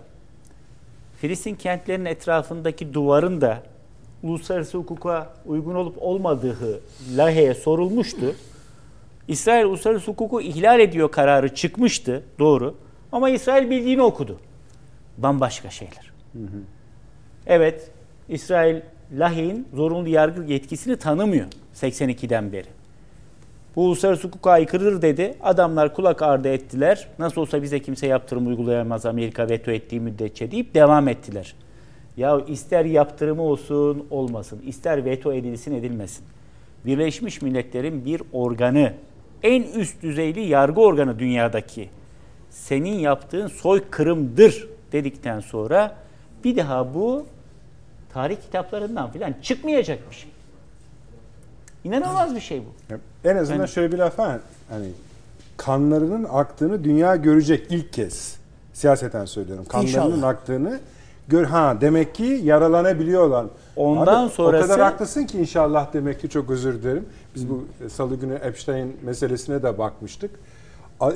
[1.18, 3.64] Filistin kentlerinin etrafındaki duvarın da
[4.24, 6.82] uluslararası hukuka uygun olup olmadığı
[7.18, 8.36] Lahey'e sorulmuştu.
[9.28, 12.24] İsrail uluslararası hukuku ihlal ediyor kararı çıkmıştı.
[12.40, 12.76] Doğru.
[13.12, 14.40] Ama İsrail bildiğini okudu.
[15.18, 16.14] Bambaşka şeyler.
[17.48, 17.92] Evet,
[18.30, 18.82] İsrail
[19.18, 21.46] Lahey'in zorunlu yargı yetkisini tanımıyor
[21.76, 22.68] 82'den beri.
[23.76, 25.36] Bu uluslararası hukuka aykırıdır dedi.
[25.44, 27.08] Adamlar kulak ardı ettiler.
[27.20, 31.56] Nasıl olsa bize kimse yaptırım uygulayamaz Amerika veto ettiği müddetçe deyip devam ettiler.
[32.18, 36.26] Ya ister yaptırımı olsun olmasın, ister veto edilsin edilmesin.
[36.86, 38.94] Birleşmiş Milletler'in bir organı,
[39.44, 41.90] en üst düzeyli yargı organı dünyadaki
[42.50, 45.96] senin yaptığın soykırımdır dedikten sonra
[46.44, 47.26] bir daha bu
[48.14, 50.30] tarih kitaplarından falan çıkmayacak bir şey.
[51.84, 52.96] İnanılmaz bir şey bu.
[53.30, 54.40] En azından Yani- şöyle bir laf var.
[54.70, 54.88] Hani
[55.58, 58.36] kanlarının aktığını dünya görecek ilk kez.
[58.74, 59.66] Siyaseten söylüyorum.
[59.66, 60.28] Kanlarının İnşallah.
[60.30, 60.80] aktığını
[61.28, 63.46] gör ha demek ki yaralanabiliyorlar.
[63.76, 67.06] Ondan Abi, sonrası- o kadar haklısın ki inşallah demek ki çok özür dilerim.
[67.36, 70.32] Biz bu salı günü Epstein meselesine de bakmıştık.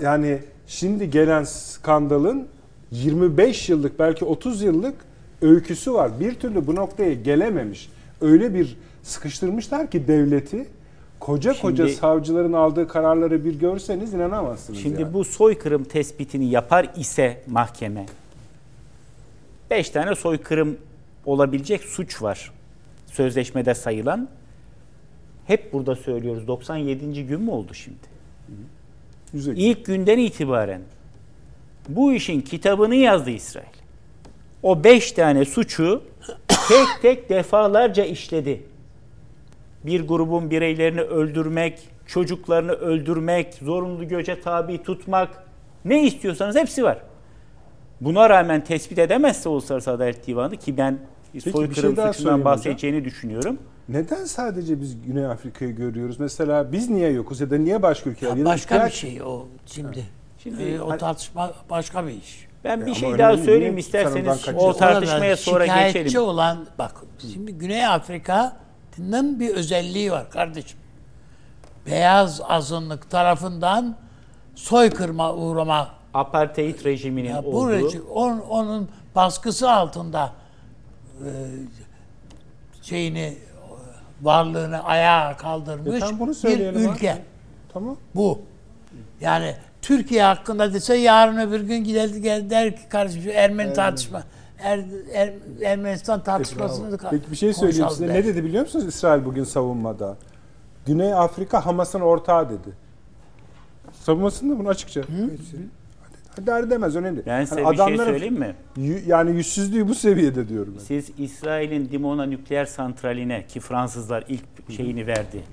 [0.04, 2.48] Yani şimdi gelen skandalın
[2.92, 4.96] 25 yıllık belki 30 yıllık
[5.42, 6.12] öyküsü var.
[6.20, 7.90] Bir türlü bu noktaya gelememiş.
[8.22, 10.66] Öyle bir sıkıştırmışlar ki devleti
[11.20, 14.80] koca koca Şimdi- savcıların aldığı kararları bir görseniz inanamazsınız.
[14.80, 15.14] Şimdi yani.
[15.14, 18.06] bu soykırım tespitini yapar ise mahkeme
[19.72, 20.78] 5 tane soykırım
[21.26, 22.52] olabilecek suç var.
[23.06, 24.30] Sözleşmede sayılan.
[25.48, 26.48] Hep burada söylüyoruz.
[26.48, 27.28] 97.
[27.28, 27.98] gün mü oldu şimdi?
[29.34, 30.82] Yüze- İlk günden itibaren
[31.90, 33.66] bu işin kitabını yazdı İsrail.
[34.64, 36.04] O beş tane suçu
[36.48, 38.64] tek tek defalarca işledi.
[39.84, 45.44] Bir grubun bireylerini öldürmek, çocuklarını öldürmek, zorunlu göçe tabi tutmak,
[45.86, 46.98] ne istiyorsanız hepsi var.
[48.02, 51.00] Buna rağmen tespit edemezse Uluslararası Adalet Divanı ki ben
[51.34, 52.46] bir şey soykırım daha suçundan sorayım hocam.
[52.58, 53.58] bahsedeceğini düşünüyorum.
[53.90, 56.20] Neden sadece biz Güney Afrika'yı görüyoruz?
[56.20, 58.36] Mesela biz niye yokuz ya da niye başka ülkeler?
[58.36, 60.04] Ya başka bir ihtiyaç- şey o şimdi.
[60.44, 62.48] Şimdi- Ee, o tartışma başka bir iş.
[62.64, 66.22] Ben bir ama şey daha söyleyeyim Niye isterseniz o tartışmaya sonra şikayetçi geçelim.
[66.22, 66.92] olan bak
[67.32, 70.80] şimdi Güney Afrika'nın bir özelliği var kardeşim.
[71.86, 73.96] Beyaz azınlık tarafından
[74.56, 80.32] soykırma uğrama Apartheid rejiminin ya bu olduğu rejim- on- onun baskısı altında
[81.20, 81.30] e,
[82.82, 83.38] şeyini
[84.22, 87.12] varlığını ayağa kaldırmış E bunu bir ülke.
[87.14, 87.22] abi.
[87.74, 87.98] Tamam.
[88.16, 88.40] Bu.
[89.22, 94.24] Yani Türkiye hakkında dese yarın öbür gün gider, gider der ki kardeşim şu Ermeni tartışma
[94.60, 94.80] er,
[95.14, 95.34] er,
[95.64, 98.08] Ermenistan tartışmasını da Peki bir şey söyleyeyim size.
[98.08, 98.14] der.
[98.14, 100.16] Ne dedi biliyor musunuz İsrail bugün savunmada?
[100.86, 102.70] Güney Afrika Hamas'ın ortağı dedi.
[103.94, 105.02] Savunmasında bunu açıkça.
[105.02, 105.38] Hadi,
[106.48, 107.26] hadi demez önemli.
[107.26, 108.56] Ben size Hani bir şey söyleyeyim mi?
[109.08, 110.84] Yani yüzsüzlüğü bu seviyede diyorum ben.
[110.84, 115.44] Siz İsrail'in Dimona nükleer santraline ki Fransızlar ilk şeyini verdi.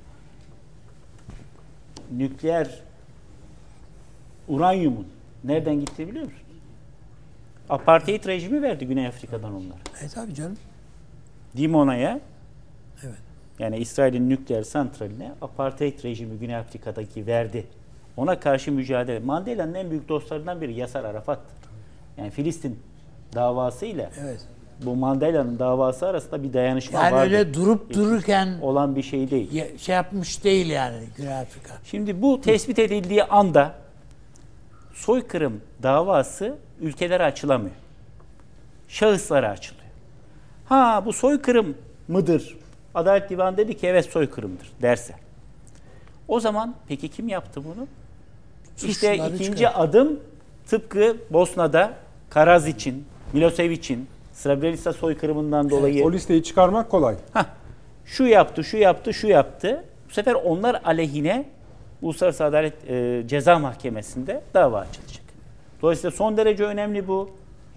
[2.16, 2.80] Nükleer
[4.48, 5.06] uranyumun
[5.44, 6.42] nereden gitti biliyor musunuz?
[7.68, 9.78] Apartheid rejimi verdi Güney Afrika'dan onlar.
[10.02, 10.56] E tabii canım.
[11.56, 12.20] Dimona'ya
[13.04, 13.18] Evet.
[13.58, 17.66] yani İsrail'in nükleer santraline apartheid rejimi Güney Afrika'daki verdi.
[18.16, 19.18] Ona karşı mücadele.
[19.18, 21.38] Mandela'nın en büyük dostlarından biri Yasar Arafat.
[22.18, 22.78] Yani Filistin
[23.34, 24.40] davasıyla Evet.
[24.84, 27.24] bu Mandela'nın davası arasında bir dayanışma Yani vardı.
[27.24, 29.52] öyle durup dururken olan bir şey değil.
[29.52, 31.74] ya- şey yapmış değil yani Güney Afrika.
[31.84, 33.74] Şimdi bu tespit edildiği anda
[34.92, 37.74] soykırım davası ülkelere açılamıyor.
[38.88, 39.84] Şahıslara açılıyor.
[40.66, 41.74] Ha bu soykırım
[42.08, 42.56] mıdır?
[42.94, 45.14] Adalet Divanı dedi ki evet soykırımdır derse.
[46.28, 47.86] O zaman peki kim yaptı bunu?
[48.76, 49.72] İşte Suçluları ikinci çıkar.
[49.76, 50.20] adım
[50.66, 51.92] tıpkı Bosna'da
[52.30, 57.14] Karaz için, Milosevic'in Srebrenica soykırımından dolayı O listeyi çıkarmak kolay.
[57.32, 57.44] Hah,
[58.04, 59.84] şu yaptı, şu yaptı, şu yaptı.
[60.08, 61.44] Bu sefer onlar aleyhine
[62.02, 65.24] Uluslararası Adalet e, Ceza Mahkemesi'nde dava açılacak.
[65.82, 67.30] Dolayısıyla son derece önemli bu.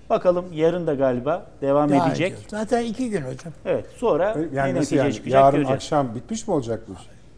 [0.09, 2.27] Bakalım yarın da galiba devam Daha edecek.
[2.27, 2.43] ediyor.
[2.47, 3.53] Zaten iki gün hocam.
[3.65, 5.13] Evet, sonra ne Yani netice yani?
[5.13, 5.75] çıkacak Yarın göreceğiz.
[5.75, 6.93] akşam bitmiş mi olacak bu?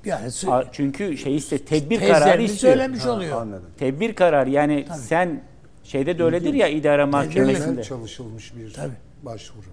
[0.06, 2.74] Yani A- Çünkü şey iste tedbir kararı tezlerini istiyor.
[2.74, 3.42] söylemiş oluyor.
[3.42, 3.70] Anladım.
[3.78, 5.42] Tedbir kararı yani sen
[5.84, 7.68] şeyde de öyledir ya idare mahkemesinde.
[7.70, 8.94] Güzel çalışılmış bir Tabii.
[9.24, 9.66] başvuru.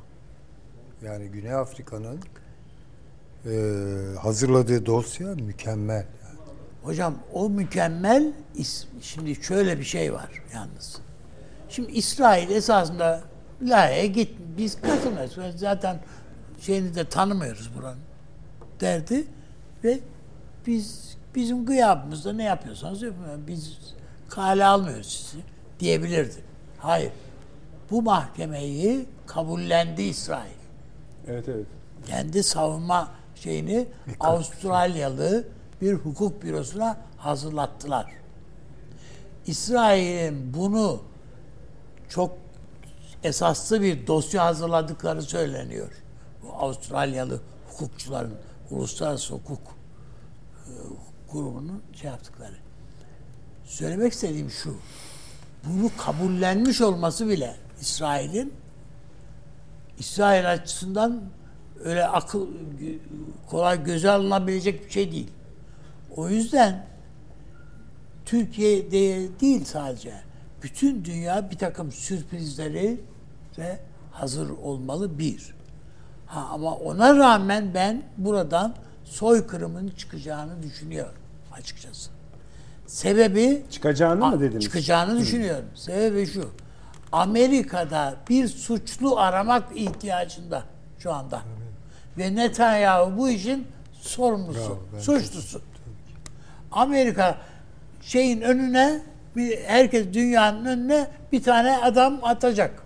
[1.05, 2.21] Yani Güney Afrika'nın
[3.47, 3.51] e,
[4.19, 6.07] hazırladığı dosya mükemmel.
[6.83, 10.99] Hocam o mükemmel is- şimdi şöyle bir şey var yalnız.
[11.69, 13.23] Şimdi İsrail esasında
[13.63, 15.59] Lahey'e git biz katılmıyoruz.
[15.61, 16.01] Zaten
[16.61, 17.99] şeyini de tanımıyoruz buranın
[18.81, 19.25] derdi
[19.85, 19.99] ve
[20.67, 23.47] biz bizim gıyabımızda ne yapıyorsanız yapın.
[23.47, 23.79] Biz
[24.29, 25.43] kale almıyoruz sizi
[25.81, 26.45] diyebilirdi.
[26.79, 27.13] Hayır.
[27.91, 30.57] Bu mahkemeyi kabullendi İsrail
[31.29, 31.67] Evet evet.
[32.07, 33.87] kendi savunma şeyini
[34.21, 35.45] Avustralyalı
[35.81, 38.07] bir hukuk bürosuna hazırlattılar.
[39.47, 41.03] İsrail'in bunu
[42.09, 42.37] çok
[43.23, 46.03] esaslı bir dosya hazırladıkları söyleniyor.
[46.43, 48.35] Bu Avustralyalı hukukçuların
[48.71, 49.76] uluslararası hukuk
[51.33, 52.57] grubunun şey yaptıkları.
[53.65, 54.77] Söylemek istediğim şu.
[55.65, 58.55] Bunu kabullenmiş olması bile İsrail'in
[59.99, 61.23] İsrail açısından
[61.85, 62.49] öyle akıl
[63.47, 65.31] kolay göze alınabilecek bir şey değil.
[66.17, 66.87] O yüzden
[68.25, 70.13] Türkiye'de değil sadece
[70.63, 73.01] bütün dünya bir takım sürprizleri
[73.57, 73.81] de
[74.13, 75.55] hazır olmalı bir.
[76.27, 78.75] Ha, ama ona rağmen ben buradan
[79.07, 81.15] soykırımın çıkacağını düşünüyorum
[81.53, 82.11] açıkçası.
[82.87, 84.65] Sebebi Çıkacağını mı dediniz?
[84.65, 85.65] Çıkacağını düşünüyorum.
[85.75, 86.51] Sebebi şu.
[87.13, 90.63] Amerika'da bir suçlu aramak ihtiyacında
[90.99, 91.43] şu anda.
[92.19, 93.67] Ve Netanyahu bu işin
[94.01, 95.61] sorumlusu, Bravo, suçlusu.
[96.73, 97.39] Amerika
[98.03, 99.03] şeyin önüne
[99.37, 102.83] bir herkes dünyanın önüne bir tane adam atacak.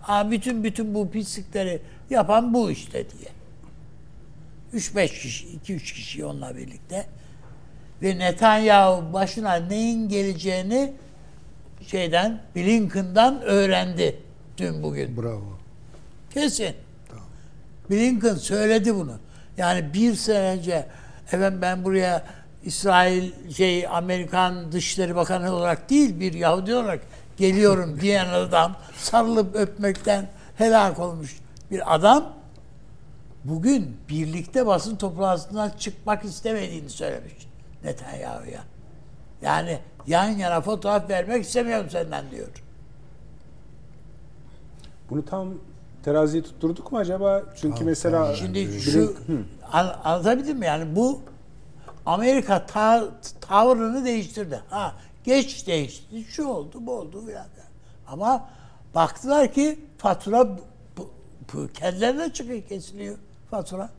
[0.00, 3.28] Ha bütün bütün bu pislikleri yapan bu işte diye.
[4.74, 7.06] 3-5 kişi, 2-3 kişi onunla birlikte
[8.02, 10.92] ve Netanyahu başına neyin geleceğini
[11.86, 14.20] şeyden Blinken'dan öğrendi
[14.56, 15.16] dün bugün.
[15.16, 15.58] Bravo.
[16.34, 16.74] Kesin.
[17.90, 19.14] Blinken söyledi bunu.
[19.56, 20.86] Yani bir sene önce
[21.26, 22.24] efendim ben buraya
[22.64, 27.00] İsrail şey Amerikan Dışişleri Bakanı olarak değil bir Yahudi olarak
[27.36, 31.36] geliyorum diyen adam sarılıp öpmekten helak olmuş
[31.70, 32.41] bir adam
[33.44, 37.48] bugün birlikte basın toplantısından çıkmak istemediğini söylemiş
[37.84, 38.60] Netanyahu'ya.
[39.42, 42.48] Yani yan yana fotoğraf vermek istemiyorum senden diyor.
[45.10, 45.48] Bunu tam
[46.04, 47.42] teraziye tutturduk mu acaba?
[47.60, 49.16] Çünkü mesela Şimdi şu
[49.72, 50.66] an, anlatabildim mi?
[50.66, 51.20] Yani bu
[52.06, 53.04] Amerika ta,
[53.40, 54.62] tavrını değiştirdi.
[54.70, 54.94] Ha
[55.24, 56.24] geç değişti.
[56.24, 57.46] Şu oldu, bu oldu filan.
[58.06, 58.48] Ama
[58.94, 60.60] baktılar ki fatura bu,
[60.96, 61.10] bu,
[61.52, 63.18] bu kendilerine çıkıyor, kesiliyor
[63.52, 63.90] fatura.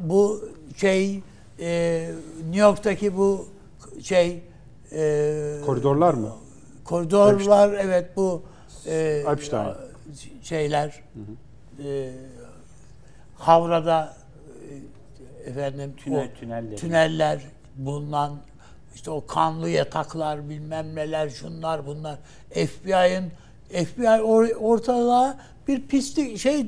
[0.00, 1.22] Bu şey
[1.60, 2.08] e,
[2.44, 3.48] New York'taki bu
[4.02, 4.42] şey
[4.92, 6.32] e, koridorlar mı?
[6.84, 8.42] koridorlar evet bu
[8.86, 9.64] e, Alpstein.
[10.42, 11.02] şeyler
[11.84, 12.10] e,
[13.38, 14.16] Havra'da
[15.46, 16.76] e, efendim Tünel- o tünelleri.
[16.76, 17.42] tüneller
[17.76, 18.36] bulunan
[18.94, 22.18] işte o kanlı yataklar bilmem neler şunlar bunlar
[22.50, 23.30] FBI'ın
[23.84, 25.38] FBI or- ortalığa
[25.68, 26.66] bir pislik şey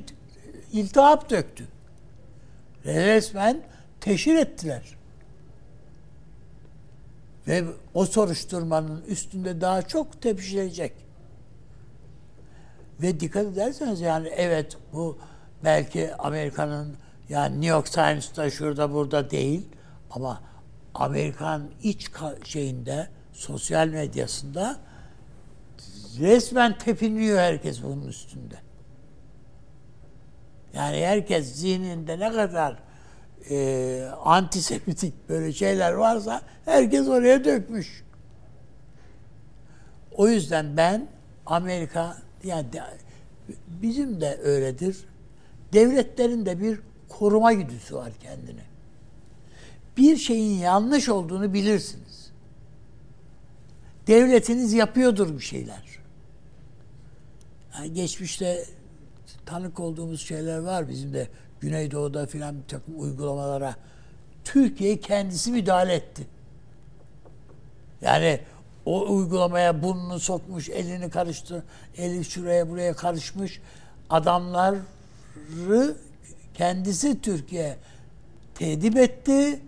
[0.73, 1.65] iltihap döktü.
[2.85, 3.61] Resmen
[4.01, 4.83] teşhir ettiler.
[7.49, 7.65] Ve
[7.95, 10.93] o soruşturmanın üstünde daha çok tepişilecek.
[13.03, 15.19] Ve dikkat ederseniz yani evet bu
[15.65, 16.97] belki Amerika'nın
[17.29, 19.67] yani New York Times'ta şurada burada değil
[20.11, 20.41] ama
[20.95, 22.11] Amerikan iç
[22.45, 24.79] şeyinde sosyal medyasında
[26.19, 28.68] resmen tepiniyor herkes bunun üstünde.
[30.75, 32.79] Yani herkes zihninde ne kadar
[33.51, 38.05] e, antisemitik böyle şeyler varsa herkes oraya dökmüş.
[40.13, 41.09] O yüzden ben
[41.47, 42.83] Amerika yani de-
[43.69, 44.97] bizim de öyledir.
[45.73, 48.63] Devletlerin de bir koruma güdüsü var kendine.
[49.97, 52.31] Bir şeyin yanlış olduğunu bilirsiniz.
[54.07, 55.83] Devletiniz yapıyordur bir şeyler.
[57.75, 58.65] Yani geçmişte
[59.49, 61.29] tanık olduğumuz şeyler var bizim de
[61.61, 63.75] Güneydoğu'da filan bir takım uygulamalara.
[64.45, 66.27] Türkiye kendisi müdahale etti.
[68.01, 68.41] Yani
[68.87, 71.65] o uygulamaya burnunu sokmuş, elini karıştı,
[71.97, 73.61] eli şuraya buraya karışmış
[74.11, 74.83] adamları
[76.55, 77.77] kendisi Türkiye
[78.55, 79.61] tedip etti,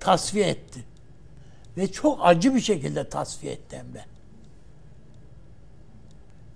[0.00, 0.84] tasfiye etti.
[1.76, 4.04] Ve çok acı bir şekilde tasfiye etti hem de.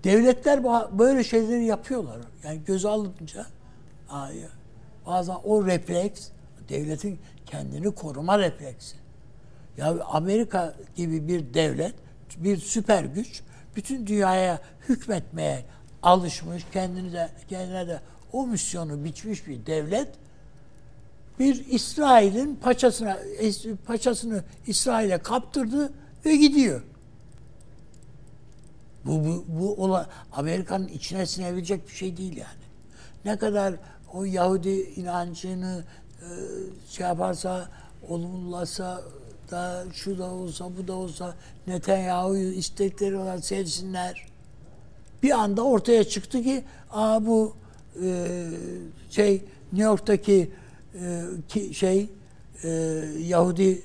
[0.05, 0.65] Devletler
[0.99, 2.19] böyle şeyleri yapıyorlar.
[2.45, 3.47] Yani göze alınca
[5.07, 6.29] bazen o refleks
[6.69, 8.97] devletin kendini koruma refleksi.
[9.77, 11.95] Ya Amerika gibi bir devlet,
[12.37, 13.43] bir süper güç
[13.77, 15.65] bütün dünyaya hükmetmeye
[16.03, 18.01] alışmış, kendini de kendine de
[18.33, 20.09] o misyonu biçmiş bir devlet
[21.39, 23.19] bir İsrail'in paçasına
[23.87, 25.93] paçasını İsrail'e kaptırdı
[26.25, 26.83] ve gidiyor.
[29.07, 32.61] Bu, bu, bu ola, Amerika'nın içine sinebilecek bir şey değil yani.
[33.25, 33.75] Ne kadar
[34.13, 35.85] o Yahudi inancını
[36.21, 36.29] e,
[36.89, 37.69] şey yaparsa,
[38.09, 39.03] olumlasa
[39.51, 41.35] da şu da olsa bu da olsa
[41.67, 44.27] Netanyahu'yu istekleri olan sevsinler.
[45.23, 47.57] Bir anda ortaya çıktı ki aa bu
[48.03, 48.47] e,
[49.11, 49.33] şey
[49.73, 50.51] New York'taki
[50.95, 52.09] e, ki, şey
[52.65, 52.69] e,
[53.19, 53.83] Yahudi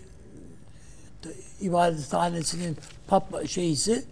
[1.61, 2.77] ibadethanesinin
[3.07, 4.05] pap şeyisi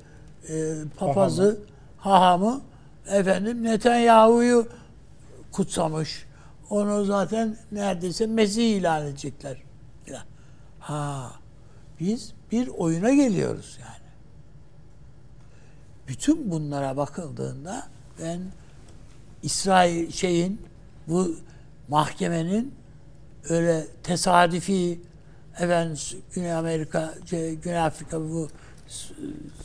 [0.50, 1.60] e, papazı
[1.98, 2.62] hahamı
[3.08, 4.68] efendim Netanyahu'yu
[5.52, 6.26] kutsamış.
[6.70, 9.58] Onu zaten neredeyse Mesih ilan edecekler.
[10.80, 11.32] Ha
[12.00, 14.12] biz bir oyuna geliyoruz yani.
[16.08, 17.88] Bütün bunlara bakıldığında
[18.22, 18.42] ben
[19.44, 20.62] İsrail şeyin
[21.08, 21.36] bu
[21.88, 22.76] mahkemenin
[23.50, 25.02] öyle tesadüfi
[25.60, 25.98] efendim
[26.34, 28.50] Güney Amerika, şey, Güney Afrika bu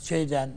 [0.03, 0.49] şeyden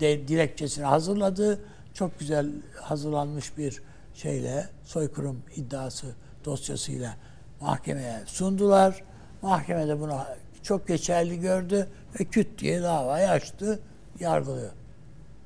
[0.00, 1.60] de, dilekçesini hazırladı.
[1.94, 2.50] Çok güzel
[2.82, 3.82] hazırlanmış bir
[4.14, 6.06] şeyle soykırım iddiası
[6.44, 7.16] dosyasıyla
[7.60, 9.02] mahkemeye sundular.
[9.42, 10.20] Mahkemede bunu
[10.62, 11.88] çok geçerli gördü
[12.20, 13.80] ve küt diye davayı açtı,
[14.20, 14.72] yargılıyor.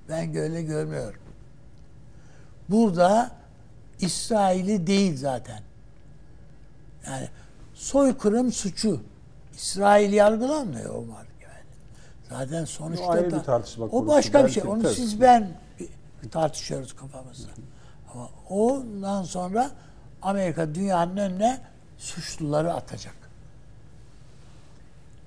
[0.08, 1.20] Ben öyle görmüyorum.
[2.68, 3.30] Burada
[4.00, 5.62] İsrail'i değil zaten.
[7.06, 7.28] Yani
[7.74, 9.00] soykırım suçu.
[9.54, 11.31] İsrail yargılanmıyor o mahkemede.
[12.32, 14.08] Zaten sonuçta ayrı da- bir tartışma o konusu.
[14.08, 14.62] başka bir şey.
[14.66, 14.94] Onu tabii.
[14.94, 15.48] siz ben
[16.30, 17.50] tartışıyoruz kafamızda.
[18.14, 19.70] Ama ondan sonra
[20.22, 21.60] Amerika dünyanın önüne
[21.98, 23.14] suçluları atacak.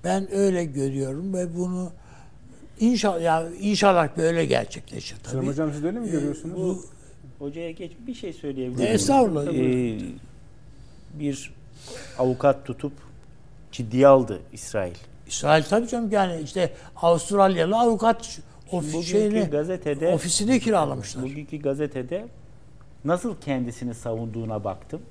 [0.03, 1.91] Ben öyle görüyorum ve bunu
[2.80, 5.30] inşallah ya inşallah böyle gerçekleşir tabii.
[5.32, 6.56] Süleyman Hocam siz öyle mi görüyorsunuz?
[6.57, 6.86] Bu
[7.40, 9.53] Hocaya geç bir şey söyleyebilir E, estağfurullah.
[9.53, 9.99] Ee,
[11.19, 11.53] bir
[12.19, 12.94] avukat tutup
[13.72, 14.95] ciddiye aldı İsrail.
[15.27, 18.39] İsrail tabii canım yani işte Avustralyalı avukat
[18.72, 21.23] ofis şeyini gazetede ofisini kiralamışlar.
[21.23, 22.27] bugünkü gazetede
[23.06, 25.02] nasıl kendisini savunduğuna baktım.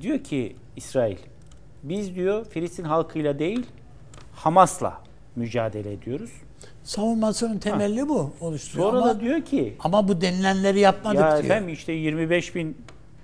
[0.00, 1.16] Diyor ki İsrail
[1.82, 3.66] biz diyor Filistin halkıyla değil
[4.34, 5.00] Hamas'la
[5.36, 6.30] mücadele ediyoruz.
[6.84, 8.90] Savunmasının temelli bu oluşturuyor.
[8.90, 11.44] Sonra ama, da diyor ki ama bu denilenleri yapmadık ya diyor.
[11.44, 12.76] efendim işte 25 bin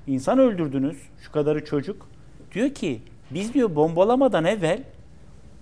[0.07, 0.97] insan öldürdünüz.
[1.23, 2.09] Şu kadarı çocuk.
[2.55, 4.83] Diyor ki biz diyor bombalamadan evvel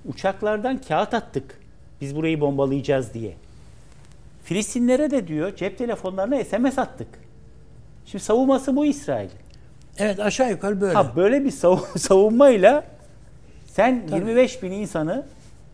[0.07, 1.61] uçaklardan kağıt attık.
[2.01, 3.35] Biz burayı bombalayacağız diye.
[4.45, 7.09] Filistinlere de diyor cep telefonlarına SMS attık.
[8.07, 9.29] Şimdi savunması bu İsrail.
[9.99, 10.95] Evet aşağı yukarı böyle.
[10.95, 12.85] Ha böyle bir sav- savunmayla
[13.67, 15.27] sen 25 bin insanı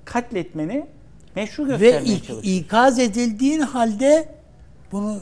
[0.05, 0.87] katletmeni
[1.37, 2.51] meşru Ve göstermeye ik- çalışıyorsun.
[2.51, 4.29] ikaz edildiğin halde
[4.93, 5.21] bunu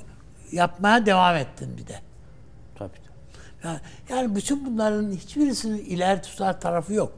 [0.53, 1.95] yapmaya devam ettin bir de.
[2.79, 3.08] Tabii.
[4.09, 7.13] Yani, bütün bunların hiçbirisinin ileri tutar tarafı yok.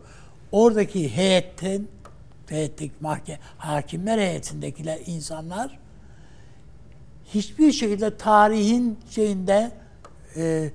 [0.52, 1.88] Oradaki heyetten,
[2.48, 5.78] heyetteki mahkeme, hakimler heyetindekiler insanlar
[7.34, 9.70] hiçbir şekilde tarihin şeyinde
[10.36, 10.70] e,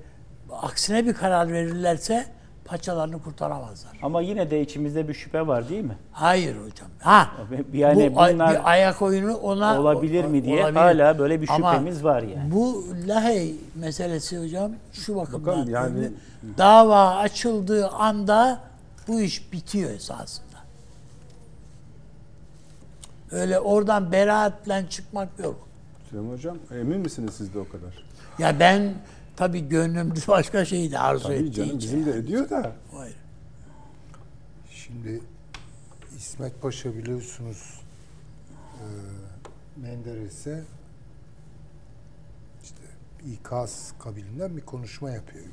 [0.51, 2.25] aksine bir karar verirlerse
[2.65, 3.99] paçalarını kurtaramazlar.
[4.01, 5.97] Ama yine de içimizde bir şüphe var değil mi?
[6.11, 6.87] Hayır hocam.
[6.99, 7.29] Ha.
[7.73, 10.79] Yani bu bunlar bir ayak oyunu ona olabilir mi diye olabilir.
[10.79, 12.51] hala böyle bir Ama şüphemiz var yani.
[12.51, 16.13] Bu Lahey meselesi hocam şu bakımdan Bakalım yani- önemli.
[16.57, 18.59] dava açıldığı anda
[19.07, 20.45] bu iş bitiyor esasında.
[23.31, 25.67] Öyle oradan beraatle çıkmak yok.
[26.09, 28.03] Süleyman Hocam emin misiniz siz de o kadar?
[28.39, 28.93] Ya ben
[29.35, 32.75] tabii gönlümde başka şeydi arzu Tabii ettiği canım bizim de ediyor da.
[32.93, 33.15] Hayır.
[34.71, 35.21] Şimdi
[36.17, 37.81] İsmet Paşa biliyorsunuz
[38.73, 38.85] e,
[39.81, 40.63] Menderes'e
[42.63, 42.81] işte
[43.33, 45.45] ikaz kabilinden bir konuşma yapıyor.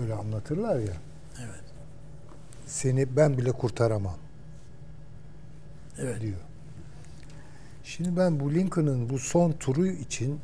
[0.00, 0.96] Öyle anlatırlar ya.
[1.40, 1.64] Evet.
[2.66, 4.16] Seni ben bile kurtaramam
[5.98, 6.20] Evet.
[6.20, 6.38] diyor.
[7.84, 10.40] Şimdi ben bu Lincoln'ın bu son turu için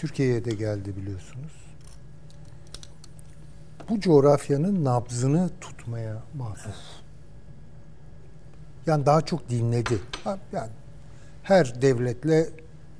[0.00, 1.52] Türkiye'ye de geldi biliyorsunuz.
[3.88, 7.00] Bu coğrafyanın nabzını tutmaya mahsus.
[8.86, 9.98] Yani daha çok dinledi.
[10.52, 10.70] Yani
[11.42, 12.48] her devletle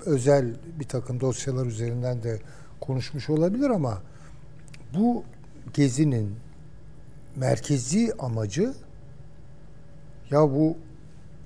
[0.06, 2.40] özel bir takım dosyalar üzerinden de
[2.80, 4.02] konuşmuş olabilir ama
[4.94, 5.24] bu
[5.74, 6.36] gezinin
[7.36, 8.74] merkezi amacı
[10.30, 10.76] ya bu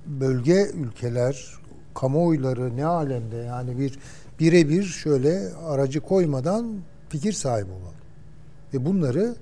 [0.05, 1.53] bölge ülkeler
[1.93, 3.99] kamuoyları ne alemde yani bir
[4.39, 6.79] birebir şöyle aracı koymadan
[7.09, 7.95] fikir sahibi olalım.
[8.73, 9.35] Ve bunları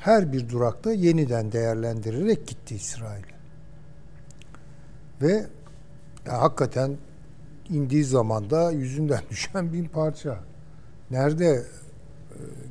[0.00, 3.34] her bir durakta yeniden değerlendirerek gitti İsrail'e.
[5.22, 5.46] Ve
[6.26, 6.96] ya hakikaten
[7.70, 10.40] indiği zaman da yüzünden düşen bin parça.
[11.10, 11.64] Nerede e,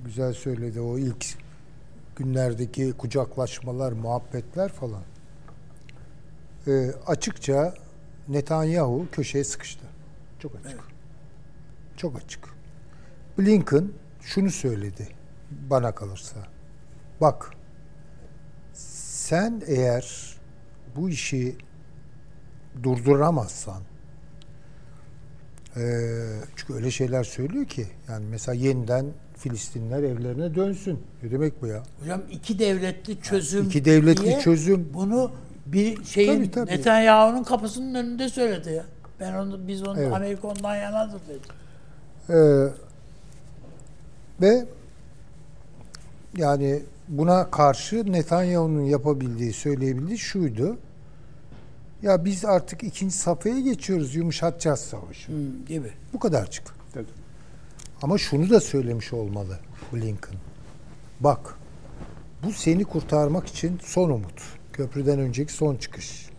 [0.06, 1.26] güzel söyledi o ilk
[2.16, 5.04] günlerdeki kucaklaşmalar, muhabbetler falan.
[6.68, 7.74] E, açıkça
[8.28, 9.86] Netanyahu köşeye sıkıştı.
[10.40, 10.93] Çok açık.
[11.98, 12.46] Çok açık.
[13.40, 13.88] Blinken
[14.22, 15.08] şunu söyledi
[15.52, 16.38] bana kalırsa.
[17.22, 17.52] Bak
[18.74, 20.34] sen eğer
[20.96, 21.56] bu işi
[22.84, 23.82] durduramazsan
[26.56, 29.06] çünkü öyle şeyler söylüyor ki yani mesela yeniden
[29.38, 31.00] Filistinler evlerine dönsün.
[31.24, 31.84] Ne demek bu ya?
[32.02, 34.90] Hocam iki devletli çözüm İki devletli diye çözüm.
[34.94, 35.32] bunu
[35.66, 36.72] bir şeyin Tabii, tabii.
[36.72, 38.84] Netanyahu'nun kapısının önünde söyledi ya.
[39.20, 40.14] Ben onu biz onu Evet.
[40.14, 41.63] Amerika ondan yanadır dedi.
[42.30, 42.68] Ee,
[44.42, 44.66] ve
[46.38, 50.78] yani buna karşı Netanyahu'nun yapabildiği, söyleyebildiği şuydu.
[52.02, 55.28] Ya biz artık ikinci safhaya geçiyoruz, yumuşatacağız savaşı.
[55.28, 55.92] Hmm, gibi.
[56.14, 56.64] Bu kadarcık.
[56.96, 57.10] Dedi.
[58.02, 59.60] Ama şunu da söylemiş olmalı
[59.94, 60.36] Blinken.
[61.20, 61.56] Bak,
[62.44, 64.42] bu seni kurtarmak için son umut.
[64.74, 66.30] Köprüden önceki son çıkış.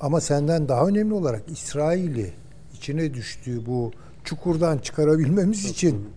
[0.00, 2.32] Ama senden daha önemli olarak İsrail'i
[2.74, 3.92] içine düştüğü bu
[4.24, 6.08] çukurdan çıkarabilmemiz için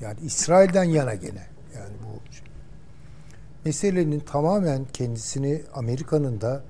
[0.00, 2.20] yani İsrail'den yana gene yani bu
[3.64, 6.62] meselenin tamamen kendisini Amerika'nın da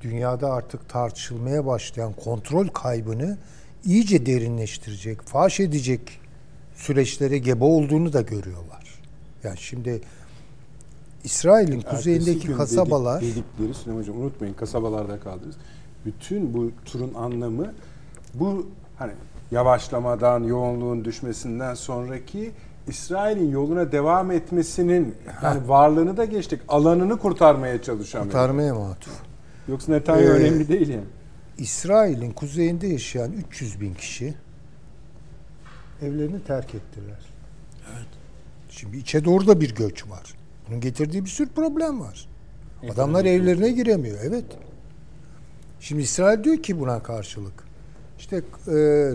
[0.00, 3.38] dünyada artık tartışılmaya başlayan kontrol kaybını
[3.84, 6.20] iyice derinleştirecek, faş edecek
[6.74, 9.00] süreçlere gebe olduğunu da görüyorlar.
[9.44, 10.00] Yani şimdi
[11.24, 15.56] İsrail'in kuzeyindeki kasabalar dedik- dedikleri Süleyman Hocam unutmayın kasabalarda kaldınız.
[16.04, 17.74] Bütün bu turun anlamı
[18.34, 18.66] bu
[18.98, 19.12] hani
[19.50, 22.52] yavaşlamadan, yoğunluğun düşmesinden sonraki
[22.88, 26.60] İsrail'in yoluna devam etmesinin yani varlığını da geçtik.
[26.68, 28.24] Alanını kurtarmaya çalışan.
[28.24, 29.12] kurtarmaya matuf.
[29.68, 31.04] Yoksa Netanyahu Ee, önemli değil yani.
[31.58, 34.34] İsrail'in kuzeyinde yaşayan 300 bin kişi
[36.02, 37.18] evlerini terk ettiler.
[37.94, 38.06] Evet.
[38.70, 40.34] Şimdi içe doğru da bir göç var.
[40.68, 42.28] Bunun getirdiği bir sürü problem var.
[42.92, 44.18] Adamlar evlerine giremiyor.
[44.22, 44.44] Evet.
[45.80, 47.65] Şimdi İsrail diyor ki buna karşılık.
[48.18, 48.72] İşte e,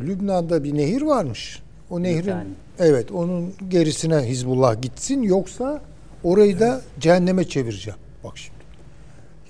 [0.07, 1.61] Lübnan'da bir nehir varmış.
[1.89, 5.81] O nehrin evet onun gerisine Hizbullah gitsin yoksa
[6.23, 7.99] orayı da cehenneme çevireceğim.
[8.23, 8.61] Bak şimdi.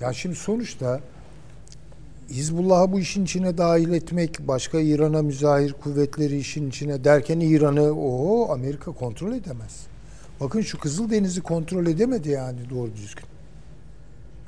[0.00, 1.00] Ya şimdi sonuçta
[2.30, 8.52] Hizbullah'ı bu işin içine dahil etmek, başka İran'a müzahir kuvvetleri işin içine derken İran'ı o
[8.52, 9.86] Amerika kontrol edemez.
[10.40, 13.31] Bakın şu Kızıldeniz'i kontrol edemedi yani doğru düzgün.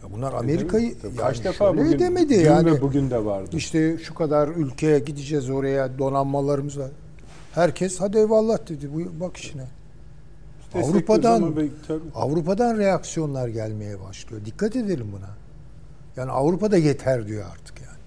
[0.05, 2.81] Ya bunlar Amerika'yı yani kaç defa şöyle bugün, edemedi dün yani.
[2.81, 3.51] bugün de vardı.
[3.53, 6.91] İşte şu kadar ülkeye gideceğiz oraya donanmalarımız var.
[7.53, 8.95] Herkes hadi eyvallah dedi.
[8.95, 9.67] Bu bak işine.
[10.75, 11.55] Destekliyoruz Avrupa'dan.
[12.15, 14.45] Avrupa'dan reaksiyonlar gelmeye başlıyor.
[14.45, 15.31] Dikkat edelim buna.
[16.17, 17.99] Yani Avrupa'da yeter diyor artık yani.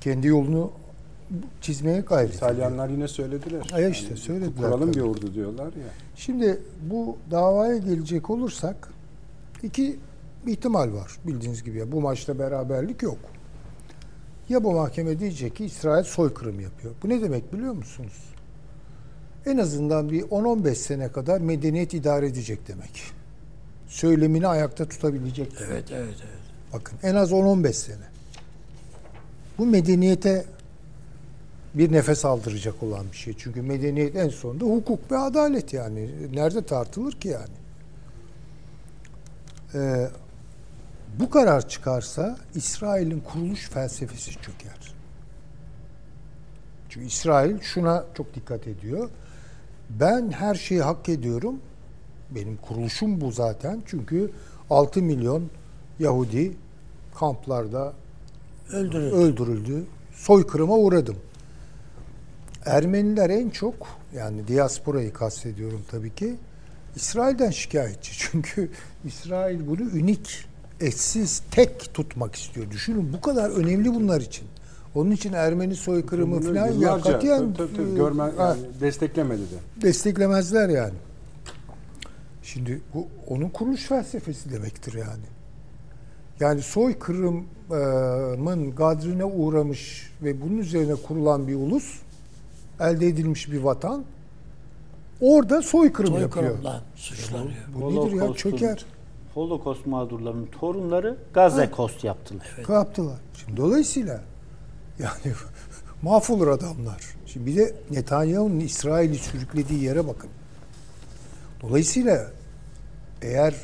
[0.00, 0.70] Kendi yolunu
[1.60, 2.34] çizmeye gayret.
[2.34, 3.62] İtalyanlar yine söylediler.
[3.76, 5.88] E işte söylediler Kuralım bir ordu diyorlar ya.
[6.16, 8.88] Şimdi bu davaya gelecek olursak
[9.62, 9.96] iki
[10.46, 11.78] ihtimal var bildiğiniz gibi.
[11.78, 11.92] ya.
[11.92, 13.18] Bu maçta beraberlik yok.
[14.48, 16.94] Ya bu mahkeme diyecek ki İsrail soykırım yapıyor.
[17.02, 18.24] Bu ne demek biliyor musunuz?
[19.46, 23.02] En azından bir 10-15 sene kadar medeniyet idare edecek demek.
[23.88, 25.70] Söylemini ayakta tutabilecek demek.
[25.72, 26.38] Evet, evet, evet.
[26.72, 28.04] Bakın en az 10-15 sene.
[29.58, 30.44] Bu medeniyete
[31.74, 33.34] bir nefes aldıracak olan bir şey.
[33.38, 36.10] Çünkü medeniyet en sonunda hukuk ve adalet yani.
[36.34, 37.58] Nerede tartılır ki yani?
[39.74, 40.08] Ee,
[41.20, 44.94] bu karar çıkarsa İsrail'in kuruluş felsefesi çöker.
[46.88, 49.10] Çünkü İsrail şuna çok dikkat ediyor.
[49.90, 51.60] Ben her şeyi hak ediyorum.
[52.30, 53.82] Benim kuruluşum bu zaten.
[53.86, 54.30] Çünkü
[54.70, 55.50] 6 milyon
[55.98, 56.56] Yahudi
[57.14, 57.92] kamplarda
[58.72, 59.14] Öldürüldü.
[59.14, 59.84] öldürüldü.
[60.12, 61.16] Soykırıma uğradım.
[62.64, 63.74] Ermeniler en çok
[64.14, 66.36] yani diasporayı kastediyorum tabii ki
[66.96, 68.12] İsrail'den şikayetçi.
[68.18, 68.70] Çünkü
[69.04, 70.47] İsrail bunu ünik,
[70.80, 72.70] eşsiz, tek tutmak istiyor.
[72.70, 74.48] Düşünün bu kadar önemli bunlar için.
[74.94, 78.60] Onun için Ermeni soykırımı Bunu falan ya yıllarca, katiyen tabii, tabii, e, görme, ha, yani
[78.80, 79.82] desteklemedi de.
[79.82, 80.94] desteklemezler yani.
[82.42, 85.24] Şimdi bu onun kuruluş felsefesi demektir yani.
[86.40, 87.46] Yani soykırımın
[88.76, 91.98] gadrine uğramış ve bunun üzerine kurulan bir ulus,
[92.80, 94.04] elde edilmiş bir vatan,
[95.20, 96.46] orada soykırım yapıyor.
[96.46, 97.52] Soykırımdan suçlanıyor.
[97.74, 98.34] Bu nedir ya?
[98.34, 98.84] Çöker.
[99.34, 102.46] Holocaust mağdurlarının torunları Gazze Kost yaptılar.
[102.68, 103.16] Ne yaptılar?
[103.34, 104.20] Şimdi dolayısıyla
[104.98, 105.34] yani
[106.02, 107.02] mahvolur adamlar.
[107.26, 110.30] Şimdi bir de Netanyahu'nun İsrail'i sürüklediği yere bakın.
[111.62, 112.26] Dolayısıyla
[113.22, 113.54] eğer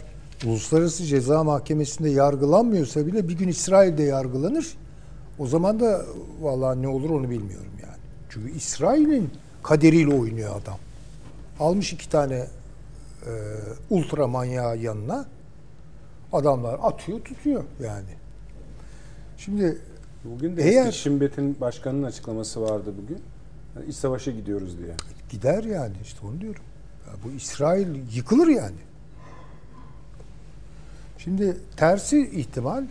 [0.46, 4.76] Uluslararası Ceza Mahkemesi'nde yargılanmıyorsa bile bir gün İsrail'de yargılanır.
[5.38, 6.04] O zaman da
[6.40, 7.96] vallahi ne olur onu bilmiyorum yani.
[8.30, 9.30] Çünkü İsrail'in
[9.62, 10.78] kaderiyle oynuyor adam.
[11.60, 13.32] Almış iki tane e,
[13.90, 15.26] ultra manyağı yanına.
[16.34, 18.08] Adamlar atıyor tutuyor yani.
[19.36, 19.78] Şimdi
[20.24, 23.18] Bugün de Eğer- Şimbet'in başkanının açıklaması vardı bugün.
[23.76, 24.94] Yani iç savaşa gidiyoruz diye.
[25.30, 26.62] gider yani işte onu diyorum.
[27.06, 28.76] Ya bu İsrail yıkılır yani.
[31.18, 32.84] Şimdi tersi ihtimal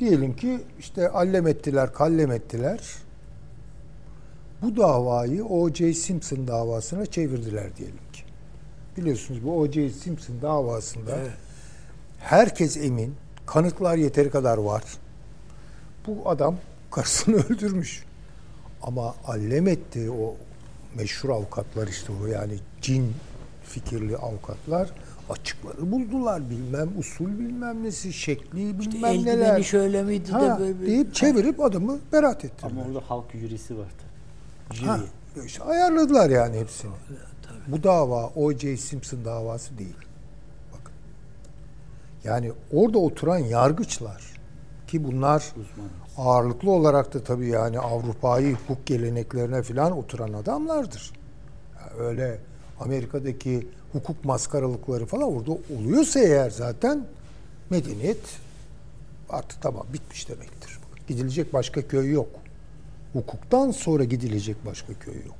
[0.00, 2.80] diyelim ki işte allem ettiler, kallem ettiler.
[4.62, 5.94] Bu davayı O.J.
[5.94, 8.22] Simpson davasına çevirdiler diyelim ki.
[8.96, 9.90] Biliyorsunuz bu O.J.
[9.90, 11.18] Simpson davasında
[12.30, 13.14] herkes emin,
[13.46, 14.82] kanıtlar yeteri kadar var.
[16.06, 16.56] Bu adam
[16.90, 18.04] karısını öldürmüş.
[18.82, 20.34] Ama allem etti o
[20.94, 23.12] meşhur avukatlar işte o yani cin
[23.64, 24.90] fikirli avukatlar
[25.30, 29.62] açıkları buldular bilmem usul bilmem nesi şekli bilmem Eldiveni neler.
[29.62, 30.86] şöyle miydi Ha, de böyle.
[30.86, 32.70] deyip çevirip adamı beraat ettirdiler.
[32.70, 34.76] Ama orada halk jürisi var tabii.
[34.78, 34.88] Jüri.
[34.88, 34.98] Ha,
[35.46, 36.90] işte ayarladılar yani hepsini.
[37.68, 38.76] Bu dava O.J.
[38.76, 39.96] Simpson davası değil.
[42.26, 44.36] Yani orada oturan yargıçlar
[44.86, 45.54] Ki bunlar
[46.16, 51.12] ağırlıklı olarak da tabii yani Avrupa'yı hukuk geleneklerine falan oturan adamlardır.
[51.74, 52.38] Ya öyle
[52.80, 57.06] Amerika'daki hukuk maskaralıkları falan orada oluyorsa eğer zaten
[57.70, 58.20] medeniyet
[59.30, 60.78] artık tamam bitmiş demektir.
[61.08, 62.28] Gidilecek başka köy yok.
[63.12, 65.36] Hukuktan sonra gidilecek başka köy yok.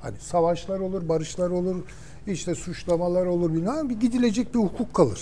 [0.00, 1.76] Hani savaşlar olur, barışlar olur,
[2.26, 5.20] işte suçlamalar olur bilmem bir gidilecek bir hukuk kalır.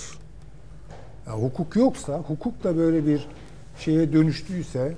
[1.28, 3.28] Ya hukuk yoksa, hukuk da böyle bir
[3.78, 4.94] şeye dönüştüyse,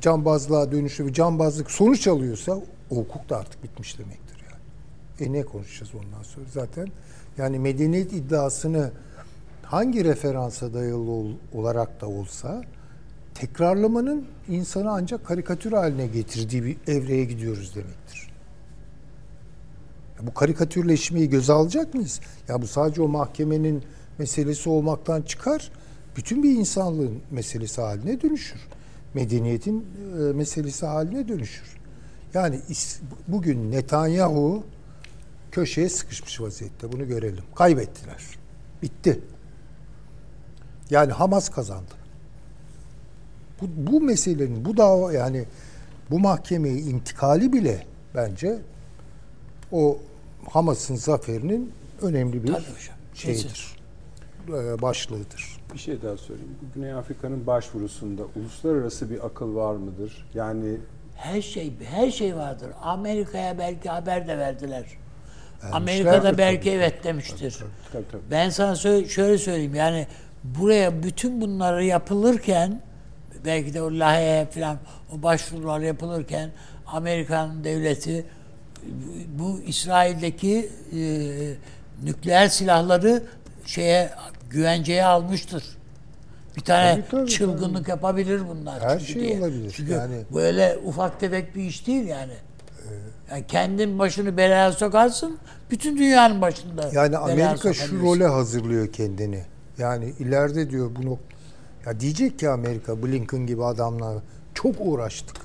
[0.00, 2.52] cambazlığa dönüşü, cambazlık sonuç alıyorsa
[2.90, 5.28] o hukuk da artık bitmiş demektir yani.
[5.30, 6.88] E ne konuşacağız ondan sonra zaten?
[7.38, 8.90] Yani medeniyet iddiasını
[9.62, 12.62] hangi referansa dayalı ol- olarak da olsa
[13.34, 18.28] tekrarlamanın insanı ancak karikatür haline getirdiği bir evreye gidiyoruz demektir.
[20.22, 22.20] Bu karikatürleşmeyi göze alacak mıyız?
[22.48, 23.82] Ya bu sadece o mahkemenin
[24.18, 25.70] meselesi olmaktan çıkar,
[26.16, 28.60] bütün bir insanlığın meselesi haline dönüşür.
[29.14, 29.86] Medeniyetin
[30.18, 31.78] e, meselesi haline dönüşür.
[32.34, 34.64] Yani is- bugün Netanyahu
[35.52, 36.92] köşeye sıkışmış vaziyette.
[36.92, 37.44] Bunu görelim.
[37.54, 38.22] Kaybettiler.
[38.82, 39.20] Bitti.
[40.90, 41.94] Yani Hamas kazandı.
[43.60, 45.44] Bu, bu meselenin, bu dava yani
[46.10, 48.58] bu mahkemeyi intikali bile bence
[49.72, 49.98] o
[50.50, 51.72] Hamas'ın zaferinin
[52.02, 52.96] önemli bir Tabii hocam.
[53.14, 53.77] şeyidir.
[54.48, 55.56] Ee, başlığıdır.
[55.74, 56.56] Bir şey daha söyleyeyim.
[56.62, 60.26] Bu Güney Afrika'nın başvurusunda uluslararası bir akıl var mıdır?
[60.34, 60.76] Yani
[61.16, 62.68] Her şey her şey vardır.
[62.82, 64.84] Amerika'ya belki haber de verdiler.
[65.62, 66.70] Vermişlerdir Amerika'da belki tabii.
[66.74, 67.58] evet demiştir.
[67.92, 68.22] tabii tabii.
[68.30, 70.06] Ben sana sö- şöyle söyleyeyim yani
[70.44, 72.82] buraya bütün bunları yapılırken
[73.44, 74.78] belki de o Lahey'e falan
[75.12, 76.50] o başvurular yapılırken
[76.86, 78.26] Amerikan devleti
[79.38, 81.00] bu İsrail'deki e,
[82.04, 83.22] nükleer silahları
[83.66, 84.10] şeye
[84.50, 85.64] güvenceye almıştır.
[86.56, 88.82] Bir tane Tabii, tabii, çılgınlık yapabilir bunlar.
[88.82, 89.38] Her çünkü şey diye.
[89.38, 89.72] olabilir.
[89.76, 92.32] Çünkü Yani- böyle ufak tefek bir iş değil yani.
[93.30, 95.38] Yani kendin başını belaya sokarsın,
[95.70, 99.42] bütün dünyanın başında Yani Amerika şu role hazırlıyor kendini.
[99.78, 101.18] Yani ileride diyor bunu
[101.86, 104.18] ya diyecek ki Amerika Blinken gibi adamlar
[104.54, 105.36] çok uğraştık.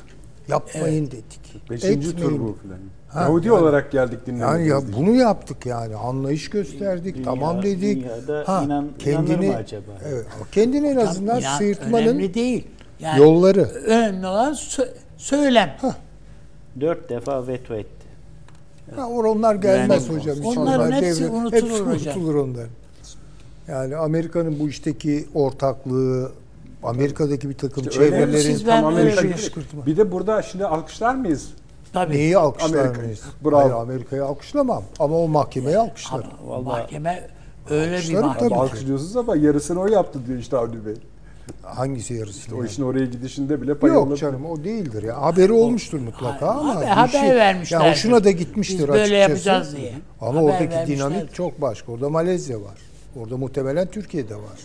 [0.48, 1.70] Yapmayın dedik.
[1.70, 2.40] beşinci tur Etmeyin.
[2.44, 2.80] bu falan.
[3.08, 4.42] Ha, Yahudi yani- olarak geldik dinlemek.
[4.48, 5.96] Yani ya bunu yaptık yani.
[5.96, 7.16] Anlayış gösterdik.
[7.16, 8.04] Dünya- tamam dedik.
[8.04, 9.92] dünyada inan- inanır mı acaba?
[10.08, 10.26] Evet.
[10.52, 12.68] Kendini en azından inan- sıyırtmanın önemli değil.
[13.00, 13.62] Yani yolları.
[13.64, 15.76] önemli olan sö- söylem.
[16.82, 17.90] Dört defa veto etti.
[18.96, 20.46] Ha, onlar gelmez Güvenlik hocam.
[20.46, 22.18] Onların onlar hepsi unutulur hepsi hocam.
[22.18, 22.66] unutulur onlar.
[23.68, 26.32] Yani Amerika'nın bu işteki ortaklığı,
[26.86, 29.86] Amerika'daki bir takım İşte çevrelerin Siz ben Tam öyle Amerika şey-.
[29.86, 31.50] Bir de burada şimdi alkışlar mıyız?
[31.94, 32.14] Tabii.
[32.14, 33.06] neyi alkışlar Amerika'yı.
[33.06, 33.22] mıyız?
[33.46, 33.58] Bravo.
[33.60, 36.26] Hayır Amerika'yı alkışlamam ama o mahkemeyi alkışlarım.
[36.64, 37.28] Mahkeme
[37.70, 38.50] öyle bir mahkeme.
[38.50, 38.60] tabii.
[38.60, 40.94] Alkışlıyorsunuz ama yarısını o yaptı diyor işte Avni Bey.
[41.64, 42.56] Hangisi yarısı?
[42.56, 42.68] O yani?
[42.70, 45.22] işin oraya gidişinde bile pay Yok canım o değildir ya.
[45.22, 47.86] Haberi olmuştur mutlaka Ha- ama haber- haber işi- vermişlerdir.
[47.86, 49.20] Ya hoşuna da gitmiştir Biz böyle açıkçası.
[49.50, 49.94] yapacağız diye.
[50.22, 51.92] Ama Haber oradaki dinamik çok başka.
[51.92, 52.78] Orada Malezya var.
[53.22, 54.60] Orada muhtemelen Türkiye'de var.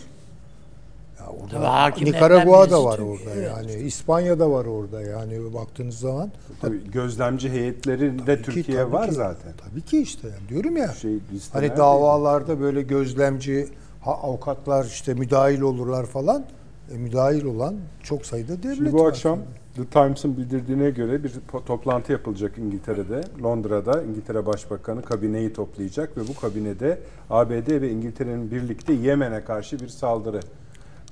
[1.29, 3.51] Orada Tabii hakimlerden Nikaragua da birisi var Türkiye, orada evet.
[3.57, 3.83] yani.
[3.87, 6.31] İspanya da var orada yani baktığınız zaman.
[6.61, 9.15] Tabii gözlemci heyetlerinde Tabii ki, Türkiye tabii var ki.
[9.15, 9.51] zaten.
[9.69, 10.87] Tabii ki işte yani diyorum ya.
[10.87, 11.19] Şey,
[11.53, 13.67] Hani davalarda böyle gözlemci
[14.01, 16.45] ha, avukatlar işte müdahil olurlar falan.
[16.93, 19.09] E, müdahil olan çok sayıda devlet Şimdi bu var.
[19.09, 19.39] akşam
[19.75, 21.31] The Times'ın bildirdiğine göre bir
[21.65, 23.21] toplantı yapılacak İngiltere'de.
[23.43, 26.99] Londra'da İngiltere Başbakanı kabineyi toplayacak ve bu kabinede
[27.29, 30.39] ABD ve İngiltere'nin birlikte Yemen'e karşı bir saldırı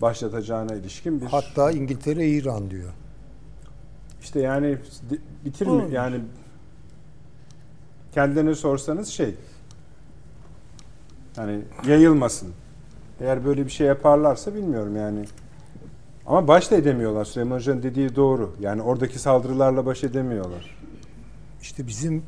[0.01, 2.89] başlatacağına ilişkin bir Hatta İngiltere İran diyor.
[4.21, 4.77] işte yani
[5.09, 6.21] di- bitirmi yani
[8.13, 9.35] kendilerine sorsanız şey
[11.35, 12.49] hani yayılmasın.
[13.21, 15.25] Eğer böyle bir şey yaparlarsa bilmiyorum yani.
[16.25, 17.25] Ama baş da edemiyorlar.
[17.25, 18.55] Süleyman Hoca'nın dediği doğru.
[18.59, 20.77] Yani oradaki saldırılarla baş edemiyorlar.
[21.61, 22.23] İşte bizim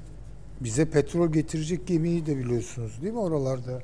[0.61, 3.79] bize petrol getirecek gemiyi de biliyorsunuz değil mi oralarda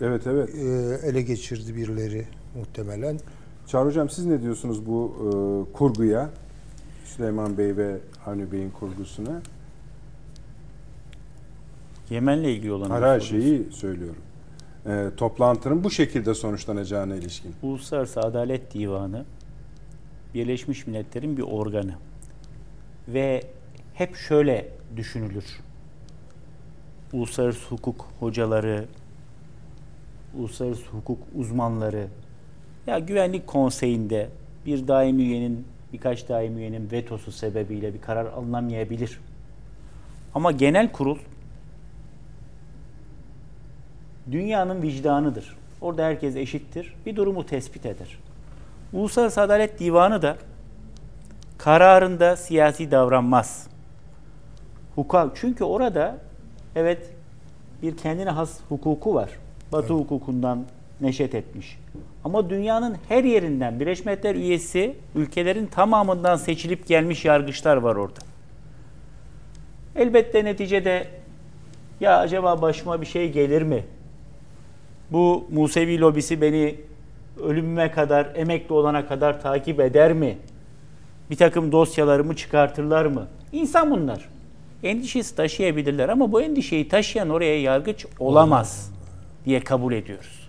[0.00, 0.54] Evet evet.
[0.54, 0.60] e,
[1.08, 3.18] ele geçirdi birileri muhtemelen.
[3.66, 6.30] Çağrı Hocam siz ne diyorsunuz bu e, kurguya?
[7.04, 7.96] Süleyman Bey ve
[8.26, 9.42] Avni Bey'in kurgusuna.
[12.10, 14.22] Yemen'le ilgili olan Her her şeyi söylüyorum.
[14.86, 17.54] E, toplantının bu şekilde sonuçlanacağına ilişkin.
[17.62, 19.24] Uluslararası Adalet Divanı
[20.34, 21.94] Birleşmiş Milletler'in bir organı.
[23.08, 23.42] Ve
[23.94, 25.60] hep şöyle düşünülür.
[27.12, 28.84] Uluslararası hukuk hocaları,
[30.38, 32.08] uluslararası hukuk uzmanları
[32.86, 34.28] ya güvenlik konseyinde
[34.66, 39.20] bir daimi üyenin birkaç daimi üyenin vetosu sebebiyle bir karar alınamayabilir.
[40.34, 41.18] Ama genel kurul
[44.32, 45.56] dünyanın vicdanıdır.
[45.80, 46.94] Orada herkes eşittir.
[47.06, 48.18] Bir durumu tespit eder.
[48.92, 50.36] Uluslararası Adalet Divanı da
[51.58, 53.66] kararında siyasi davranmaz.
[54.94, 56.18] Hukuka, çünkü orada
[56.76, 57.10] evet
[57.82, 59.30] bir kendine has hukuku var.
[59.72, 60.64] Batı hukukundan
[61.00, 61.78] neşet etmiş.
[62.24, 68.20] Ama dünyanın her yerinden Birleşmiş Milletler üyesi ülkelerin tamamından seçilip gelmiş yargıçlar var orada.
[69.96, 71.06] Elbette neticede
[72.00, 73.84] ya acaba başıma bir şey gelir mi?
[75.10, 76.74] Bu Musevi lobisi beni
[77.42, 80.38] ölümüme kadar, emekli olana kadar takip eder mi?
[81.30, 83.26] Bir takım dosyalarımı çıkartırlar mı?
[83.52, 84.28] İnsan bunlar.
[84.82, 88.92] Endişesi taşıyabilirler ama bu endişeyi taşıyan oraya yargıç olamaz
[89.44, 90.39] diye kabul ediyoruz.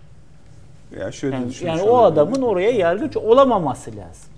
[1.00, 4.32] Ya şöyle Yani, düşünmüş yani o adamın oraya yargıç olamaması lazım.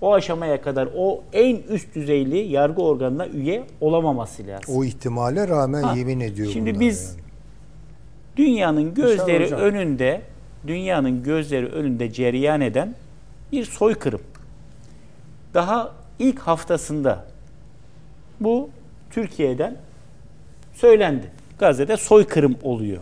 [0.00, 4.74] O aşamaya kadar o en üst düzeyli yargı organına üye olamaması lazım.
[4.76, 7.20] O ihtimale rağmen Ha, yemin ediyor Şimdi biz yani.
[8.36, 9.60] dünyanın gözleri hocam.
[9.60, 10.22] önünde
[10.66, 12.94] dünyanın gözleri önünde cereyan eden
[13.52, 14.20] bir soykırım.
[15.54, 17.24] Daha ilk haftasında
[18.40, 18.68] bu
[19.10, 19.76] Türkiye'den
[20.74, 21.30] söylendi.
[21.58, 23.00] Gazze'de soykırım oluyor.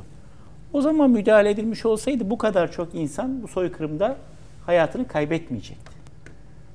[0.78, 4.16] O zaman müdahale edilmiş olsaydı bu kadar çok insan bu soykırımda
[4.66, 5.92] hayatını kaybetmeyecekti.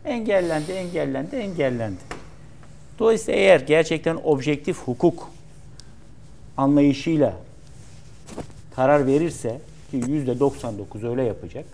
[0.05, 1.99] Engellendi, engellendi, engellendi.
[2.99, 5.30] Dolayısıyla eğer gerçekten objektif hukuk
[6.57, 7.34] anlayışıyla
[8.75, 9.59] karar verirse
[9.91, 11.65] ki yüzde 99 öyle yapacak.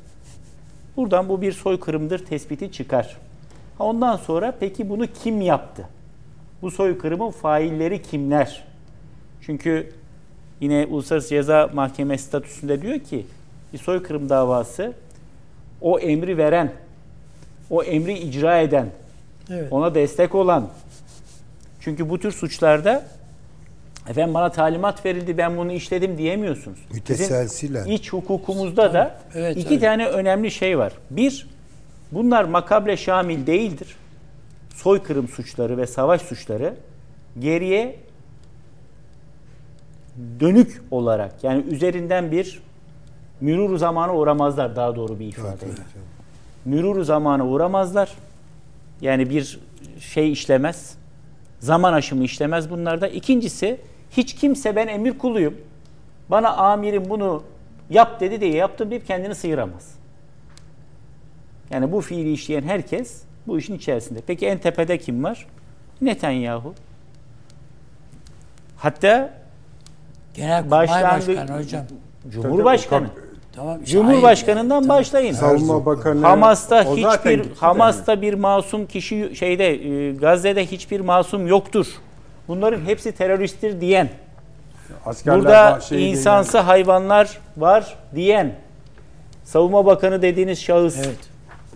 [0.97, 3.17] Buradan bu bir soykırımdır tespiti çıkar.
[3.77, 5.87] Ha ondan sonra peki bunu kim yaptı?
[6.61, 8.67] Bu soykırımın failleri kimler?
[9.41, 9.98] Çünkü
[10.61, 13.25] yine Uluslararası Ceza Mahkemesi statüsünde diyor ki
[13.73, 14.93] bir soykırım davası
[15.81, 16.71] o emri veren,
[17.69, 18.89] o emri icra eden,
[19.51, 19.73] Evet.
[19.73, 20.69] ona destek olan.
[21.79, 23.05] Çünkü bu tür suçlarda
[24.09, 26.79] efendim bana talimat verildi ben bunu işledim diyemiyorsunuz.
[26.89, 27.85] Bizim Müteselsilen.
[27.85, 29.81] iç hukukumuzda da Evet, iki evet.
[29.81, 30.93] tane önemli şey var.
[31.09, 31.47] Bir,
[32.11, 33.95] bunlar makable şamil değildir.
[34.75, 36.73] Soykırım suçları ve savaş suçları
[37.39, 37.95] geriye
[40.39, 42.61] dönük olarak yani üzerinden bir
[43.41, 45.73] mürur zamana uğramazlar daha doğru bir ifadeyle.
[46.65, 48.09] Mürur zamana uğramazlar.
[49.01, 49.59] Yani bir
[49.99, 50.97] şey işlemez.
[51.59, 53.07] Zaman aşımı işlemez bunlarda.
[53.07, 53.79] İkincisi
[54.11, 55.57] hiç kimse ben emir kuluyum.
[56.29, 57.43] Bana amirim bunu
[57.89, 59.95] yap dedi diye yaptım deyip kendini sıyıramaz.
[61.69, 64.19] Yani bu fiili işleyen herkes bu işin içerisinde.
[64.27, 65.47] Peki en tepede kim var?
[66.01, 66.73] Netanyahu.
[68.77, 69.33] Hatta
[70.33, 71.83] Genelkurmay başlangıç Başkanı hocam.
[72.29, 73.07] Cumhurbaşkanı.
[73.55, 73.77] Tamam.
[73.83, 75.33] işte Cumhurbaşkanından aynı- başlayın.
[75.33, 81.87] Savunma Bakanı Hamas'ta o hiçbir Hamas'ta bir masum kişi şeyde e, Gazze'de hiçbir masum yoktur.
[82.47, 84.09] Bunların hepsi teröristtir diyen.
[85.05, 88.55] Askerler Burada şey insansı hayvanlar var diyen.
[89.43, 90.97] Savunma Bakanı dediğiniz şahıs.
[90.97, 91.17] Evet.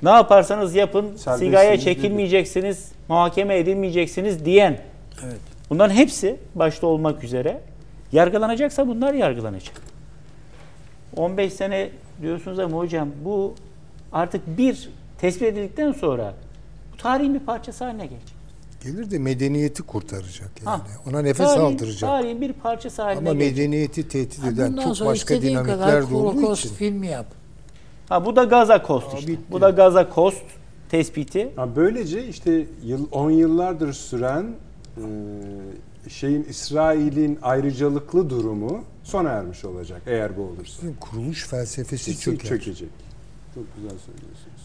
[0.03, 1.81] Ne yaparsanız yapın sigaya dedi.
[1.81, 4.79] çekilmeyeceksiniz, muhakeme edilmeyeceksiniz diyen.
[5.23, 5.37] Evet.
[5.69, 7.61] Bunların hepsi başta olmak üzere
[8.13, 9.81] yargılanacaksa bunlar yargılanacak.
[11.15, 11.89] 15 sene
[12.21, 13.53] diyorsunuz ama hocam bu
[14.11, 16.33] artık bir tespit edildikten sonra
[16.93, 18.33] bu tarihin bir parçası haline gelecek.
[18.83, 20.69] Gelir de medeniyeti kurtaracak yani.
[20.69, 20.81] Ha.
[21.09, 21.99] Ona nefes Tarihin- aldıracak.
[21.99, 23.57] Tarihin bir parçası haline Ama gelecek.
[23.57, 26.69] medeniyeti tehdit Ha, eden Bundan çok başka dinamikler de olduğu için.
[26.69, 27.25] filmi yap.
[28.09, 29.27] Ha bu da Gaza Aa, işte.
[29.31, 29.41] bitti.
[29.51, 30.43] Bu da Gaza Coast
[30.89, 31.49] tespiti.
[31.55, 34.45] Ha, böylece işte yıl 10 yıllardır süren
[34.97, 35.01] e,
[36.09, 40.81] şeyin İsrail'in ayrıcalıklı durumu sona ermiş olacak eğer bu olursa.
[40.81, 42.49] Bizim kuruluş felsefesi Kesin çöker.
[42.49, 42.89] çökecek.
[43.55, 44.63] Çok güzel söylüyorsunuz.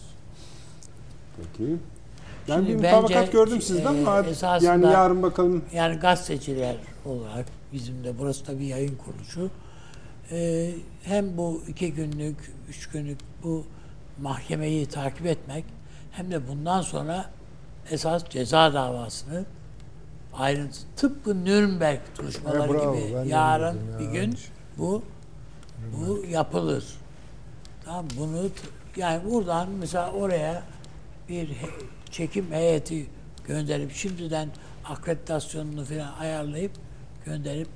[1.37, 1.75] Peki.
[2.49, 5.61] Ben Şimdi bir bence, mutabakat gördüm e, sizden ama esasında- yani yarın bakalım.
[5.73, 6.75] Yani gazeteciler
[7.05, 9.49] olarak bizim de burası da bir yayın kuruluşu.
[10.31, 10.71] Ee,
[11.03, 12.37] hem bu iki günlük,
[12.69, 13.63] üç günlük bu
[14.21, 15.65] mahkemeyi takip etmek
[16.11, 17.29] hem de bundan sonra
[17.91, 19.45] esas ceza davasını
[20.39, 24.37] ayrıntı tıpkı Nürnberg duruşmaları E, bravo, gibi yarın dedim ya, bir gün
[24.77, 25.03] bu
[25.97, 26.85] bu yapılır.
[27.85, 28.49] Tamam bunu
[28.95, 30.63] yani buradan mesela oraya
[31.29, 31.49] bir
[32.11, 33.07] çekim heyeti
[33.47, 34.49] gönderip şimdiden
[34.85, 36.71] akreditasyonunu falan ayarlayıp
[37.25, 37.67] gönderip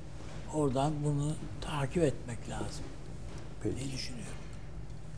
[0.54, 1.32] oradan bunu
[1.62, 2.86] takip etmek lazım.
[3.64, 3.76] Peki.
[3.76, 4.34] Ne düşünüyorum?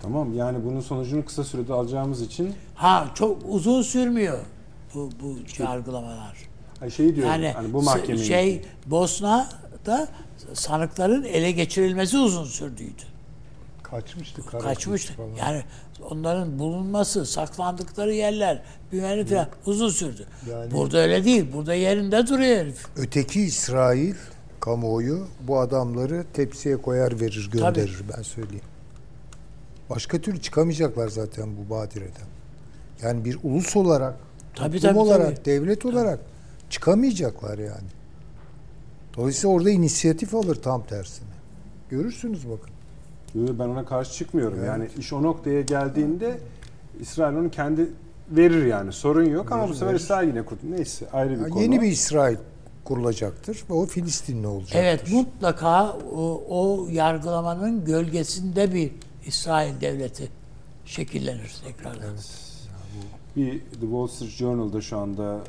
[0.01, 4.39] Tamam yani bunun sonucunu kısa sürede alacağımız için Ha çok uzun sürmüyor
[4.93, 6.37] bu bu yargılamalar.
[6.85, 10.07] Ay şey diyorum Yani hani bu mahkemeyi şey Bosna'da
[10.53, 13.01] sanıkların ele geçirilmesi uzun sürdüydü.
[13.83, 14.41] Kaçmıştı.
[14.45, 15.13] Kaçmıştı.
[15.13, 15.29] falan.
[15.39, 15.63] Yani
[16.09, 20.25] onların bulunması, saklandıkları yerler, güvenlik falan uzun sürdü.
[20.51, 21.45] Yani- Burada öyle değil.
[21.53, 22.85] Burada yerinde duruyor herif.
[22.97, 24.15] Öteki İsrail
[24.59, 28.65] kamuoyu bu adamları tepsiye koyar verir gönderir ben söyleyeyim.
[29.89, 32.27] Başka türlü çıkamayacaklar zaten bu badireden.
[33.03, 34.15] Yani bir ulus olarak,
[34.55, 35.45] Tabii, toplum tabii, olarak, tabii.
[35.45, 36.19] devlet olarak
[36.69, 37.87] çıkamayacaklar yani.
[39.17, 41.27] Dolayısıyla orada inisiyatif alır tam tersine.
[41.89, 42.69] Görürsünüz bakın.
[43.59, 44.65] Ben ona karşı çıkmıyorum.
[44.65, 46.37] Yani iş o noktaya geldiğinde
[46.99, 47.89] İsrail onu kendi
[48.31, 48.93] verir yani.
[48.93, 49.99] Sorun yok ama bu sefer verir.
[49.99, 50.59] İsrail yine kurdu.
[50.69, 51.63] Neyse ayrı bir Yani konu.
[51.63, 52.37] yeni bir İsrail
[52.83, 54.79] kurulacaktır ve o Filistinli olacaktır.
[54.79, 58.91] Evet mutlaka o, o yargılamanın gölgesinde bir
[59.25, 60.29] İsrail devleti
[60.85, 62.15] şekillenir tekrardan.
[63.35, 65.39] Bir The Wall Street Journal'da şu anda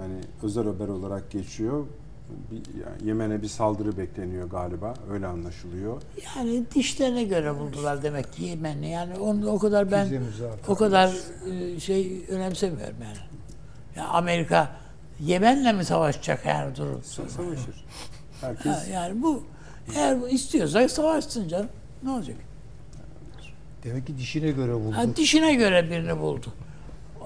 [0.00, 1.86] yani özel haber olarak geçiyor.
[2.50, 4.94] Bir, yani Yemen'e bir saldırı bekleniyor galiba.
[5.10, 6.02] Öyle anlaşılıyor.
[6.36, 8.90] Yani dişlerine göre buldular demek ki Yemen'i.
[8.90, 10.08] Yani onu o kadar ben
[10.68, 11.12] o kadar
[11.50, 13.16] e, şey önemsemiyorum yani.
[13.96, 14.70] Ya Amerika
[15.20, 17.00] Yemen'le mi savaşacak yani durum?
[17.00, 17.84] Sa- Savaşır.
[18.40, 19.42] Herkes Ha, yani bu
[19.94, 21.68] eğer bu istiyorsa savaşsın canım.
[22.02, 22.36] Ne olacak?
[23.84, 24.96] Demek ki dişine göre buldu.
[24.96, 26.46] Ha, dişine göre birini buldu.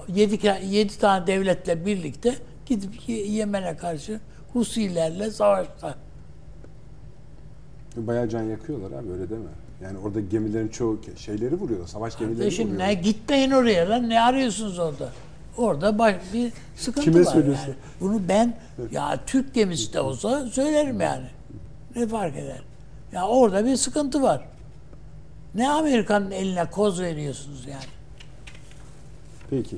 [0.07, 2.35] Yedi, yedi tane devletle birlikte
[2.71, 4.19] gidip Ye- Yemen'e karşı
[4.53, 5.95] Husilerle savaştılar.
[7.97, 9.49] bayağı can yakıyorlar abi öyle deme.
[9.83, 11.87] Yani orada gemilerin çoğu şeyleri vuruyor.
[11.87, 12.79] Savaş gemileri Kardeşim vuruyor.
[12.87, 15.09] ne gitmeyin oraya lan ne arıyorsunuz orada?
[15.57, 17.63] Orada baş, bir sıkıntı Kime var söylüyorsun?
[17.65, 17.75] yani.
[18.01, 18.53] Bunu ben
[18.91, 21.25] ya Türk gemisi de olsa söylerim yani.
[21.95, 22.61] Ne fark eder?
[23.11, 24.45] Ya orada bir sıkıntı var.
[25.55, 27.83] Ne Amerika'nın eline koz veriyorsunuz yani?
[29.49, 29.77] Peki.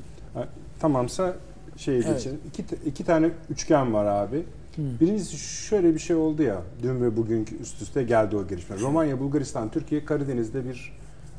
[0.80, 1.34] Tamamsa
[1.76, 2.16] şeye Evet.
[2.16, 2.38] geçelim.
[2.48, 4.42] İki, iki tane üçgen var abi.
[4.78, 6.62] Birincisi şöyle bir şey oldu ya.
[6.82, 8.76] Dün ve bugünkü üst üste geldi o gelişme.
[8.80, 10.92] Romanya, Bulgaristan, Türkiye Karadeniz'de bir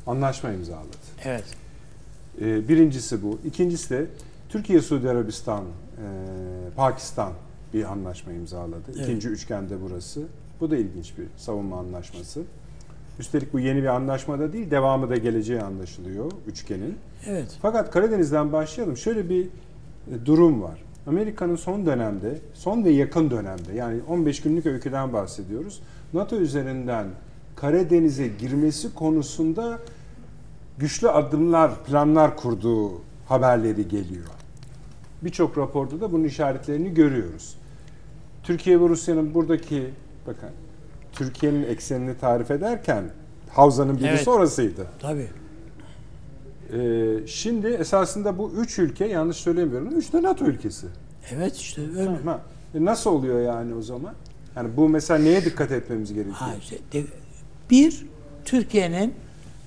[0.06, 0.96] anlaşma imzaladı.
[1.24, 1.44] Evet.
[2.40, 3.38] Ee, birincisi bu.
[3.44, 4.06] İkincisi de
[4.48, 6.06] Türkiye, Suudi Arabistan, e,
[6.76, 7.32] Pakistan
[7.74, 8.90] bir anlaşma imzaladı.
[9.02, 10.22] İkinci üçgende burası.
[10.60, 12.42] Bu da ilginç bir savunma anlaşması.
[13.18, 16.98] Üstelik bu yeni bir anlaşma da değil, devamı da geleceği anlaşılıyor üçgenin.
[17.26, 17.58] Evet.
[17.62, 18.96] Fakat Karadeniz'den başlayalım.
[18.96, 19.48] Şöyle bir
[20.24, 20.82] durum var.
[21.06, 25.80] Amerika'nın son dönemde, son ve yakın dönemde yani 15 günlük öyküden bahsediyoruz.
[26.14, 27.06] NATO üzerinden
[27.56, 29.78] Karadeniz'e girmesi konusunda
[30.78, 32.92] güçlü adımlar, planlar kurduğu
[33.28, 34.26] haberleri geliyor.
[35.22, 37.56] Birçok raporda da bunun işaretlerini görüyoruz.
[38.42, 39.90] Türkiye ve Rusya'nın buradaki
[40.26, 40.48] bakın
[41.12, 43.04] Türkiye'nin eksenini tarif ederken
[43.50, 44.28] havzanın birisi Evet.
[44.28, 44.86] orasıydı.
[45.00, 45.28] Tabii.
[46.72, 49.96] Ee, şimdi esasında bu üç ülke yanlış söylemiyorum.
[49.96, 50.86] Üç de NATO ülkesi.
[51.30, 52.10] Evet işte öyle.
[52.24, 52.40] Ha,
[52.74, 54.14] e nasıl oluyor yani o zaman?
[54.56, 56.36] Yani bu mesela neye dikkat etmemiz gerekiyor?
[56.36, 57.04] Ha işte de-
[57.70, 58.06] bir
[58.44, 59.14] Türkiye'nin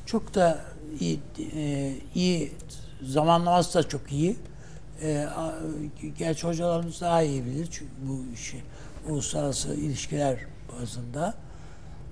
[0.06, 0.62] çok da
[1.00, 1.20] iyi,
[1.56, 2.52] e, iyi
[3.04, 4.36] zamanlaması da çok iyi.
[5.02, 5.56] E, a-
[6.18, 8.58] gerçi hocalarımız daha iyi bilir çünkü bu işi
[9.10, 10.40] uluslararası ilişkiler
[10.82, 11.34] bazında.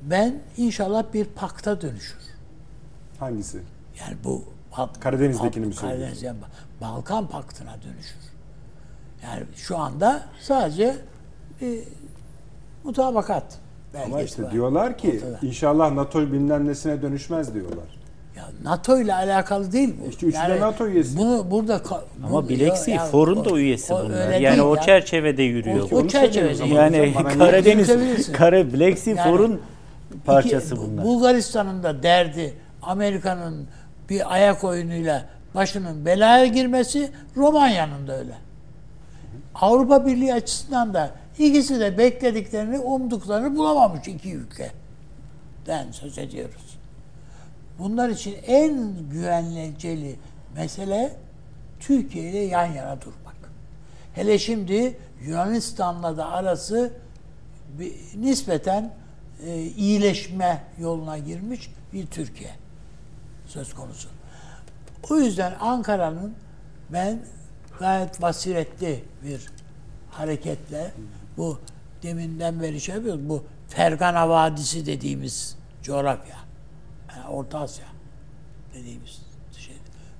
[0.03, 2.17] Ben inşallah bir pakta dönüşür.
[3.19, 3.59] Hangisi?
[3.99, 4.43] Yani bu
[4.77, 5.99] Bal- Karadeniz'dekini mi Bal- söylüyorsun?
[5.99, 6.37] Karadeniz yani
[6.81, 8.17] Balkan Paktı'na dönüşür.
[9.23, 10.95] Yani şu anda sadece
[11.61, 11.79] bir
[12.83, 13.43] mutabakat
[13.93, 14.51] belgesi Ama işte var.
[14.51, 15.47] diyorlar ki Ortada.
[15.47, 17.97] inşallah NATO bilmem nesine dönüşmez diyorlar.
[18.35, 20.09] Ya NATO ile alakalı değil bu.
[20.09, 21.17] İşte üçü de NATO üyesi.
[21.17, 21.81] Bunu burada
[22.23, 22.43] Ama
[22.75, 24.29] Sea ya- For'un da üyesi o bunlar.
[24.29, 24.81] Yani değil o ya.
[24.81, 26.65] çerçevede yürüyor O- o çerçevede.
[26.67, 28.31] Yani Karadeniz.
[28.31, 29.61] Kara Black Sea Yani- For'un
[30.25, 31.05] parçası İki- bunlar.
[31.05, 33.67] Bulgaristan'ın da derdi Amerika'nın
[34.09, 35.25] bir ayak oyunuyla
[35.55, 38.33] başının belaya girmesi, Romanya'nın da öyle.
[39.55, 46.77] Avrupa Birliği açısından da ikisi de beklediklerini, umduklarını bulamamış iki ülkeden söz ediyoruz.
[47.79, 50.15] Bunlar için en güvenceli
[50.55, 51.15] mesele
[51.79, 53.35] Türkiye ile yan yana durmak.
[54.13, 56.91] Hele şimdi Yunanistan'la da arası
[57.79, 58.93] bir, nispeten
[59.45, 62.66] e, iyileşme yoluna girmiş bir Türkiye
[63.57, 64.09] söz konusu.
[65.09, 66.35] O yüzden Ankara'nın
[66.89, 67.19] ben
[67.79, 69.47] gayet basiretli bir
[70.11, 70.93] hareketle
[71.37, 71.59] bu
[72.03, 73.29] deminden beri şey yapıyoruz.
[73.29, 76.35] Bu Fergana Vadisi dediğimiz coğrafya.
[77.09, 77.85] Yani Orta Asya
[78.73, 79.21] dediğimiz
[79.57, 79.75] şey.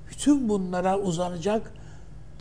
[0.10, 1.72] Bütün bunlara uzanacak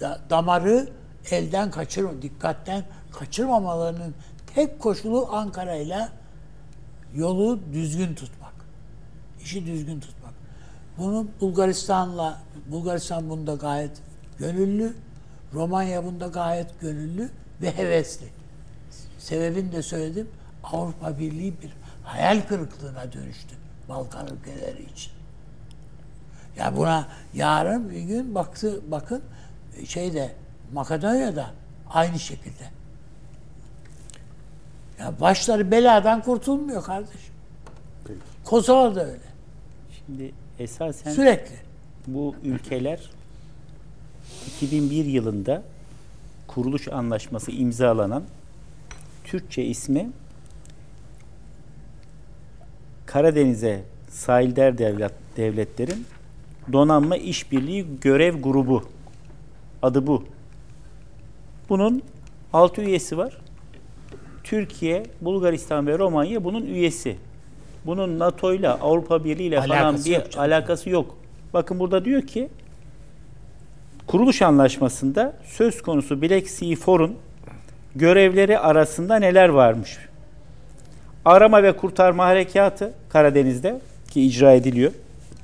[0.00, 0.88] da- damarı
[1.30, 4.14] elden kaçırma, dikkatten kaçırmamalarının
[4.54, 6.08] tek koşulu Ankara ile
[7.14, 8.54] yolu düzgün tutmak.
[9.42, 10.25] İşi düzgün tutmak.
[10.98, 13.90] Bunu Bulgaristan'la, Bulgaristan bunda gayet
[14.38, 14.96] gönüllü,
[15.54, 17.30] Romanya bunda gayet gönüllü
[17.62, 18.26] ve hevesli.
[19.18, 20.28] Sebebini de söyledim.
[20.64, 21.72] Avrupa Birliği bir
[22.04, 23.56] hayal kırıklığına dönüştü
[23.88, 25.12] Balkan ülkeleri için.
[26.56, 29.22] Ya buna yarın bir gün baktı bakın
[29.84, 30.32] şeyde
[30.72, 31.50] Makedonya'da
[31.90, 32.64] aynı şekilde.
[34.98, 37.34] Ya başları beladan kurtulmuyor kardeşim.
[38.04, 38.20] Peki.
[38.44, 39.26] Kosova'da öyle.
[39.96, 41.54] Şimdi esasen Sürekli.
[42.06, 43.10] bu ülkeler
[44.46, 45.62] 2001 yılında
[46.46, 48.22] kuruluş anlaşması imzalanan
[49.24, 50.10] Türkçe ismi
[53.06, 56.06] Karadeniz'e sahilder devlet, devletlerin
[56.72, 58.82] donanma işbirliği görev grubu
[59.82, 60.24] adı bu.
[61.68, 62.02] Bunun
[62.52, 63.38] 6 üyesi var.
[64.44, 67.16] Türkiye, Bulgaristan ve Romanya bunun üyesi.
[67.86, 70.52] Bunun NATO ile Avrupa Birliği ile falan bir yok canım.
[70.52, 71.16] alakası yok.
[71.54, 72.48] Bakın burada diyor ki
[74.06, 77.14] kuruluş anlaşmasında söz konusu Black Sea For'un
[77.96, 79.98] görevleri arasında neler varmış?
[81.24, 83.80] Arama ve kurtarma harekatı Karadeniz'de
[84.10, 84.92] ki icra ediliyor.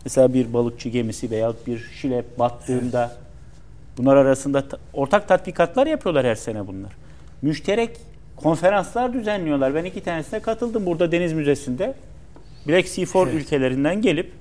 [0.04, 3.16] Mesela bir balıkçı gemisi veya bir şilep battığında
[3.98, 6.92] bunlar arasında ta- ortak tatbikatlar yapıyorlar her sene bunlar.
[7.42, 7.90] Müşterek
[8.36, 9.74] konferanslar düzenliyorlar.
[9.74, 11.94] Ben iki tanesine katıldım burada Deniz Müzesi'nde.
[12.68, 14.32] Black Sea Four ülkelerinden gelip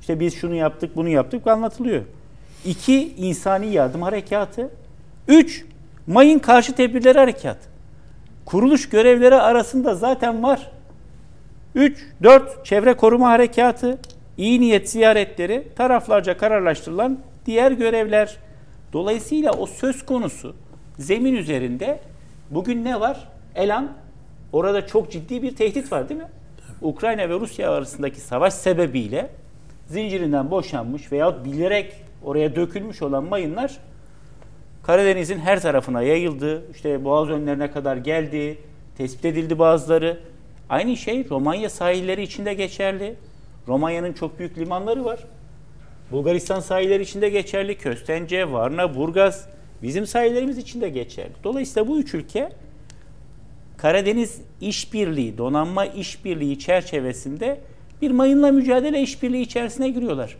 [0.00, 2.02] işte biz şunu yaptık, bunu yaptık anlatılıyor.
[2.64, 4.70] İki, insani yardım harekatı.
[5.28, 5.64] Üç,
[6.06, 7.58] mayın karşı tedbirleri harekat.
[8.44, 10.70] Kuruluş görevleri arasında zaten var.
[11.74, 13.98] 3, 4 çevre koruma harekatı,
[14.36, 18.36] iyi niyet ziyaretleri, taraflarca kararlaştırılan diğer görevler.
[18.92, 20.54] Dolayısıyla o söz konusu
[20.98, 22.00] zemin üzerinde
[22.50, 23.28] bugün ne var?
[23.54, 23.92] Elan,
[24.52, 26.28] orada çok ciddi bir tehdit var değil mi?
[26.82, 29.30] Ukrayna ve Rusya arasındaki savaş sebebiyle
[29.86, 31.92] zincirinden boşanmış veya bilerek
[32.24, 33.78] oraya dökülmüş olan mayınlar
[34.82, 36.62] Karadeniz'in her tarafına yayıldı.
[36.74, 38.58] İşte boğaz önlerine kadar geldi.
[38.98, 40.20] Tespit edildi bazıları.
[40.68, 43.14] Aynı şey Romanya sahilleri içinde geçerli.
[43.68, 45.20] Romanya'nın çok büyük limanları var.
[46.10, 47.78] Bulgaristan sahilleri içinde geçerli.
[47.78, 49.48] Köstence, Varna, Burgaz
[49.82, 51.32] bizim sahillerimiz içinde geçerli.
[51.44, 52.52] Dolayısıyla bu üç ülke
[53.82, 57.60] Karadeniz işbirliği, donanma işbirliği çerçevesinde
[58.02, 60.36] bir mayınla mücadele işbirliği içerisine giriyorlar.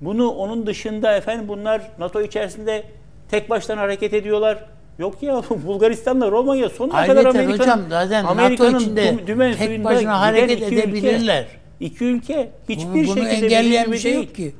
[0.00, 2.84] Bunu onun dışında efendim bunlar NATO içerisinde
[3.30, 4.64] tek baştan hareket ediyorlar.
[4.98, 9.54] Yok ya Bulgaristan'la Romanya sonuna kadar Ayrıca Amerika'nın hocam zaten NATO Amerika'nın içinde düm- dümen
[9.54, 10.82] tek başına hareket iki ülke.
[10.82, 11.46] edebilirler.
[11.80, 14.54] İki ülke hiçbir Bunu, bunu şekilde engelleyen bir şey yok ki.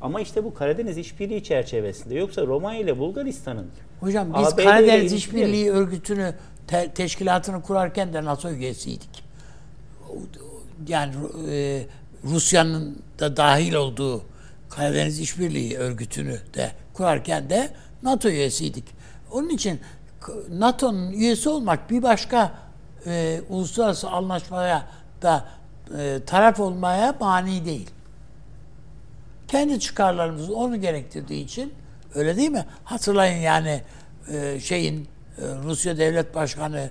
[0.00, 2.14] Ama işte bu Karadeniz işbirliği çerçevesinde.
[2.14, 3.66] Yoksa Romanya ile Bulgaristan'ın
[4.02, 6.34] Hocam biz ABD Karadeniz İşbirliği Örgütü'nü
[6.72, 9.24] te- teşkilatını kurarken de NATO üyesiydik.
[10.88, 11.14] Yani
[11.50, 11.86] e,
[12.24, 14.22] Rusya'nın da dahil olduğu
[14.70, 17.70] Karadeniz İşbirliği Örgütü'nü de kurarken de
[18.02, 18.84] NATO üyesiydik.
[19.32, 19.80] Onun için
[20.50, 22.52] NATO'nun üyesi olmak bir başka
[23.06, 24.86] e, uluslararası anlaşmaya
[25.22, 25.48] da
[25.98, 27.90] e, taraf olmaya mani değil.
[29.48, 31.72] Kendi çıkarlarımız onu gerektirdiği için
[32.14, 32.66] öyle değil mi?
[32.84, 33.82] Hatırlayın yani
[34.32, 35.08] e, şeyin
[35.38, 36.90] Rusya Devlet Başkanı'nın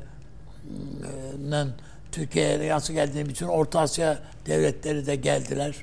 [2.11, 5.75] Türkiye'ye nasıl geldiğini bütün Orta Asya devletleri de geldiler.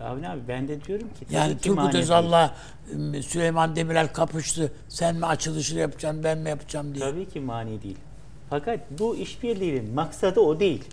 [0.00, 1.94] Avni abi ben de diyorum ki Yani Turgut.
[1.94, 2.54] Özal'la
[3.14, 4.72] e, Süleyman Demirel kapıştı.
[4.88, 7.10] Sen mi açılışını yapacaksın ben mi yapacağım diye.
[7.10, 7.96] Tabii ki mani değil.
[8.50, 10.84] Fakat bu işbirliğinin maksadı o değil.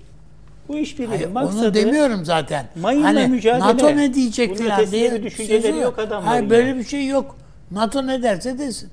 [0.68, 2.68] Bu işbirliğinin maksadı onu demiyorum zaten.
[2.82, 3.60] mayınla hani mücadele.
[3.60, 5.24] NATO ne diyecek Bunun ötesinde diye.
[5.24, 6.80] düşünceleri sözü yok adamların Hayır böyle yani.
[6.80, 7.36] bir şey yok.
[7.72, 8.90] NATO ne derse desin.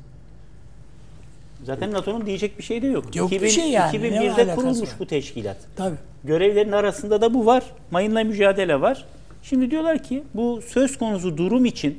[1.65, 3.17] Zaten NATO'nun diyecek bir şey de yok.
[3.17, 4.97] Yok bir şey yani, ne 2001'de alakası kurulmuş var?
[4.99, 5.57] bu teşkilat.
[5.77, 5.97] Tabii.
[6.25, 7.65] Görevlerin arasında da bu var.
[7.91, 9.05] Mayınla mücadele var.
[9.43, 11.99] Şimdi diyorlar ki bu söz konusu durum için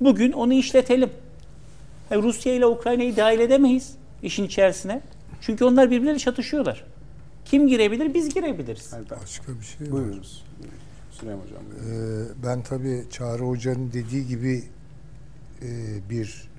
[0.00, 1.10] bugün onu işletelim.
[2.08, 5.00] Ha, Rusya ile Ukrayna'yı dahil edemeyiz işin içerisine.
[5.40, 6.84] Çünkü onlar birbirleriyle çatışıyorlar.
[7.44, 8.14] Kim girebilir?
[8.14, 8.92] Biz girebiliriz.
[9.22, 9.92] Başka bir şey var.
[9.92, 10.44] Buyurunuz.
[11.10, 11.62] Süleyman Hocam.
[11.70, 12.26] buyurun.
[12.26, 14.64] Ee, ben tabii Çağrı Hoca'nın dediği gibi
[15.62, 15.68] e,
[16.10, 16.51] bir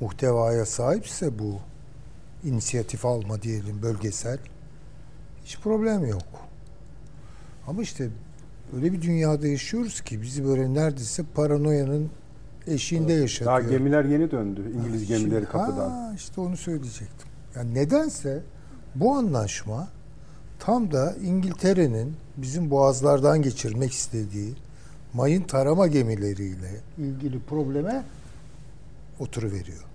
[0.00, 1.58] muhtevaya sahipse bu
[2.44, 4.38] inisiyatif alma diyelim bölgesel
[5.44, 6.22] hiç problem yok.
[7.66, 8.08] Ama işte
[8.76, 12.10] öyle bir dünyada yaşıyoruz ki bizi böyle neredeyse paranoyanın
[12.66, 13.50] eşiğinde yaşatıyor.
[13.50, 14.72] Daha gemiler yeni döndü.
[14.76, 15.90] İngiliz Şimdi- gemileri kapıdan.
[15.90, 17.28] Ha, işte onu söyleyecektim.
[17.56, 18.42] Yani nedense
[18.94, 19.88] bu anlaşma
[20.58, 24.54] tam da İngiltere'nin bizim boğazlardan geçirmek istediği
[25.14, 28.04] mayın tarama gemileriyle ilgili probleme
[29.18, 29.89] oturuveriyor.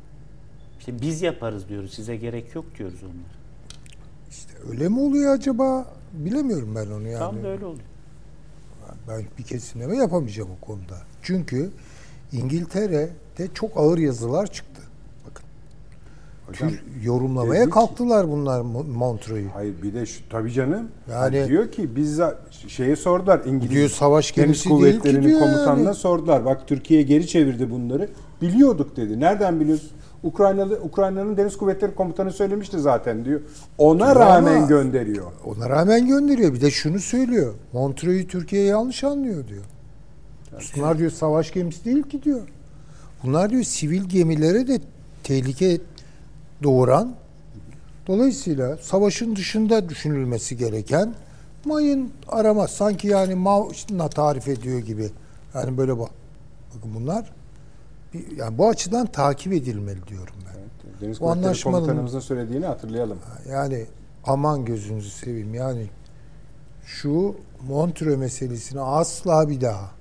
[0.87, 1.93] İşte biz yaparız diyoruz.
[1.93, 3.35] Size gerek yok diyoruz onlara.
[4.29, 5.85] İşte öyle mi oluyor acaba?
[6.13, 7.19] Bilemiyorum ben onu yani.
[7.19, 7.83] Tam da öyle oluyor.
[9.07, 10.97] Ben bir kesinleme yapamayacağım o konuda.
[11.21, 11.69] Çünkü
[12.31, 14.81] İngiltere'de çok ağır yazılar çıktı.
[15.29, 15.45] Bakın.
[16.47, 19.49] Hocam, Tür yorumlamaya dedi ki- kalktılar bunlar Mo- Montreux'u.
[19.55, 20.87] Hayır bir de şu, tabii canım.
[21.11, 22.19] Yani- Yani, diyor ki biz
[22.67, 25.95] şeye sordular İngiliz Diyor savaş Deniz gemisi ki Kuvvetleri'nin komutanına yani.
[25.95, 26.45] sordular.
[26.45, 28.09] Bak Türkiye geri çevirdi bunları.
[28.41, 29.19] Biliyorduk dedi.
[29.19, 29.89] Nereden biliyorsun?
[30.35, 33.41] Ukraynalı Ukrayna'nın Deniz Kuvvetleri Komutanı söylemişti zaten diyor.
[33.77, 35.31] Ona Diyor rağmen ama- gönderiyor.
[35.45, 36.53] Ona rağmen gönderiyor.
[36.53, 37.53] Bir de şunu söylüyor.
[37.73, 39.63] Montreux'u Türkiye yanlış anlıyor diyor.
[40.75, 42.41] Bunlar diyor savaş gemisi değil ki diyor.
[43.23, 44.79] Bunlar diyor sivil gemilere de
[45.23, 45.77] tehlike
[46.63, 47.15] doğuran
[48.07, 51.13] dolayısıyla savaşın dışında düşünülmesi gereken
[51.65, 55.09] mayın arama sanki yani MAV'la tarif ediyor gibi.
[55.53, 56.09] Yani böyle bak.
[56.77, 57.31] Bakın bunlar
[58.37, 60.55] yani bu açıdan takip edilmeli diyorum ben.
[61.01, 63.17] Deniz Bu Kuvvetleri anlaşmanın- Komutanımızın söylediğini hatırlayalım.
[63.49, 63.85] Yani
[64.23, 65.89] aman gözünüzü seveyim yani
[66.85, 67.35] şu
[67.67, 69.91] Montreux meselesini asla bir daha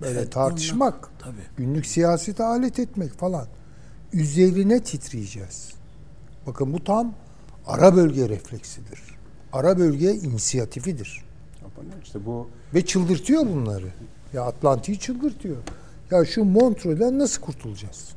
[0.00, 1.34] böyle Evet, tartışmak, Tabii.
[1.56, 3.46] günlük siyasete alet etmek falan
[4.12, 5.70] üzerine titreyeceğiz.
[6.46, 7.14] Bakın bu tam
[7.66, 9.00] ara bölge refleksidir.
[9.52, 11.24] Ara bölge inisiyatifidir.
[12.02, 13.86] İşte bu Ve çıldırtıyor bunları.
[14.32, 15.56] Ya Atlantik'i çıldırtıyor.
[16.10, 18.08] Ya şu Montreux'den nasıl kurtulacağız?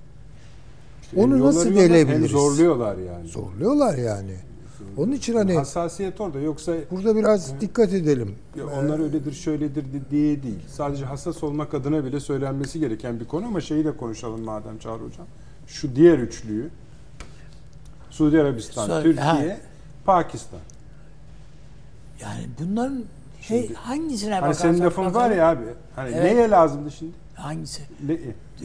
[1.15, 2.32] Onu hem nasıl delebiliriz?
[2.32, 3.28] Zorluyorlar yani.
[3.28, 4.36] Zorluyorlar yani.
[4.98, 8.36] Onun için hani Hassasiyet orada yoksa burada biraz dikkat edelim.
[8.57, 10.60] Ya onlar öyledir, şöyledir di- diye değil.
[10.68, 14.94] Sadece hassas olmak adına bile söylenmesi gereken bir konu ama şeyi de konuşalım madem Çağrı
[15.03, 15.26] Hocam.
[15.68, 16.70] Şu diğer üçlüyü
[18.10, 19.57] Suudi Arabistan, Söyle- Türkiye, ha.
[20.06, 20.60] Pakistan.
[22.22, 23.03] Yani bunların
[23.41, 25.64] he- hangisine Hani bakarsak senin lafın var bakalım, ya abi.
[25.95, 26.24] Hani Evet.
[26.36, 27.23] neye lazımdı şimdi?
[27.44, 27.82] Hangisi?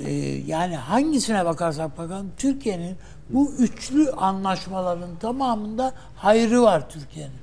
[0.04, 0.12] Ee,
[0.46, 2.96] yani hangisine bakarsak bakalım Türkiye'nin
[3.30, 7.36] bu üçlü anlaşmaların tamamında hayrı var Türkiye'nin.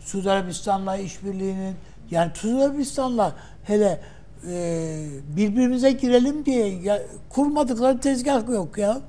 [0.00, 1.74] Suudi Arabistan'la işbirliğinin
[2.10, 3.32] yani Suudi Arabistan'la
[3.64, 4.00] hele
[4.48, 9.00] e, birbirimize girelim diye ya, kurmadıkları tezgah yok ya.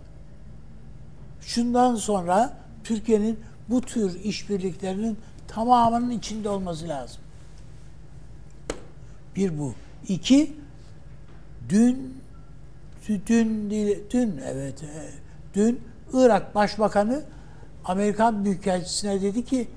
[1.42, 3.40] Şundan sonra Türkiye'nin
[3.70, 5.18] bu tür işbirliklerinin
[5.48, 7.22] tamamının içinde olması lazım.
[9.36, 9.74] Bir bu.
[10.08, 10.54] İki,
[11.70, 12.18] dün
[13.28, 15.10] dün değil, dün evet e,
[15.54, 15.82] dün
[16.14, 17.24] Irak Başbakanı
[17.86, 19.68] Amerikan Büyükelçisi'ne dedi ki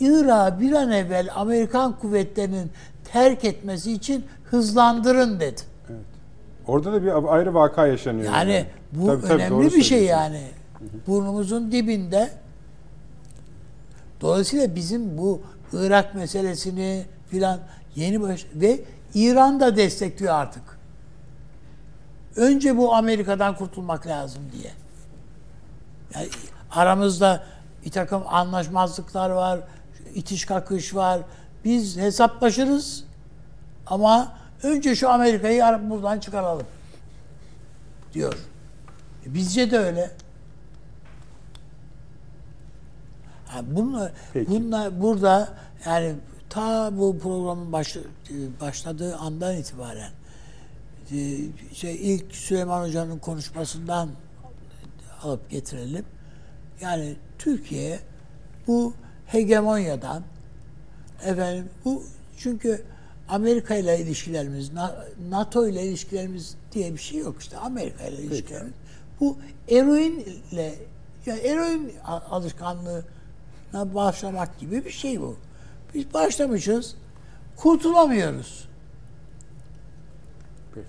[0.00, 2.70] Irak'ı bir an evvel Amerikan kuvvetlerinin
[3.12, 5.60] terk etmesi için hızlandırın dedi.
[6.66, 8.34] orada da bir ayrı vaka yaşanıyor.
[8.34, 10.42] Yani bu Tabii, tabii, önemli bir şey yani.
[11.06, 12.30] Burnumuzun dibinde.
[14.20, 15.40] Dolayısıyla bizim bu
[15.72, 17.60] Irak meselesini filan
[17.96, 18.80] yeni baş ve
[19.14, 20.62] İran da destekliyor artık.
[22.36, 24.72] Önce bu Amerika'dan kurtulmak lazım diye.
[26.14, 26.28] Yani
[26.70, 27.44] aramızda
[27.84, 29.60] bir takım anlaşmazlıklar var,
[30.14, 31.20] itiş kakış var.
[31.64, 33.04] Biz hesaplaşırız
[33.86, 34.32] ama
[34.62, 36.66] önce şu Amerika'yı buradan çıkaralım
[38.14, 38.34] diyor.
[39.26, 40.10] E, Bizce de öyle.
[43.46, 44.50] Ha, bunlar, Peki.
[44.50, 45.48] bunlar burada
[45.86, 46.14] yani
[46.50, 47.96] ta bu programın baş,
[48.60, 50.10] başladığı andan itibaren
[51.12, 51.36] e,
[51.74, 54.08] şey ilk Süleyman Hoca'nın konuşmasından
[55.22, 56.04] alıp getirelim.
[56.80, 57.98] Yani Türkiye
[58.66, 58.92] bu
[59.26, 60.22] hegemonyadan
[61.24, 62.02] efendim bu
[62.38, 62.82] çünkü
[63.28, 67.56] Amerika ile ilişkilerimiz, Na- NATO ile ilişkilerimiz diye bir şey yok işte.
[67.58, 68.72] Amerika ile ilişkilerimiz.
[69.20, 69.36] Bu
[69.68, 70.74] eroinle
[71.26, 75.36] ya eroin a- alışkanlığına başlamak gibi bir şey bu.
[75.94, 76.94] Biz başlamışız,
[77.56, 78.68] kurtulamıyoruz.
[80.74, 80.86] Peki.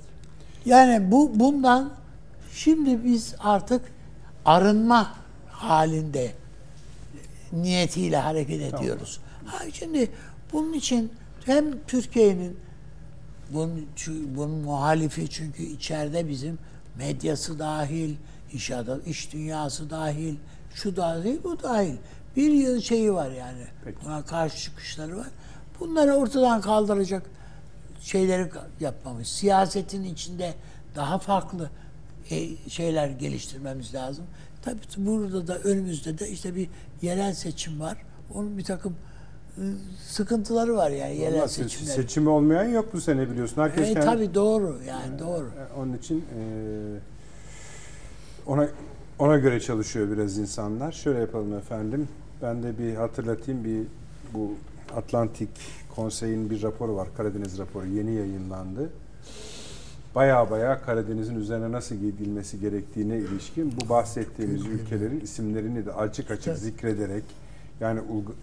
[0.65, 1.93] Yani bu bundan
[2.53, 3.81] şimdi biz artık
[4.45, 5.15] arınma
[5.49, 6.31] halinde
[7.51, 9.19] niyetiyle hareket ediyoruz.
[9.45, 10.11] Ha, şimdi
[10.53, 11.11] bunun için
[11.45, 12.59] hem Türkiye'nin
[13.53, 13.87] bunun,
[14.35, 16.59] bunun muhalifi çünkü içeride bizim
[16.97, 18.15] medyası dahil,
[18.53, 20.35] iş, adam, iş dünyası dahil,
[20.73, 21.95] şu dahil, bu dahil.
[22.35, 23.63] Bir yıl şeyi var yani.
[23.85, 23.97] Peki.
[24.05, 25.27] Buna karşı çıkışları var.
[25.79, 27.23] Bunları ortadan kaldıracak
[28.01, 28.49] şeyleri
[28.79, 29.27] yapmamız.
[29.27, 30.53] Siyasetin içinde
[30.95, 31.69] daha farklı
[32.31, 34.25] e, şeyler geliştirmemiz lazım.
[34.61, 36.69] Tabii burada da önümüzde de işte bir
[37.01, 37.97] yerel seçim var.
[38.33, 38.95] Onun bir takım
[39.57, 39.61] e,
[40.07, 41.93] sıkıntıları var yani yerel se- seçimler.
[41.93, 43.61] seçimi olmayan yok bu sene biliyorsun.
[43.61, 45.45] Herkes E, kendi- tabii doğru yani doğru.
[45.47, 46.41] E, Onun için e,
[48.45, 48.67] ona
[49.19, 50.91] ona göre çalışıyor biraz insanlar.
[50.91, 52.07] Şöyle yapalım efendim.
[52.41, 53.83] Ben de bir hatırlatayım bir
[54.33, 54.51] bu
[54.95, 55.49] Atlantik
[55.95, 57.07] Konsey'in bir raporu var.
[57.17, 58.89] Karadeniz raporu yeni yayınlandı.
[60.15, 66.57] Baya baya Karadeniz'in üzerine nasıl gidilmesi gerektiğine ilişkin bu bahsettiğimiz ülkelerin isimlerini de açık açık
[66.57, 67.23] zikrederek
[67.79, 68.01] yani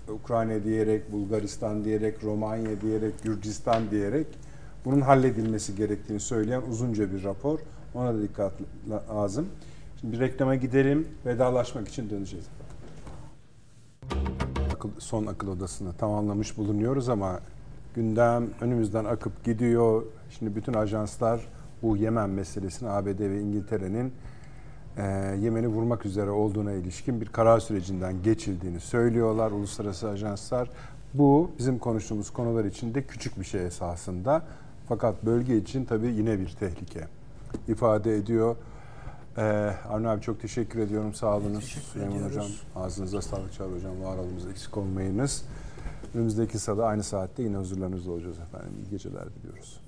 [0.09, 4.27] Ukrayna diyerek, Bulgaristan diyerek, Romanya diyerek, Gürcistan diyerek
[4.85, 7.59] bunun halledilmesi gerektiğini söyleyen uzunca bir rapor.
[7.95, 8.53] Ona da dikkat
[9.11, 9.49] lazım.
[10.01, 11.09] Şimdi bir reklama gidelim.
[11.27, 12.47] Vedalaşmak için döneceğiz.
[14.75, 17.41] Akıl, son akıl odasını tamamlamış bulunuyoruz ama
[17.95, 20.03] gündem önümüzden akıp gidiyor.
[20.31, 21.49] Şimdi bütün ajanslar
[21.83, 24.13] bu Yemen meselesini ABD ve İngiltere'nin
[24.97, 25.03] e,
[25.41, 30.71] Yemen'i vurmak üzere olduğuna ilişkin bir karar sürecinden geçildiğini söylüyorlar uluslararası ajanslar.
[31.15, 34.43] Bu bizim konuştuğumuz konular için de küçük bir şey esasında.
[34.89, 37.07] Fakat bölge için tabii yine bir tehlike
[37.69, 38.57] ifade ediyor.
[39.39, 41.15] Ee, Avni abi çok teşekkür ediyorum.
[41.15, 41.65] Sağ olunuz.
[41.65, 42.37] Süleyman ediyoruz.
[42.37, 44.03] Hocam ağzınıza sağlık Çağrı Hocam.
[44.05, 45.45] Var olunuz eksik olmayınız.
[46.15, 48.73] Önümüzdeki sırada aynı saatte yine huzurlarınızda olacağız efendim.
[48.79, 49.81] İyi geceler diliyoruz.